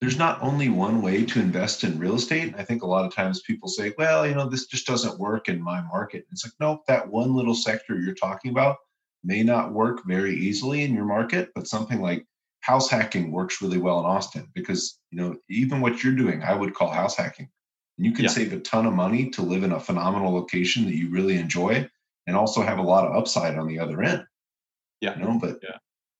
there's 0.00 0.18
not 0.18 0.42
only 0.42 0.70
one 0.70 1.02
way 1.02 1.26
to 1.26 1.40
invest 1.40 1.84
in 1.84 1.98
real 1.98 2.14
estate. 2.14 2.54
I 2.56 2.64
think 2.64 2.82
a 2.82 2.86
lot 2.86 3.04
of 3.04 3.14
times 3.14 3.42
people 3.42 3.68
say, 3.68 3.92
well, 3.98 4.26
you 4.26 4.34
know, 4.34 4.48
this 4.48 4.66
just 4.66 4.86
doesn't 4.86 5.18
work 5.18 5.48
in 5.50 5.60
my 5.60 5.82
market. 5.82 6.24
It's 6.32 6.44
like, 6.44 6.54
nope, 6.58 6.84
that 6.88 7.10
one 7.10 7.34
little 7.34 7.54
sector 7.54 8.00
you're 8.00 8.14
talking 8.14 8.50
about 8.50 8.78
may 9.22 9.42
not 9.42 9.74
work 9.74 10.00
very 10.06 10.34
easily 10.34 10.84
in 10.84 10.94
your 10.94 11.04
market, 11.04 11.50
but 11.54 11.66
something 11.66 12.00
like 12.00 12.26
house 12.60 12.90
hacking 12.90 13.32
works 13.32 13.62
really 13.62 13.78
well 13.78 14.00
in 14.00 14.06
Austin 14.06 14.48
because 14.54 14.98
you 15.10 15.20
know 15.20 15.36
even 15.48 15.80
what 15.80 16.02
you're 16.02 16.14
doing, 16.14 16.42
I 16.42 16.54
would 16.54 16.74
call 16.74 16.90
house 16.90 17.16
hacking. 17.16 17.48
And 17.96 18.06
you 18.06 18.12
can 18.12 18.24
yeah. 18.24 18.30
save 18.30 18.52
a 18.52 18.60
ton 18.60 18.86
of 18.86 18.94
money 18.94 19.30
to 19.30 19.42
live 19.42 19.62
in 19.62 19.72
a 19.72 19.80
phenomenal 19.80 20.32
location 20.32 20.84
that 20.86 20.94
you 20.94 21.10
really 21.10 21.36
enjoy, 21.36 21.88
and 22.26 22.36
also 22.36 22.62
have 22.62 22.78
a 22.78 22.82
lot 22.82 23.06
of 23.06 23.16
upside 23.16 23.58
on 23.58 23.66
the 23.66 23.78
other 23.78 24.02
end. 24.02 24.24
Yeah. 25.00 25.18
You 25.18 25.24
know, 25.24 25.38
but 25.40 25.58
yeah, 25.62 25.76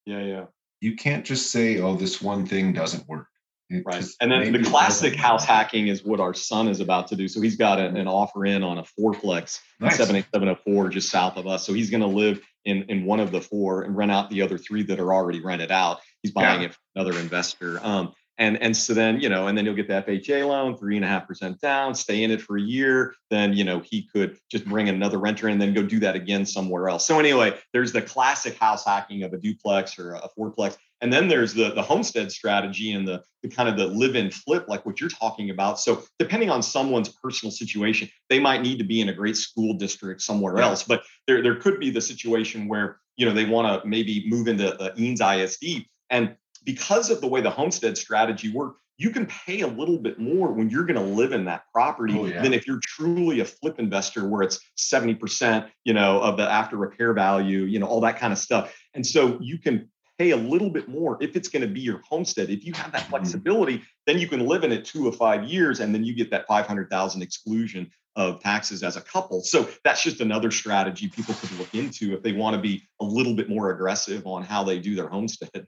yeah, 0.07 0.25
yeah. 0.25 0.45
You 0.81 0.97
can't 0.97 1.25
just 1.25 1.51
say, 1.51 1.81
"Oh, 1.81 1.95
this 1.95 2.21
one 2.21 2.47
thing 2.47 2.73
doesn't 2.73 3.09
work." 3.09 3.27
It 3.71 3.85
right. 3.87 4.05
And 4.21 4.33
then 4.33 4.53
the 4.53 4.65
classic 4.65 5.15
house 5.15 5.45
hacking 5.45 5.87
is 5.87 6.05
what 6.05 6.19
our 6.19 6.35
son 6.35 6.67
is 6.67 6.81
about 6.81 7.07
to 7.09 7.17
do. 7.17 7.29
So 7.29 7.41
he's 7.41 7.57
got 7.57 7.79
an, 7.79 7.97
an 7.97 8.09
offer 8.09 8.45
in 8.45 8.65
on 8.65 8.79
a 8.79 8.83
fourplex, 8.83 9.61
nice. 9.79 9.97
78704 9.97 10.89
just 10.89 11.09
south 11.09 11.37
of 11.37 11.47
us. 11.47 11.65
So 11.65 11.73
he's 11.73 11.89
going 11.89 12.01
to 12.01 12.09
live 12.09 12.41
in, 12.65 12.83
in 12.89 13.05
one 13.05 13.21
of 13.21 13.31
the 13.31 13.41
four 13.41 13.83
and 13.83 13.97
rent 13.97 14.11
out 14.11 14.29
the 14.29 14.43
other 14.43 14.59
three 14.59 14.83
that 14.85 14.99
are 14.99 15.15
already 15.15 15.41
rented 15.41 15.71
out. 15.71 16.01
He's 16.23 16.33
buying 16.33 16.61
yeah. 16.61 16.69
it 16.69 16.75
from 16.75 16.83
another 16.97 17.19
investor. 17.19 17.81
Um, 17.83 18.13
and, 18.41 18.61
and 18.63 18.75
so 18.75 18.95
then, 18.95 19.21
you 19.21 19.29
know, 19.29 19.49
and 19.49 19.57
then 19.57 19.67
you'll 19.67 19.75
get 19.75 19.87
the 19.87 20.03
FHA 20.03 20.49
loan, 20.49 20.75
three 20.75 20.97
and 20.97 21.05
a 21.05 21.09
half 21.09 21.29
percent 21.29 21.61
down, 21.61 21.95
stay 21.95 22.25
in 22.25 22.31
it 22.31 22.41
for 22.41 22.57
a 22.57 22.61
year. 22.61 23.15
Then, 23.29 23.53
you 23.53 23.65
know, 23.65 23.81
he 23.81 24.09
could 24.11 24.39
just 24.51 24.65
bring 24.65 24.89
another 24.89 25.19
renter 25.19 25.49
and 25.49 25.61
then 25.61 25.75
go 25.75 25.83
do 25.83 26.01
that 26.01 26.17
again 26.17 26.47
somewhere 26.47 26.89
else. 26.89 27.07
So 27.07 27.19
anyway, 27.19 27.59
there's 27.75 27.93
the 27.93 28.01
classic 28.01 28.57
house 28.57 28.87
hacking 28.87 29.25
of 29.25 29.35
a 29.35 29.37
duplex 29.37 29.99
or 29.99 30.15
a 30.15 30.27
fourplex. 30.39 30.79
And 31.03 31.13
then 31.13 31.29
there's 31.29 31.53
the, 31.53 31.73
the 31.75 31.83
homestead 31.83 32.33
strategy 32.33 32.93
and 32.93 33.07
the, 33.07 33.23
the 33.43 33.49
kind 33.51 33.69
of 33.69 33.77
the 33.77 33.87
live 33.87 34.17
in 34.17 34.31
flip, 34.31 34.69
like 34.69 34.87
what 34.87 35.03
you're 35.03 35.11
talking 35.11 35.51
about. 35.51 35.79
So 35.79 36.03
depending 36.19 36.49
on 36.49 36.63
someone's 36.63 37.11
personal 37.11 37.51
situation, 37.51 38.09
they 38.31 38.41
might 38.41 38.63
need 38.63 38.79
to 38.79 38.85
be 38.85 39.03
in 39.03 39.11
a 39.11 39.15
great 39.15 39.37
school 39.37 39.75
district 39.75 40.23
somewhere 40.23 40.57
yeah. 40.57 40.65
else. 40.65 40.83
But 40.83 41.03
there, 41.27 41.43
there 41.43 41.57
could 41.57 41.79
be 41.79 41.91
the 41.91 42.01
situation 42.01 42.69
where, 42.69 43.01
you 43.17 43.27
know, 43.27 43.35
they 43.35 43.45
want 43.45 43.83
to 43.83 43.87
maybe 43.87 44.25
move 44.29 44.49
into 44.49 44.75
uh, 44.81 44.95
Eanes 44.95 45.21
ISD. 45.21 45.85
And 46.11 46.37
because 46.65 47.11
of 47.11 47.21
the 47.21 47.27
way 47.27 47.41
the 47.41 47.51
homestead 47.51 47.97
strategy 47.97 48.53
works, 48.53 48.81
you 49.01 49.09
can 49.09 49.25
pay 49.25 49.63
a 49.63 49.67
little 49.67 49.97
bit 49.97 50.19
more 50.19 50.53
when 50.53 50.69
you're 50.69 50.85
going 50.85 50.99
to 50.99 51.15
live 51.15 51.33
in 51.33 51.47
that 51.47 51.63
property 51.73 52.15
oh, 52.19 52.27
yeah. 52.27 52.43
than 52.43 52.53
if 52.53 52.67
you're 52.67 52.81
truly 52.83 53.41
a 53.41 53.45
flip 53.47 53.79
investor 53.79 54.29
where 54.29 54.43
it's 54.43 54.61
70% 54.77 55.69
you 55.85 55.95
know 55.95 56.21
of 56.21 56.37
the 56.37 56.49
after 56.49 56.77
repair 56.77 57.15
value 57.15 57.61
you 57.61 57.79
know 57.79 57.87
all 57.87 58.03
that 58.03 58.19
kind 58.19 58.33
of 58.33 58.39
stuff 58.39 58.77
and 58.95 59.05
so 59.05 59.39
you 59.41 59.59
can 59.59 59.89
pay 60.19 60.33
a 60.33 60.37
little 60.37 60.69
bit 60.69 60.87
more 60.87 61.17
if 61.23 61.35
it's 61.35 61.49
going 61.49 61.63
to 61.63 61.69
be 61.69 61.81
your 61.81 62.03
homestead 62.07 62.51
if 62.51 62.63
you 62.63 62.75
have 62.75 62.93
that 62.93 63.03
mm-hmm. 63.03 63.11
flexibility 63.11 63.83
then 64.07 64.19
you 64.19 64.29
can 64.29 64.47
live 64.47 64.65
in 64.65 64.73
it 64.73 64.85
two 64.85 65.09
or 65.09 65.13
five 65.13 65.45
years 65.45 65.81
and 65.81 65.95
then 65.95 66.05
you 66.05 66.15
get 66.15 66.31
that 66.31 66.47
500000 66.47 67.23
exclusion 67.23 67.91
of 68.17 68.39
taxes 68.41 68.83
as 68.83 68.99
a 68.99 69.01
couple 69.01 69.41
so 69.41 69.67
that's 69.83 70.03
just 70.03 70.21
another 70.21 70.51
strategy 70.51 71.09
people 71.09 71.35
could 71.35 71.53
look 71.59 71.75
into 71.75 72.13
if 72.13 72.23
they 72.23 72.33
want 72.33 72.55
to 72.55 72.61
be 72.61 72.83
a 73.01 73.05
little 73.05 73.35
bit 73.35 73.49
more 73.49 73.71
aggressive 73.71 74.27
on 74.27 74.43
how 74.43 74.63
they 74.63 74.79
do 74.79 74.95
their 74.95 75.09
homestead 75.09 75.67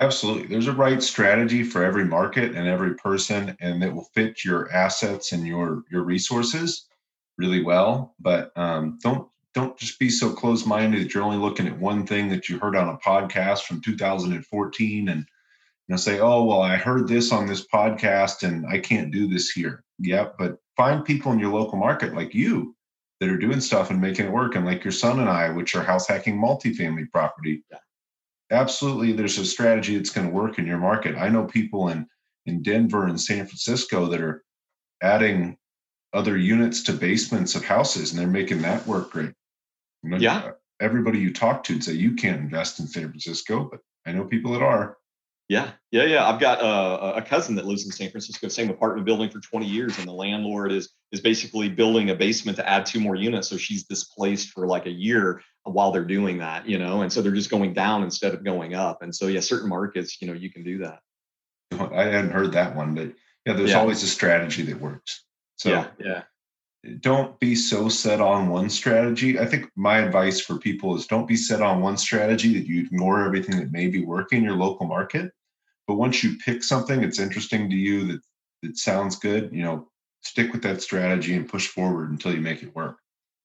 Absolutely. 0.00 0.46
There's 0.46 0.66
a 0.66 0.72
right 0.72 1.02
strategy 1.02 1.62
for 1.62 1.84
every 1.84 2.06
market 2.06 2.54
and 2.56 2.66
every 2.66 2.94
person, 2.94 3.54
and 3.60 3.84
it 3.84 3.92
will 3.92 4.08
fit 4.14 4.44
your 4.44 4.72
assets 4.72 5.32
and 5.32 5.46
your 5.46 5.84
your 5.90 6.02
resources 6.04 6.86
really 7.36 7.62
well. 7.62 8.14
But 8.18 8.50
um, 8.56 8.98
don't 9.02 9.28
don't 9.52 9.76
just 9.76 9.98
be 9.98 10.08
so 10.08 10.32
close 10.32 10.64
minded 10.64 11.02
that 11.02 11.14
you're 11.14 11.22
only 11.22 11.36
looking 11.36 11.66
at 11.66 11.78
one 11.78 12.06
thing 12.06 12.30
that 12.30 12.48
you 12.48 12.58
heard 12.58 12.76
on 12.76 12.88
a 12.88 12.96
podcast 12.98 13.64
from 13.64 13.82
2014 13.82 15.08
and 15.08 15.20
you 15.20 15.26
know 15.88 15.96
say, 15.96 16.18
oh 16.18 16.44
well, 16.44 16.62
I 16.62 16.76
heard 16.76 17.06
this 17.06 17.30
on 17.30 17.46
this 17.46 17.66
podcast 17.66 18.42
and 18.42 18.66
I 18.66 18.78
can't 18.78 19.12
do 19.12 19.28
this 19.28 19.50
here. 19.50 19.84
Yeah, 19.98 20.28
but 20.38 20.58
find 20.78 21.04
people 21.04 21.32
in 21.32 21.38
your 21.38 21.52
local 21.52 21.78
market 21.78 22.14
like 22.14 22.34
you 22.34 22.74
that 23.20 23.28
are 23.28 23.36
doing 23.36 23.60
stuff 23.60 23.90
and 23.90 24.00
making 24.00 24.26
it 24.26 24.32
work, 24.32 24.54
and 24.54 24.64
like 24.64 24.82
your 24.82 24.92
son 24.92 25.20
and 25.20 25.28
I, 25.28 25.50
which 25.50 25.74
are 25.74 25.82
house 25.82 26.08
hacking 26.08 26.38
multifamily 26.38 27.10
property. 27.10 27.64
Yeah 27.70 27.78
absolutely 28.50 29.12
there's 29.12 29.38
a 29.38 29.44
strategy 29.44 29.96
that's 29.96 30.10
going 30.10 30.26
to 30.26 30.32
work 30.32 30.58
in 30.58 30.66
your 30.66 30.78
market. 30.78 31.16
I 31.16 31.28
know 31.28 31.44
people 31.44 31.88
in 31.88 32.06
in 32.46 32.62
Denver 32.62 33.06
and 33.06 33.20
San 33.20 33.46
Francisco 33.46 34.06
that 34.06 34.20
are 34.20 34.42
adding 35.02 35.56
other 36.12 36.36
units 36.36 36.82
to 36.84 36.92
basements 36.92 37.54
of 37.54 37.64
houses 37.64 38.10
and 38.10 38.18
they're 38.18 38.26
making 38.26 38.62
that 38.62 38.86
work 38.86 39.10
great. 39.10 39.32
You 40.02 40.10
know, 40.10 40.16
yeah. 40.16 40.38
Uh, 40.38 40.52
everybody 40.80 41.18
you 41.18 41.32
talk 41.32 41.62
to 41.64 41.74
would 41.74 41.84
say 41.84 41.92
you 41.92 42.14
can't 42.14 42.40
invest 42.40 42.80
in 42.80 42.86
San 42.86 43.08
Francisco, 43.08 43.68
but 43.70 43.80
I 44.06 44.12
know 44.12 44.24
people 44.24 44.52
that 44.52 44.62
are. 44.62 44.96
Yeah, 45.48 45.72
yeah, 45.90 46.04
yeah. 46.04 46.28
I've 46.28 46.40
got 46.40 46.62
uh, 46.62 47.12
a, 47.14 47.18
a 47.18 47.22
cousin 47.22 47.56
that 47.56 47.66
lives 47.66 47.84
in 47.84 47.90
San 47.90 48.10
Francisco, 48.10 48.46
same 48.48 48.70
apartment 48.70 49.04
building 49.04 49.30
for 49.30 49.40
20 49.40 49.66
years, 49.66 49.98
and 49.98 50.06
the 50.06 50.12
landlord 50.12 50.72
is 50.72 50.90
is 51.12 51.20
basically 51.20 51.68
building 51.68 52.10
a 52.10 52.14
basement 52.14 52.56
to 52.56 52.68
add 52.68 52.86
two 52.86 53.00
more 53.00 53.16
units. 53.16 53.48
So 53.48 53.56
she's 53.56 53.84
displaced 53.84 54.50
for 54.50 54.66
like 54.68 54.86
a 54.86 54.92
year 54.92 55.42
while 55.64 55.92
they're 55.92 56.04
doing 56.04 56.38
that, 56.38 56.68
you 56.68 56.78
know, 56.78 57.02
and 57.02 57.12
so 57.12 57.20
they're 57.20 57.32
just 57.32 57.50
going 57.50 57.72
down 57.72 58.02
instead 58.02 58.34
of 58.34 58.44
going 58.44 58.74
up. 58.74 59.02
And 59.02 59.14
so, 59.14 59.26
yeah, 59.26 59.40
certain 59.40 59.68
markets, 59.68 60.20
you 60.20 60.26
know, 60.26 60.32
you 60.32 60.50
can 60.50 60.62
do 60.62 60.78
that. 60.78 61.00
I 61.72 62.04
hadn't 62.04 62.32
heard 62.32 62.52
that 62.52 62.74
one, 62.74 62.94
but 62.94 63.12
yeah, 63.46 63.54
there's 63.54 63.70
yeah. 63.70 63.78
always 63.78 64.02
a 64.02 64.06
strategy 64.06 64.62
that 64.62 64.80
works. 64.80 65.24
So 65.56 65.70
yeah, 65.70 65.88
yeah. 65.98 66.22
Don't 67.00 67.38
be 67.38 67.54
so 67.54 67.90
set 67.90 68.20
on 68.20 68.48
one 68.48 68.70
strategy. 68.70 69.38
I 69.38 69.44
think 69.44 69.70
my 69.76 69.98
advice 69.98 70.40
for 70.40 70.58
people 70.58 70.96
is 70.96 71.06
don't 71.06 71.28
be 71.28 71.36
set 71.36 71.60
on 71.60 71.82
one 71.82 71.98
strategy 71.98 72.54
that 72.54 72.66
you 72.66 72.80
ignore 72.80 73.24
everything 73.24 73.58
that 73.58 73.70
may 73.70 73.88
be 73.88 74.02
working 74.02 74.38
in 74.38 74.44
your 74.44 74.56
local 74.56 74.86
market. 74.86 75.30
But 75.86 75.96
once 75.96 76.24
you 76.24 76.38
pick 76.38 76.62
something 76.62 77.02
that's 77.02 77.18
interesting 77.18 77.68
to 77.68 77.76
you 77.76 78.06
that 78.06 78.20
that 78.62 78.78
sounds 78.78 79.16
good, 79.16 79.50
you 79.52 79.62
know, 79.62 79.88
stick 80.22 80.52
with 80.52 80.62
that 80.62 80.82
strategy 80.82 81.34
and 81.34 81.48
push 81.48 81.68
forward 81.68 82.10
until 82.10 82.34
you 82.34 82.40
make 82.40 82.62
it 82.62 82.74
work. 82.74 82.98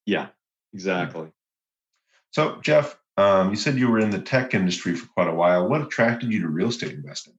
Yeah, 0.06 0.28
exactly. 0.74 1.30
So, 2.36 2.60
Jeff, 2.62 2.98
um, 3.16 3.52
you 3.52 3.56
said 3.56 3.78
you 3.78 3.90
were 3.90 4.00
in 4.00 4.10
the 4.10 4.20
tech 4.20 4.54
industry 4.54 4.94
for 4.94 5.08
quite 5.08 5.30
a 5.30 5.34
while. 5.34 5.70
What 5.70 5.80
attracted 5.80 6.34
you 6.34 6.42
to 6.42 6.50
real 6.50 6.68
estate 6.68 6.92
investing? 6.92 7.32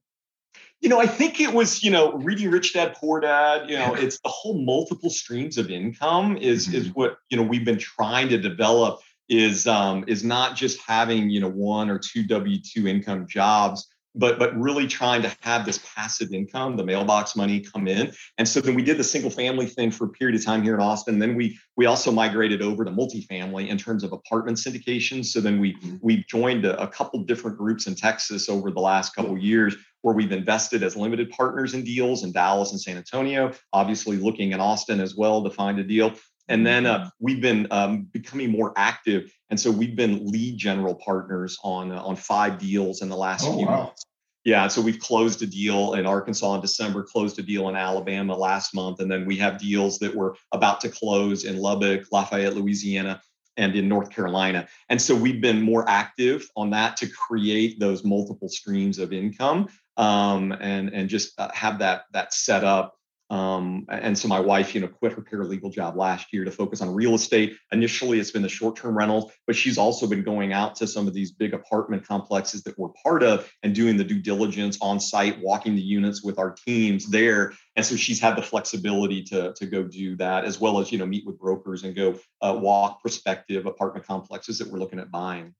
You 0.81 0.89
know, 0.89 0.99
I 0.99 1.05
think 1.05 1.39
it 1.39 1.53
was, 1.53 1.83
you 1.83 1.91
know, 1.91 2.13
reading 2.13 2.49
Rich 2.49 2.73
Dad 2.73 2.95
Poor 2.95 3.19
Dad. 3.19 3.69
You 3.69 3.77
know, 3.77 3.93
it's 3.93 4.19
the 4.21 4.29
whole 4.29 4.59
multiple 4.59 5.11
streams 5.11 5.59
of 5.59 5.69
income 5.69 6.35
is 6.35 6.65
mm-hmm. 6.65 6.77
is 6.77 6.95
what 6.95 7.19
you 7.29 7.37
know 7.37 7.43
we've 7.43 7.63
been 7.63 7.77
trying 7.77 8.29
to 8.29 8.39
develop. 8.39 8.99
Is 9.29 9.67
um, 9.67 10.03
is 10.07 10.23
not 10.23 10.55
just 10.55 10.79
having 10.81 11.29
you 11.29 11.41
know 11.41 11.49
one 11.49 11.91
or 11.91 11.99
two 11.99 12.25
W 12.25 12.57
two 12.59 12.87
income 12.87 13.27
jobs, 13.27 13.87
but 14.17 14.39
but 14.39 14.57
really 14.59 14.87
trying 14.87 15.21
to 15.21 15.35
have 15.41 15.65
this 15.65 15.79
passive 15.95 16.33
income, 16.33 16.75
the 16.75 16.83
mailbox 16.83 17.35
money 17.35 17.59
come 17.59 17.87
in. 17.87 18.11
And 18.37 18.47
so 18.47 18.59
then 18.59 18.75
we 18.75 18.83
did 18.83 18.97
the 18.97 19.03
single 19.03 19.29
family 19.31 19.67
thing 19.67 19.91
for 19.91 20.05
a 20.05 20.09
period 20.09 20.39
of 20.39 20.45
time 20.45 20.63
here 20.63 20.75
in 20.75 20.81
Austin. 20.81 21.19
Then 21.19 21.35
we 21.35 21.59
we 21.75 21.85
also 21.85 22.11
migrated 22.11 22.61
over 22.61 22.83
to 22.83 22.91
multifamily 22.91 23.67
in 23.69 23.77
terms 23.77 24.03
of 24.03 24.11
apartment 24.11 24.57
syndication. 24.57 25.25
So 25.25 25.39
then 25.39 25.59
we 25.59 25.75
mm-hmm. 25.75 25.97
we 26.01 26.25
joined 26.27 26.65
a, 26.65 26.81
a 26.81 26.87
couple 26.87 27.23
different 27.23 27.57
groups 27.57 27.87
in 27.87 27.95
Texas 27.95 28.49
over 28.49 28.71
the 28.71 28.81
last 28.81 29.15
couple 29.15 29.37
years 29.37 29.75
where 30.01 30.15
we've 30.15 30.31
invested 30.31 30.83
as 30.83 30.95
limited 30.95 31.29
partners 31.31 31.73
in 31.73 31.83
deals 31.83 32.23
in 32.23 32.31
Dallas 32.31 32.71
and 32.71 32.79
San 32.79 32.97
Antonio, 32.97 33.51
obviously 33.73 34.17
looking 34.17 34.51
in 34.51 34.59
Austin 34.59 34.99
as 34.99 35.15
well 35.15 35.43
to 35.43 35.49
find 35.49 35.79
a 35.79 35.83
deal. 35.83 36.13
And 36.49 36.65
then 36.65 36.85
uh, 36.85 37.09
we've 37.19 37.41
been 37.41 37.67
um, 37.71 38.07
becoming 38.11 38.51
more 38.51 38.73
active, 38.77 39.31
and 39.49 39.59
so 39.59 39.69
we've 39.69 39.95
been 39.95 40.27
lead 40.27 40.57
general 40.57 40.95
partners 40.95 41.57
on 41.63 41.91
uh, 41.91 42.01
on 42.01 42.15
five 42.15 42.57
deals 42.57 43.01
in 43.01 43.09
the 43.09 43.17
last 43.17 43.45
oh, 43.45 43.57
few 43.57 43.65
wow. 43.65 43.83
months. 43.83 44.03
Yeah, 44.45 44.69
so 44.69 44.81
we've 44.81 44.99
closed 44.99 45.41
a 45.41 45.45
deal 45.45 45.95
in 45.95 46.05
Arkansas 46.05 46.55
in 46.55 46.61
December, 46.61 47.03
closed 47.03 47.37
a 47.37 47.41
deal 47.41 47.67
in 47.67 47.75
Alabama 47.75 48.33
last 48.33 48.73
month, 48.73 49.01
and 49.01 49.11
then 49.11 49.25
we 49.25 49.35
have 49.37 49.57
deals 49.57 49.99
that 49.99 50.15
we're 50.15 50.35
about 50.53 50.79
to 50.81 50.89
close 50.89 51.43
in 51.43 51.57
Lubbock, 51.57 52.05
Lafayette, 52.13 52.55
Louisiana, 52.55 53.21
and 53.57 53.75
in 53.75 53.89
North 53.89 54.09
Carolina. 54.09 54.65
And 54.87 55.01
so 55.01 55.13
we've 55.15 55.41
been 55.41 55.61
more 55.61 55.83
active 55.89 56.47
on 56.55 56.69
that 56.69 56.95
to 56.97 57.09
create 57.09 57.77
those 57.79 58.05
multiple 58.05 58.47
streams 58.47 58.99
of 58.99 59.11
income 59.11 59.67
um, 59.97 60.53
and 60.53 60.93
and 60.93 61.09
just 61.09 61.37
uh, 61.39 61.49
have 61.53 61.79
that 61.79 62.03
that 62.13 62.33
set 62.33 62.63
up 62.63 62.95
um, 63.29 63.85
and 63.89 64.17
so 64.17 64.27
my 64.27 64.39
wife, 64.39 64.73
you 64.73 64.79
know, 64.79 64.87
quit 64.87 65.11
her 65.13 65.21
paralegal 65.21 65.73
job 65.73 65.97
last 65.97 66.31
year 66.31 66.45
to 66.45 66.51
focus 66.51 66.81
on 66.81 66.93
real 66.93 67.13
estate. 67.13 67.57
Initially, 67.73 68.19
it's 68.19 68.31
been 68.31 68.41
the 68.41 68.49
short-term 68.49 68.97
rentals, 68.97 69.31
but 69.45 69.55
she's 69.55 69.77
also 69.77 70.07
been 70.07 70.23
going 70.23 70.53
out 70.53 70.75
to 70.75 70.87
some 70.87 71.07
of 71.07 71.13
these 71.13 71.31
big 71.31 71.53
apartment 71.53 72.07
complexes 72.07 72.63
that 72.63 72.77
we're 72.79 72.89
part 73.03 73.23
of 73.23 73.51
and 73.63 73.75
doing 73.75 73.97
the 73.97 74.03
due 74.03 74.19
diligence 74.19 74.77
on 74.81 74.99
site, 74.99 75.39
walking 75.41 75.75
the 75.75 75.81
units 75.81 76.23
with 76.23 76.39
our 76.39 76.51
teams 76.51 77.09
there. 77.09 77.53
And 77.75 77.85
so 77.85 77.97
she's 77.97 78.19
had 78.19 78.37
the 78.37 78.41
flexibility 78.41 79.21
to, 79.23 79.53
to 79.53 79.65
go 79.65 79.83
do 79.83 80.15
that, 80.17 80.45
as 80.45 80.61
well 80.61 80.79
as 80.79 80.91
you 80.91 80.97
know 80.97 81.05
meet 81.05 81.25
with 81.25 81.37
brokers 81.37 81.83
and 81.83 81.95
go 81.95 82.17
uh, 82.41 82.57
walk 82.57 83.01
prospective 83.01 83.65
apartment 83.65 84.05
complexes 84.05 84.57
that 84.59 84.69
we're 84.69 84.79
looking 84.79 84.99
at 84.99 85.11
buying. 85.11 85.53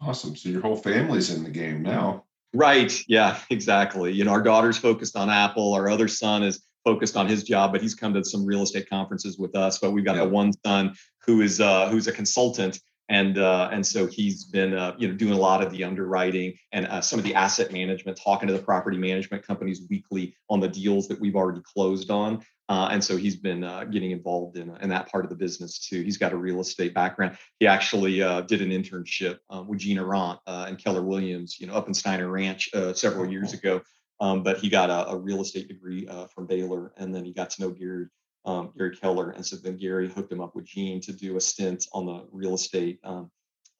Awesome. 0.00 0.34
So 0.34 0.48
your 0.48 0.62
whole 0.62 0.76
family's 0.76 1.34
in 1.34 1.44
the 1.44 1.50
game 1.50 1.82
now. 1.82 2.24
Right. 2.54 2.92
Yeah, 3.06 3.38
exactly. 3.50 4.12
You 4.12 4.24
know, 4.24 4.30
our 4.30 4.42
daughter's 4.42 4.78
focused 4.78 5.16
on 5.16 5.28
Apple. 5.28 5.74
Our 5.74 5.90
other 5.90 6.08
son 6.08 6.42
is 6.42 6.65
focused 6.86 7.16
on 7.16 7.26
his 7.26 7.42
job, 7.42 7.72
but 7.72 7.82
he's 7.82 7.96
come 7.96 8.14
to 8.14 8.24
some 8.24 8.46
real 8.46 8.62
estate 8.62 8.88
conferences 8.88 9.38
with 9.38 9.56
us. 9.56 9.78
But 9.78 9.90
we've 9.90 10.04
got 10.04 10.14
yeah. 10.14 10.24
the 10.24 10.30
one 10.30 10.52
son 10.64 10.94
who 11.26 11.42
is 11.42 11.60
uh, 11.60 11.88
who's 11.88 12.06
a 12.06 12.12
consultant, 12.12 12.78
and 13.08 13.36
uh, 13.38 13.68
and 13.72 13.84
so 13.84 14.06
he's 14.06 14.44
been 14.44 14.72
uh, 14.72 14.94
you 14.96 15.08
know 15.08 15.14
doing 15.14 15.32
a 15.32 15.38
lot 15.38 15.62
of 15.62 15.72
the 15.72 15.82
underwriting 15.82 16.54
and 16.72 16.86
uh, 16.86 17.00
some 17.00 17.18
of 17.18 17.24
the 17.24 17.34
asset 17.34 17.72
management, 17.72 18.16
talking 18.22 18.46
to 18.46 18.54
the 18.54 18.62
property 18.62 18.96
management 18.96 19.44
companies 19.44 19.82
weekly 19.90 20.34
on 20.48 20.60
the 20.60 20.68
deals 20.68 21.08
that 21.08 21.20
we've 21.20 21.36
already 21.36 21.60
closed 21.74 22.10
on. 22.10 22.40
Uh, 22.68 22.88
and 22.90 23.02
so 23.02 23.16
he's 23.16 23.36
been 23.36 23.62
uh, 23.62 23.84
getting 23.84 24.10
involved 24.10 24.56
in, 24.56 24.76
in 24.80 24.88
that 24.88 25.08
part 25.08 25.24
of 25.24 25.30
the 25.30 25.36
business 25.36 25.78
too. 25.78 26.02
He's 26.02 26.16
got 26.16 26.32
a 26.32 26.36
real 26.36 26.60
estate 26.60 26.94
background. 26.94 27.38
He 27.60 27.66
actually 27.68 28.16
did 28.46 28.60
an 28.60 28.70
internship 28.70 29.38
um, 29.50 29.68
with 29.68 29.78
Gina 29.78 30.04
Rant 30.04 30.40
and 30.48 30.76
Keller 30.76 31.02
Williams, 31.02 31.60
you 31.60 31.68
know, 31.68 31.74
up 31.74 31.86
in 31.86 31.94
Steiner 31.94 32.28
Ranch 32.28 32.68
several 32.94 33.30
years 33.30 33.52
ago 33.52 33.82
um, 34.20 34.42
but 34.42 34.58
he 34.58 34.68
got 34.68 34.90
a, 34.90 35.10
a 35.10 35.16
real 35.16 35.40
estate 35.40 35.68
degree 35.68 36.06
uh, 36.08 36.26
from 36.26 36.46
Baylor, 36.46 36.92
and 36.96 37.14
then 37.14 37.24
he 37.24 37.32
got 37.32 37.50
to 37.50 37.62
know 37.62 37.70
Gary 37.70 38.06
um, 38.46 38.72
Gary 38.78 38.96
Keller, 38.96 39.30
and 39.30 39.44
so 39.44 39.56
then 39.56 39.76
Gary 39.76 40.08
hooked 40.08 40.30
him 40.30 40.40
up 40.40 40.54
with 40.54 40.64
Gene 40.64 41.00
to 41.02 41.12
do 41.12 41.36
a 41.36 41.40
stint 41.40 41.86
on 41.92 42.06
the 42.06 42.26
real 42.30 42.54
estate 42.54 43.00
um, 43.02 43.30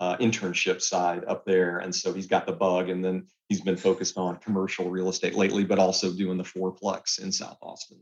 uh, 0.00 0.16
internship 0.16 0.82
side 0.82 1.24
up 1.26 1.46
there, 1.46 1.78
and 1.78 1.94
so 1.94 2.12
he's 2.12 2.26
got 2.26 2.46
the 2.46 2.52
bug. 2.52 2.90
And 2.90 3.04
then 3.04 3.28
he's 3.48 3.60
been 3.60 3.76
focused 3.76 4.18
on 4.18 4.36
commercial 4.38 4.90
real 4.90 5.08
estate 5.08 5.34
lately, 5.34 5.64
but 5.64 5.78
also 5.78 6.12
doing 6.12 6.36
the 6.36 6.44
fourplex 6.44 7.20
in 7.20 7.30
South 7.30 7.58
Austin. 7.62 8.00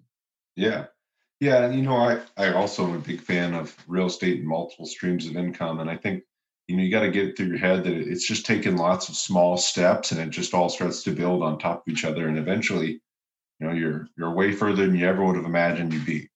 Yeah, 0.56 0.86
yeah, 1.38 1.64
and 1.64 1.74
you 1.74 1.82
know, 1.82 1.96
I 1.96 2.20
I 2.36 2.54
also 2.54 2.84
am 2.84 2.94
a 2.94 2.98
big 2.98 3.20
fan 3.20 3.54
of 3.54 3.76
real 3.86 4.06
estate 4.06 4.38
and 4.38 4.48
multiple 4.48 4.86
streams 4.86 5.26
of 5.26 5.36
income, 5.36 5.80
and 5.80 5.90
I 5.90 5.96
think 5.96 6.24
you 6.66 6.76
know 6.76 6.82
you 6.82 6.90
got 6.90 7.00
to 7.00 7.10
get 7.10 7.26
it 7.26 7.36
through 7.36 7.46
your 7.46 7.58
head 7.58 7.84
that 7.84 7.94
it's 7.94 8.26
just 8.26 8.46
taking 8.46 8.76
lots 8.76 9.08
of 9.08 9.16
small 9.16 9.56
steps, 9.56 10.12
and 10.12 10.20
it 10.20 10.30
just 10.30 10.54
all 10.54 10.68
starts 10.68 11.02
to 11.02 11.14
build 11.14 11.42
on 11.42 11.58
top 11.58 11.86
of 11.86 11.92
each 11.92 12.04
other, 12.04 12.28
and 12.28 12.38
eventually, 12.38 13.00
you 13.60 13.66
know, 13.66 13.72
you're 13.72 14.08
you're 14.16 14.32
way 14.32 14.52
further 14.52 14.86
than 14.86 14.96
you 14.96 15.06
ever 15.06 15.24
would 15.24 15.36
have 15.36 15.44
imagined 15.44 15.92
you'd 15.92 16.06
be. 16.06 16.28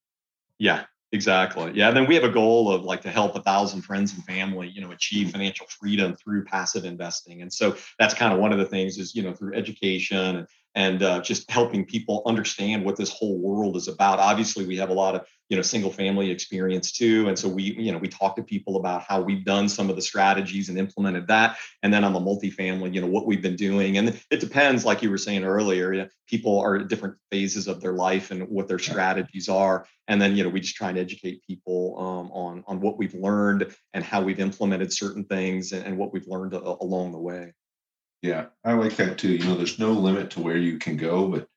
Yeah, 0.59 0.85
exactly. 1.13 1.73
Yeah, 1.75 1.91
then 1.93 2.07
we 2.07 2.15
have 2.15 2.25
a 2.25 2.31
goal 2.31 2.71
of 2.71 2.85
like 2.85 3.01
to 3.03 3.11
help 3.11 3.37
a 3.37 3.43
thousand 3.43 3.83
friends 3.83 4.13
and 4.15 4.25
family, 4.25 4.69
you 4.69 4.81
know, 4.81 4.91
achieve 4.91 5.31
financial 5.31 5.67
freedom 5.67 6.15
through 6.17 6.45
passive 6.45 6.85
investing, 6.85 7.43
and 7.43 7.53
so 7.53 7.77
that's 7.99 8.15
kind 8.15 8.33
of 8.33 8.39
one 8.39 8.53
of 8.53 8.59
the 8.59 8.67
things 8.67 8.99
is 8.99 9.15
you 9.15 9.23
know 9.23 9.33
through 9.33 9.55
education 9.55 10.37
and 10.37 10.47
and 10.75 11.03
uh, 11.03 11.21
just 11.21 11.51
helping 11.51 11.85
people 11.85 12.23
understand 12.27 12.85
what 12.85 12.97
this 12.97 13.11
whole 13.11 13.39
world 13.39 13.77
is 13.77 13.89
about. 13.89 14.21
Obviously, 14.21 14.67
we 14.67 14.77
have 14.77 14.91
a 14.91 14.95
lot 14.95 15.15
of 15.15 15.27
you 15.49 15.57
know 15.57 15.63
single 15.63 15.91
family 15.91 16.31
experience 16.31 16.93
too, 16.93 17.29
and 17.29 17.39
so 17.39 17.49
we 17.49 17.63
you 17.63 17.93
know 17.93 17.99
we 17.99 18.09
talk 18.09 18.37
to 18.37 18.43
people 18.43 18.77
about 18.77 19.03
how 19.03 19.21
we've 19.21 19.45
done 19.45 19.69
some 19.69 19.89
of 19.89 19.97
the 19.97 20.03
strategies 20.03 20.69
and 20.69 20.79
implemented 20.79 21.27
that. 21.29 21.57
And 21.83 21.93
then 21.93 22.05
on 22.05 22.13
the 22.13 22.21
multifamily, 22.21 22.95
you 22.95 23.01
know 23.01 23.07
what 23.07 23.27
we've 23.27 23.43
been 23.43 23.57
doing, 23.57 23.99
and 23.99 24.21
it 24.31 24.41
depends, 24.41 24.85
like 24.85 25.03
you 25.03 25.11
were 25.11 25.19
saying 25.19 25.45
earlier. 25.45 25.93
You 25.93 26.03
know, 26.03 26.09
people 26.27 26.61
are 26.61 26.77
at 26.77 26.89
different 26.89 27.17
phases 27.31 27.69
of 27.69 27.81
their 27.81 27.95
life 27.95 28.31
and 28.31 28.49
what 28.49 28.69
their 28.69 28.79
strategies 28.79 29.49
are, 29.49 29.87
and 30.07 30.21
then 30.21 30.37
you 30.37 30.45
know 30.45 30.51
we 30.51 30.61
just 30.61 30.77
try 30.77 30.91
and 30.91 30.99
educate 30.99 31.43
people 31.47 31.97
um, 31.99 32.31
on 32.33 32.65
on 32.67 32.81
what 32.81 32.99
we've 32.99 33.15
learned 33.15 33.75
and 33.95 34.05
how 34.05 34.21
we've 34.21 34.41
implemented 34.41 34.93
certain 34.93 35.25
things 35.25 35.73
and, 35.73 35.85
and 35.87 35.97
what 35.97 36.13
we've 36.13 36.29
learned 36.29 36.55
a, 36.55 36.61
along 36.61 37.13
the 37.13 37.19
way. 37.19 37.53
Yeah, 38.23 38.47
I 38.65 38.73
like 38.73 38.97
that 38.97 39.17
too. 39.17 39.33
You 39.33 39.45
know, 39.45 39.55
there's 39.55 39.79
no 39.79 39.93
limit 39.93 40.31
to 40.33 40.41
where 40.41 40.57
you 40.57 40.79
can 40.79 40.97
go, 40.97 41.29
but 41.29 41.49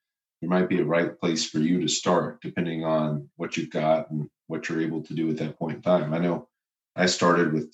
there 0.42 0.50
might 0.50 0.70
be 0.70 0.80
a 0.80 0.86
right 0.86 1.18
place 1.20 1.50
for 1.50 1.60
you 1.60 1.80
to 1.82 1.88
start 1.88 2.42
depending 2.42 2.84
on 2.84 3.30
what 3.38 3.56
you've 3.56 3.70
got 3.70 4.10
and 4.10 4.30
what 4.48 4.68
you're 4.68 4.82
able 4.82 5.04
to 5.04 5.14
do 5.14 5.30
at 5.30 5.38
that 5.38 5.58
point 5.58 5.78
in 5.78 5.82
time. 5.82 6.14
I 6.14 6.18
know 6.20 6.48
I 6.96 7.06
started 7.06 7.54
with 7.54 7.74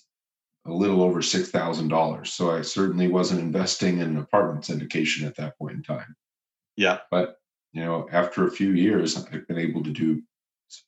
a 0.65 0.71
little 0.71 1.01
over 1.01 1.21
$6,000. 1.21 2.27
So 2.27 2.51
I 2.51 2.61
certainly 2.61 3.07
wasn't 3.07 3.39
investing 3.39 3.99
in 3.99 4.17
apartment 4.17 4.65
syndication 4.65 5.25
at 5.25 5.37
that 5.37 5.57
point 5.57 5.75
in 5.75 5.83
time. 5.83 6.15
Yeah. 6.75 6.99
But, 7.09 7.37
you 7.71 7.83
know, 7.83 8.07
after 8.11 8.45
a 8.45 8.51
few 8.51 8.71
years, 8.71 9.15
I've 9.17 9.47
been 9.47 9.57
able 9.57 9.81
to 9.83 9.91
do 9.91 10.21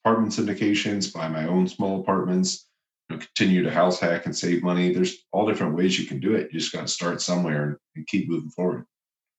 apartment 0.04 0.34
syndications, 0.34 1.14
buy 1.14 1.30
my 1.30 1.48
own 1.48 1.68
small 1.68 2.02
apartments, 2.02 2.70
know, 3.10 3.18
continue 3.18 3.64
to 3.64 3.72
house 3.72 4.00
hack 4.00 4.26
and 4.26 4.36
save 4.36 4.64
money. 4.64 4.94
There's 4.94 5.26
all 5.32 5.48
different 5.48 5.76
ways 5.76 6.00
you 6.00 6.08
can 6.08 6.20
do 6.20 6.36
it. 6.36 6.50
You 6.52 6.60
just 6.60 6.72
got 6.72 6.82
to 6.82 6.88
start 6.88 7.22
somewhere 7.22 7.80
and, 7.96 8.08
keep 8.08 8.30
moving 8.30 8.50
forward. 8.52 8.86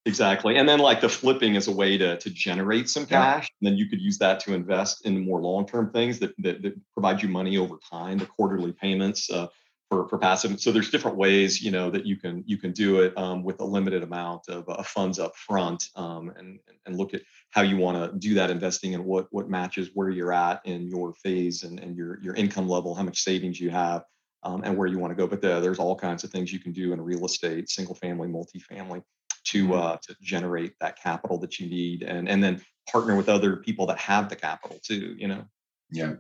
Exactly. 0.07 0.57
And 0.57 0.69
then 0.69 0.79
like 0.79 1.01
the 1.01 1.09
flipping 1.09 1.57
is 1.57 1.69
a 1.69 1.73
way 1.73 1.99
to, 1.99 2.17
to 2.17 2.31
generate 2.31 2.89
some 2.89 3.05
cash. 3.05 3.51
Yeah. 3.51 3.57
And 3.69 3.73
then 3.73 3.79
you 3.79 3.87
could 3.87 4.01
use 4.01 4.17
that 4.19 4.41
to 4.41 4.55
invest 4.55 5.05
in 5.05 5.25
more 5.25 5.41
long-term 5.41 5.91
things 5.93 6.19
that, 6.21 6.33
that, 6.39 6.63
that, 6.63 6.75
provide 6.95 7.23
you 7.23 7.29
money 7.29 7.59
over 7.59 7.79
time, 7.91 8.17
the 8.17 8.27
quarterly 8.27 8.73
payments, 8.73 9.31
uh, 9.31 9.49
for, 9.91 10.09
for 10.09 10.19
passive. 10.19 10.59
So 10.61 10.71
there's 10.71 10.91
different 10.91 11.17
ways, 11.17 11.61
you 11.61 11.71
know, 11.71 11.91
that 11.91 12.07
you 12.07 12.17
can 12.17 12.45
you 12.47 12.57
can 12.57 12.73
do 12.73 13.01
it 13.01 13.17
um, 13.19 13.43
with 13.43 13.61
a 13.61 13.65
limited 13.65 14.03
amount 14.03 14.49
of 14.49 14.67
uh, 14.69 14.83
funds 14.85 15.19
up 15.19 15.37
front, 15.37 15.89
um, 15.97 16.33
and 16.37 16.61
and 16.87 16.97
look 16.97 17.13
at 17.13 17.23
how 17.51 17.63
you 17.63 17.77
want 17.77 17.99
to 17.99 18.19
do 18.19 18.35
that 18.35 18.51
investing 18.51 18.95
and 18.95 19.05
what 19.05 19.27
what 19.33 19.51
matches 19.51 19.91
where 19.95 20.09
you're 20.09 20.33
at 20.33 20.65
in 20.65 20.87
your 20.87 21.13
phase 21.15 21.65
and, 21.65 21.81
and 21.81 21.97
your 21.97 22.21
your 22.23 22.35
income 22.37 22.69
level, 22.69 22.95
how 22.95 23.03
much 23.03 23.21
savings 23.21 23.61
you 23.61 23.71
have, 23.71 24.05
um, 24.45 24.63
and 24.65 24.77
where 24.77 24.87
you 24.87 24.99
want 24.99 25.11
to 25.11 25.17
go. 25.17 25.27
But 25.27 25.43
the, 25.43 25.59
there's 25.59 25.81
all 25.81 25.97
kinds 25.97 26.23
of 26.23 26.31
things 26.31 26.53
you 26.53 26.61
can 26.61 26.73
do 26.73 26.93
in 26.93 27.01
real 27.01 27.27
estate, 27.27 27.69
single 27.69 27.97
family, 27.97 28.29
multifamily, 28.29 29.03
to 29.45 29.75
uh, 29.75 29.97
to 30.03 30.17
generate 30.21 30.75
that 30.81 31.01
capital 31.01 31.39
that 31.39 31.59
you 31.59 31.69
need, 31.69 32.03
and 32.03 32.29
and 32.29 32.43
then 32.43 32.63
partner 32.91 33.17
with 33.17 33.29
other 33.29 33.57
people 33.57 33.87
that 33.87 33.99
have 33.99 34.29
the 34.29 34.37
capital 34.37 34.79
too. 34.83 35.15
You 35.19 35.29
know. 35.29 35.45
Yeah, 35.91 36.15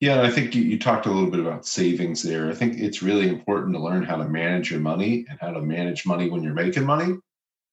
yeah, 0.00 0.22
I 0.22 0.30
think 0.30 0.54
you, 0.54 0.62
you 0.62 0.78
talked 0.78 1.06
a 1.06 1.10
little 1.10 1.30
bit 1.30 1.40
about 1.40 1.66
savings 1.66 2.22
there. 2.22 2.50
I 2.50 2.54
think 2.54 2.78
it's 2.78 3.02
really 3.02 3.28
important 3.28 3.74
to 3.74 3.82
learn 3.82 4.02
how 4.02 4.16
to 4.16 4.28
manage 4.28 4.70
your 4.70 4.80
money 4.80 5.24
and 5.30 5.38
how 5.40 5.52
to 5.52 5.62
manage 5.62 6.04
money 6.04 6.28
when 6.28 6.42
you're 6.42 6.52
making 6.52 6.84
money. 6.84 7.16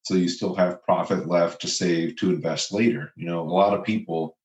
So 0.03 0.15
you 0.15 0.29
still 0.29 0.55
have 0.55 0.83
profit 0.83 1.27
left 1.27 1.61
to 1.61 1.67
save 1.67 2.15
to 2.17 2.29
invest 2.29 2.71
later. 2.71 3.11
You 3.15 3.25
know, 3.25 3.41
a 3.41 3.51
lot 3.51 3.77
of 3.77 3.83
people, 3.83 4.37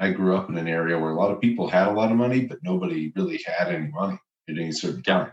I 0.00 0.10
grew 0.10 0.36
up 0.36 0.48
in 0.48 0.56
an 0.56 0.68
area 0.68 0.98
where 0.98 1.12
a 1.12 1.16
lot 1.16 1.30
of 1.30 1.40
people 1.40 1.68
had 1.68 1.88
a 1.88 1.92
lot 1.92 2.10
of 2.10 2.18
money, 2.18 2.46
but 2.46 2.58
nobody 2.62 3.12
really 3.14 3.40
had 3.46 3.68
any 3.68 3.88
money 3.88 4.18
at 4.48 4.58
any 4.58 4.72
certain 4.72 5.02
time. 5.02 5.32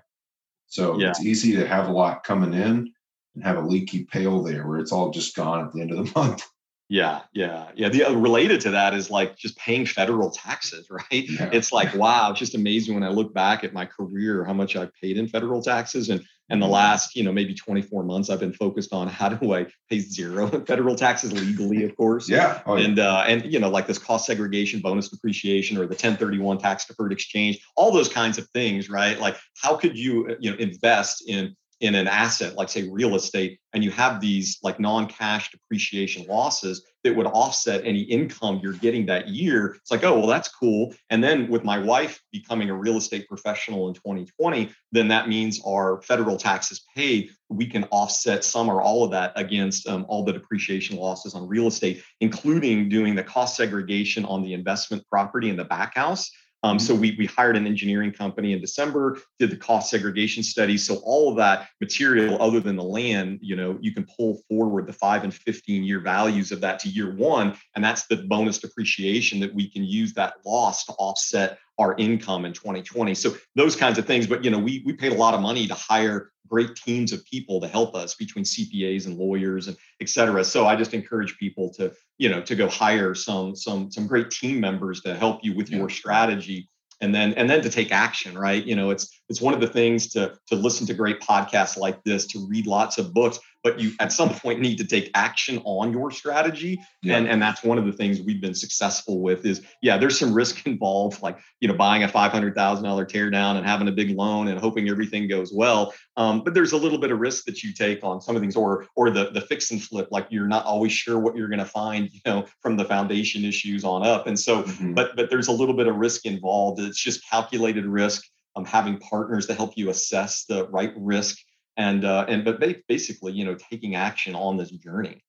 So 0.67 0.99
yeah. 0.99 1.09
it's 1.09 1.23
easy 1.23 1.53
to 1.53 1.67
have 1.67 1.87
a 1.87 1.91
lot 1.91 2.23
coming 2.23 2.53
in 2.53 2.93
and 3.37 3.45
have 3.45 3.63
a 3.63 3.67
leaky 3.67 4.03
pail 4.03 4.41
there 4.41 4.67
where 4.67 4.79
it's 4.79 4.91
all 4.91 5.11
just 5.11 5.35
gone 5.35 5.63
at 5.63 5.71
the 5.71 5.81
end 5.81 5.91
of 5.91 5.97
the 5.97 6.11
month. 6.19 6.43
Yeah, 6.89 7.21
yeah, 7.33 7.67
yeah. 7.75 7.89
The 7.89 8.05
uh, 8.05 8.13
related 8.13 8.61
to 8.61 8.71
that 8.71 8.93
is 8.93 9.11
like 9.11 9.37
just 9.37 9.57
paying 9.57 9.85
federal 9.85 10.31
taxes, 10.31 10.87
right? 10.89 11.03
Yeah. 11.11 11.49
It's 11.51 11.71
like 11.71 11.93
wow, 11.93 12.31
it's 12.31 12.39
just 12.39 12.55
amazing 12.55 12.93
when 12.93 13.03
I 13.03 13.09
look 13.09 13.33
back 13.33 13.63
at 13.63 13.73
my 13.73 13.85
career, 13.85 14.45
how 14.45 14.53
much 14.53 14.75
I've 14.75 14.93
paid 14.93 15.17
in 15.17 15.27
federal 15.27 15.61
taxes, 15.61 16.09
and 16.09 16.23
and 16.49 16.61
the 16.61 16.65
mm-hmm. 16.65 16.73
last 16.73 17.13
you 17.13 17.23
know 17.23 17.33
maybe 17.33 17.53
24 17.53 18.03
months 18.03 18.29
I've 18.29 18.39
been 18.39 18.53
focused 18.53 18.93
on 18.93 19.09
how 19.09 19.27
do 19.27 19.53
I 19.53 19.65
pay 19.89 19.99
zero 19.99 20.47
federal 20.65 20.95
taxes 20.95 21.33
legally, 21.33 21.83
of 21.83 21.93
course. 21.97 22.29
Yeah. 22.29 22.61
Oh, 22.65 22.77
yeah. 22.77 22.85
And 22.85 22.99
uh, 22.99 23.25
and 23.27 23.51
you 23.51 23.59
know 23.59 23.69
like 23.69 23.85
this 23.85 23.99
cost 23.99 24.25
segregation, 24.25 24.79
bonus 24.79 25.09
depreciation, 25.09 25.77
or 25.77 25.81
the 25.81 25.87
1031 25.87 26.57
tax 26.57 26.85
deferred 26.85 27.11
exchange, 27.11 27.59
all 27.75 27.91
those 27.91 28.07
kinds 28.07 28.37
of 28.37 28.47
things, 28.51 28.89
right? 28.89 29.19
Like 29.19 29.35
how 29.61 29.75
could 29.75 29.97
you 29.97 30.29
uh, 30.29 30.35
you 30.39 30.51
know 30.51 30.57
invest 30.57 31.27
in 31.27 31.53
in 31.79 31.93
an 31.93 32.07
asset 32.07 32.55
like 32.55 32.69
say 32.69 32.89
real 32.89 33.15
estate 33.15 33.59
and 33.73 33.83
you 33.83 33.91
have 33.91 34.19
these 34.19 34.57
like 34.63 34.79
non-cash 34.79 35.51
depreciation 35.51 36.25
losses 36.27 36.83
that 37.03 37.15
would 37.15 37.27
offset 37.27 37.81
any 37.85 38.01
income 38.01 38.59
you're 38.63 38.73
getting 38.73 39.05
that 39.05 39.27
year 39.27 39.75
it's 39.79 39.91
like 39.91 40.03
oh 40.03 40.17
well 40.17 40.27
that's 40.27 40.49
cool. 40.49 40.93
And 41.09 41.23
then 41.23 41.47
with 41.49 41.63
my 41.63 41.77
wife 41.77 42.21
becoming 42.31 42.69
a 42.69 42.73
real 42.73 42.97
estate 42.97 43.27
professional 43.27 43.87
in 43.87 43.93
2020 43.93 44.71
then 44.91 45.07
that 45.09 45.29
means 45.29 45.61
our 45.65 46.01
federal 46.01 46.37
taxes 46.37 46.83
paid 46.95 47.29
we 47.49 47.67
can 47.67 47.83
offset 47.85 48.43
some 48.43 48.69
or 48.69 48.81
all 48.81 49.03
of 49.03 49.11
that 49.11 49.31
against 49.35 49.87
um, 49.87 50.05
all 50.09 50.23
the 50.23 50.33
depreciation 50.33 50.97
losses 50.97 51.35
on 51.35 51.47
real 51.47 51.67
estate 51.67 52.01
including 52.21 52.89
doing 52.89 53.13
the 53.13 53.23
cost 53.23 53.55
segregation 53.55 54.25
on 54.25 54.41
the 54.41 54.53
investment 54.53 55.03
property 55.09 55.49
in 55.49 55.55
the 55.55 55.65
back 55.65 55.95
house 55.95 56.31
um, 56.67 56.79
so 56.79 56.93
we, 56.93 57.15
we 57.17 57.25
hired 57.25 57.55
an 57.55 57.65
engineering 57.65 58.11
company 58.11 58.51
in 58.51 58.59
December, 58.59 59.19
did 59.39 59.51
the 59.51 59.55
cost 59.55 59.89
segregation 59.89 60.43
study. 60.43 60.77
So 60.77 60.95
all 61.03 61.29
of 61.29 61.37
that 61.37 61.69
material, 61.79 62.41
other 62.41 62.59
than 62.59 62.75
the 62.75 62.83
land, 62.83 63.39
you 63.41 63.55
know, 63.55 63.77
you 63.79 63.93
can 63.93 64.05
pull 64.17 64.41
forward 64.49 64.85
the 64.85 64.93
five 64.93 65.23
and 65.23 65.33
15 65.33 65.83
year 65.83 66.01
values 66.01 66.51
of 66.51 66.59
that 66.61 66.79
to 66.79 66.89
year 66.89 67.15
one. 67.15 67.55
And 67.75 67.83
that's 67.83 68.07
the 68.07 68.17
bonus 68.17 68.59
depreciation 68.59 69.39
that 69.39 69.53
we 69.53 69.69
can 69.69 69.83
use 69.83 70.13
that 70.15 70.35
loss 70.45 70.85
to 70.85 70.93
offset 70.93 71.57
our 71.79 71.95
income 71.97 72.45
in 72.45 72.53
2020. 72.53 73.13
So 73.13 73.35
those 73.55 73.75
kinds 73.75 73.97
of 73.97 74.05
things. 74.05 74.27
But 74.27 74.43
you 74.43 74.49
know, 74.49 74.59
we 74.59 74.83
we 74.85 74.93
paid 74.93 75.11
a 75.11 75.15
lot 75.15 75.33
of 75.33 75.41
money 75.41 75.67
to 75.67 75.73
hire 75.73 76.31
great 76.47 76.75
teams 76.75 77.11
of 77.11 77.25
people 77.25 77.59
to 77.61 77.67
help 77.67 77.93
us 77.93 78.15
between 78.15 78.45
CPAs 78.45 79.05
and 79.05 79.17
lawyers 79.17 79.67
and 79.67 79.77
et 80.01 80.09
cetera. 80.09 80.43
So 80.43 80.65
I 80.65 80.75
just 80.75 80.93
encourage 80.93 81.37
people 81.37 81.73
to, 81.73 81.93
you 82.17 82.29
know, 82.29 82.41
to 82.41 82.55
go 82.55 82.67
hire 82.67 83.13
some 83.13 83.55
some 83.55 83.91
some 83.91 84.07
great 84.07 84.31
team 84.31 84.59
members 84.59 85.01
to 85.01 85.15
help 85.15 85.43
you 85.43 85.55
with 85.55 85.69
yeah. 85.69 85.77
your 85.77 85.89
strategy 85.89 86.69
and 87.01 87.13
then 87.13 87.33
and 87.33 87.49
then 87.49 87.61
to 87.61 87.69
take 87.69 87.91
action 87.91 88.37
right 88.37 88.65
you 88.65 88.75
know 88.75 88.89
it's 88.89 89.16
it's 89.29 89.41
one 89.41 89.53
of 89.53 89.61
the 89.61 89.67
things 89.67 90.07
to 90.07 90.37
to 90.47 90.55
listen 90.55 90.87
to 90.87 90.93
great 90.93 91.19
podcasts 91.19 91.77
like 91.77 92.03
this 92.03 92.25
to 92.27 92.47
read 92.47 92.67
lots 92.67 92.97
of 92.97 93.13
books 93.13 93.39
but 93.63 93.79
you 93.79 93.91
at 93.99 94.11
some 94.11 94.29
point 94.29 94.59
need 94.61 94.77
to 94.77 94.85
take 94.85 95.11
action 95.13 95.61
on 95.65 95.91
your 95.91 96.11
strategy 96.11 96.79
yeah. 97.01 97.17
and 97.17 97.27
and 97.27 97.41
that's 97.41 97.63
one 97.63 97.77
of 97.77 97.85
the 97.85 97.91
things 97.91 98.21
we've 98.21 98.41
been 98.41 98.53
successful 98.53 99.21
with 99.21 99.45
is 99.45 99.61
yeah 99.81 99.97
there's 99.97 100.17
some 100.17 100.33
risk 100.33 100.65
involved 100.65 101.21
like 101.21 101.37
you 101.59 101.67
know 101.67 101.73
buying 101.73 102.03
a 102.03 102.07
$500000 102.07 102.53
teardown 102.53 103.57
and 103.57 103.65
having 103.65 103.87
a 103.87 103.91
big 103.91 104.11
loan 104.11 104.47
and 104.47 104.59
hoping 104.59 104.89
everything 104.89 105.27
goes 105.27 105.51
well 105.53 105.93
um, 106.15 106.43
but 106.43 106.53
there's 106.53 106.71
a 106.71 106.77
little 106.77 106.97
bit 106.97 107.11
of 107.11 107.19
risk 107.19 107.45
that 107.45 107.63
you 107.63 107.73
take 107.73 108.03
on 108.03 108.21
some 108.21 108.35
of 108.35 108.41
these 108.41 108.55
or 108.55 108.87
or 108.95 109.09
the 109.09 109.31
the 109.31 109.41
fix 109.41 109.71
and 109.71 109.83
flip 109.83 110.07
like 110.11 110.27
you're 110.29 110.47
not 110.47 110.65
always 110.65 110.91
sure 110.91 111.19
what 111.19 111.35
you're 111.35 111.49
going 111.49 111.59
to 111.59 111.65
find 111.65 112.09
you 112.11 112.21
know 112.25 112.45
from 112.61 112.77
the 112.77 112.85
foundation 112.85 113.43
issues 113.43 113.83
on 113.83 114.05
up 114.05 114.27
and 114.27 114.39
so 114.39 114.63
mm-hmm. 114.63 114.93
but 114.93 115.15
but 115.15 115.29
there's 115.29 115.47
a 115.47 115.51
little 115.51 115.75
bit 115.75 115.87
of 115.87 115.95
risk 115.95 116.25
involved 116.25 116.79
it's 116.79 117.01
just 117.01 117.27
calculated 117.29 117.85
risk 117.85 118.23
um, 118.57 118.65
having 118.65 118.97
partners 118.97 119.45
to 119.45 119.53
help 119.53 119.77
you 119.77 119.89
assess 119.89 120.45
the 120.45 120.67
right 120.69 120.93
risk 120.97 121.37
and 121.77 122.03
uh, 122.05 122.25
and 122.27 122.43
but 122.43 122.59
basically, 122.87 123.33
you 123.33 123.45
know, 123.45 123.55
taking 123.55 123.95
action 123.95 124.35
on 124.35 124.57
this 124.57 124.71
journey. 124.71 125.23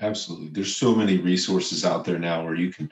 Absolutely, 0.00 0.48
there's 0.48 0.74
so 0.74 0.94
many 0.94 1.18
resources 1.18 1.84
out 1.84 2.04
there 2.04 2.18
now 2.18 2.42
where 2.42 2.54
you 2.54 2.72
can 2.72 2.90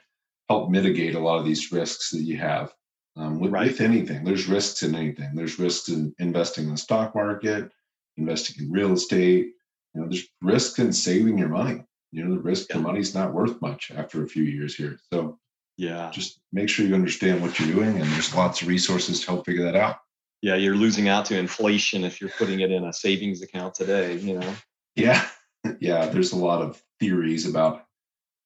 help 0.48 0.70
mitigate 0.70 1.14
a 1.14 1.20
lot 1.20 1.38
of 1.38 1.46
these 1.46 1.72
risks 1.72 2.10
that 2.10 2.20
you 2.20 2.36
have 2.36 2.72
um, 3.16 3.40
with, 3.40 3.50
right. 3.50 3.68
with 3.68 3.80
anything. 3.80 4.24
There's 4.24 4.46
risks 4.46 4.82
in 4.82 4.94
anything. 4.94 5.34
There's 5.34 5.58
risks 5.58 5.88
in 5.88 6.14
investing 6.18 6.64
in 6.64 6.72
the 6.72 6.76
stock 6.76 7.14
market, 7.14 7.72
investing 8.18 8.66
in 8.66 8.70
real 8.70 8.92
estate. 8.92 9.52
You 9.94 10.02
know, 10.02 10.08
there's 10.08 10.28
risks 10.42 10.78
in 10.78 10.92
saving 10.92 11.38
your 11.38 11.48
money. 11.48 11.82
You 12.12 12.24
know, 12.24 12.34
the 12.34 12.42
risk 12.42 12.68
yeah. 12.68 12.76
your 12.76 12.84
money's 12.84 13.14
not 13.14 13.32
worth 13.32 13.60
much 13.62 13.90
after 13.90 14.22
a 14.22 14.28
few 14.28 14.44
years 14.44 14.74
here. 14.74 14.98
So 15.10 15.38
yeah, 15.82 16.10
just 16.12 16.38
make 16.52 16.68
sure 16.68 16.86
you 16.86 16.94
understand 16.94 17.42
what 17.42 17.58
you're 17.58 17.74
doing, 17.74 18.00
and 18.00 18.08
there's 18.12 18.32
lots 18.32 18.62
of 18.62 18.68
resources 18.68 19.18
to 19.20 19.26
help 19.26 19.44
figure 19.44 19.64
that 19.64 19.74
out. 19.74 19.96
Yeah, 20.40 20.54
you're 20.54 20.76
losing 20.76 21.08
out 21.08 21.24
to 21.26 21.36
inflation 21.36 22.04
if 22.04 22.20
you're 22.20 22.30
putting 22.38 22.60
it 22.60 22.70
in 22.70 22.84
a 22.84 22.92
savings 22.92 23.42
account 23.42 23.74
today, 23.74 24.16
you 24.16 24.38
know. 24.38 24.54
Yeah. 24.96 25.26
Yeah, 25.78 26.06
there's 26.06 26.32
a 26.32 26.36
lot 26.36 26.60
of 26.60 26.82
theories 26.98 27.48
about 27.48 27.84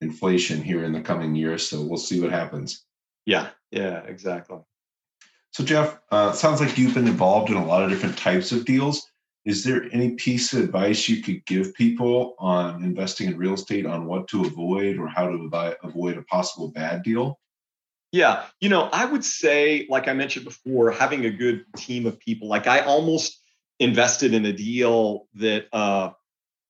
inflation 0.03 0.63
here 0.63 0.85
in 0.85 0.93
the 0.93 1.01
coming 1.01 1.35
years, 1.35 1.67
so 1.67 1.81
we'll 1.81 1.97
see 1.97 2.21
what 2.21 2.31
happens. 2.31 2.85
Yeah, 3.25 3.49
yeah, 3.71 4.01
exactly. 4.01 4.59
So, 5.53 5.65
Jeff, 5.65 5.99
uh, 6.11 6.33
sounds 6.33 6.61
like 6.61 6.77
you've 6.77 6.93
been 6.93 7.09
involved 7.09 7.49
in 7.49 7.57
a 7.57 7.65
lot 7.65 7.83
of 7.83 7.89
different 7.89 8.19
types 8.19 8.53
of 8.53 8.67
deals. 8.67 9.11
Is 9.47 9.63
there 9.63 9.89
any 9.93 10.11
piece 10.11 10.53
of 10.53 10.65
advice 10.65 11.09
you 11.09 11.23
could 11.23 11.47
give 11.47 11.73
people 11.75 12.35
on 12.41 12.83
investing 12.83 13.29
in 13.29 13.39
real 13.39 13.55
estate 13.55 13.87
on 13.87 14.05
what 14.07 14.27
to 14.29 14.45
avoid 14.45 14.99
or 14.99 15.07
how 15.07 15.29
to 15.29 15.77
avoid 15.85 16.19
a 16.19 16.23
possible 16.23 16.73
bad 16.73 17.05
deal? 17.05 17.39
Yeah, 18.11 18.47
you 18.61 18.69
know, 18.69 18.89
I 18.93 19.05
would 19.05 19.25
say, 19.25 19.87
like 19.89 20.09
I 20.09 20.15
mentioned 20.15 20.47
before, 20.47 20.91
having 20.91 21.27
a 21.27 21.31
good 21.31 21.65
team 21.77 22.07
of 22.07 22.19
people. 22.19 22.49
Like 22.49 22.67
I 22.67 22.81
almost 22.81 23.41
invested 23.79 24.35
in 24.35 24.45
a 24.47 24.53
deal 24.53 25.29
that 25.35 25.67
uh, 25.73 26.11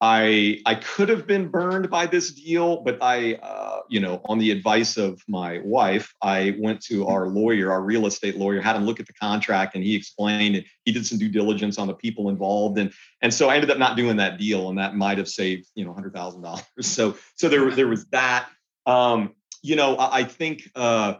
I 0.01 0.61
I 0.67 0.75
could 0.75 1.09
have 1.09 1.27
been 1.27 1.49
burned 1.49 1.89
by 1.89 2.07
this 2.07 2.31
deal, 2.31 2.83
but 2.83 2.99
I, 3.01 3.35
uh, 3.35 3.81
you 3.89 3.99
know, 3.99 4.21
on 4.27 4.39
the 4.39 4.51
advice 4.51 4.99
of 4.99 5.23
my 5.27 5.61
wife, 5.65 6.15
I 6.21 6.55
went 6.59 6.83
to 6.83 7.01
mm-hmm. 7.01 7.11
our 7.11 7.29
lawyer, 7.29 7.73
our 7.73 7.81
real 7.81 8.07
estate 8.07 8.37
lawyer, 8.37 8.61
had 8.61 8.77
him 8.77 8.85
look 8.85 9.01
at 9.01 9.07
the 9.07 9.15
contract, 9.15 9.75
and 9.75 9.83
he 9.83 9.97
explained 9.97 10.57
it. 10.57 10.67
He 10.85 10.93
did 10.93 11.07
some 11.07 11.19
due 11.19 11.31
diligence 11.31 11.79
on 11.79 11.87
the 11.87 11.95
people 11.95 12.29
involved, 12.29 12.79
and 12.79 12.93
and 13.23 13.33
so 13.33 13.49
I 13.49 13.55
ended 13.55 13.71
up 13.71 13.79
not 13.79 13.97
doing 13.97 14.19
that 14.19 14.39
deal, 14.39 14.69
and 14.69 14.79
that 14.79 14.95
might 14.95 15.17
have 15.17 15.29
saved 15.29 15.67
you 15.75 15.87
know 15.87 15.95
hundred 15.95 16.13
thousand 16.13 16.43
dollars. 16.43 16.65
So 16.83 17.17
so 17.37 17.49
there 17.49 17.71
there 17.71 17.89
was 17.89 18.05
that. 18.07 18.49
Um, 18.85 19.35
you 19.63 19.77
know, 19.77 19.97
I, 19.97 20.21
I 20.21 20.25
think. 20.25 20.71
Uh, 20.75 21.15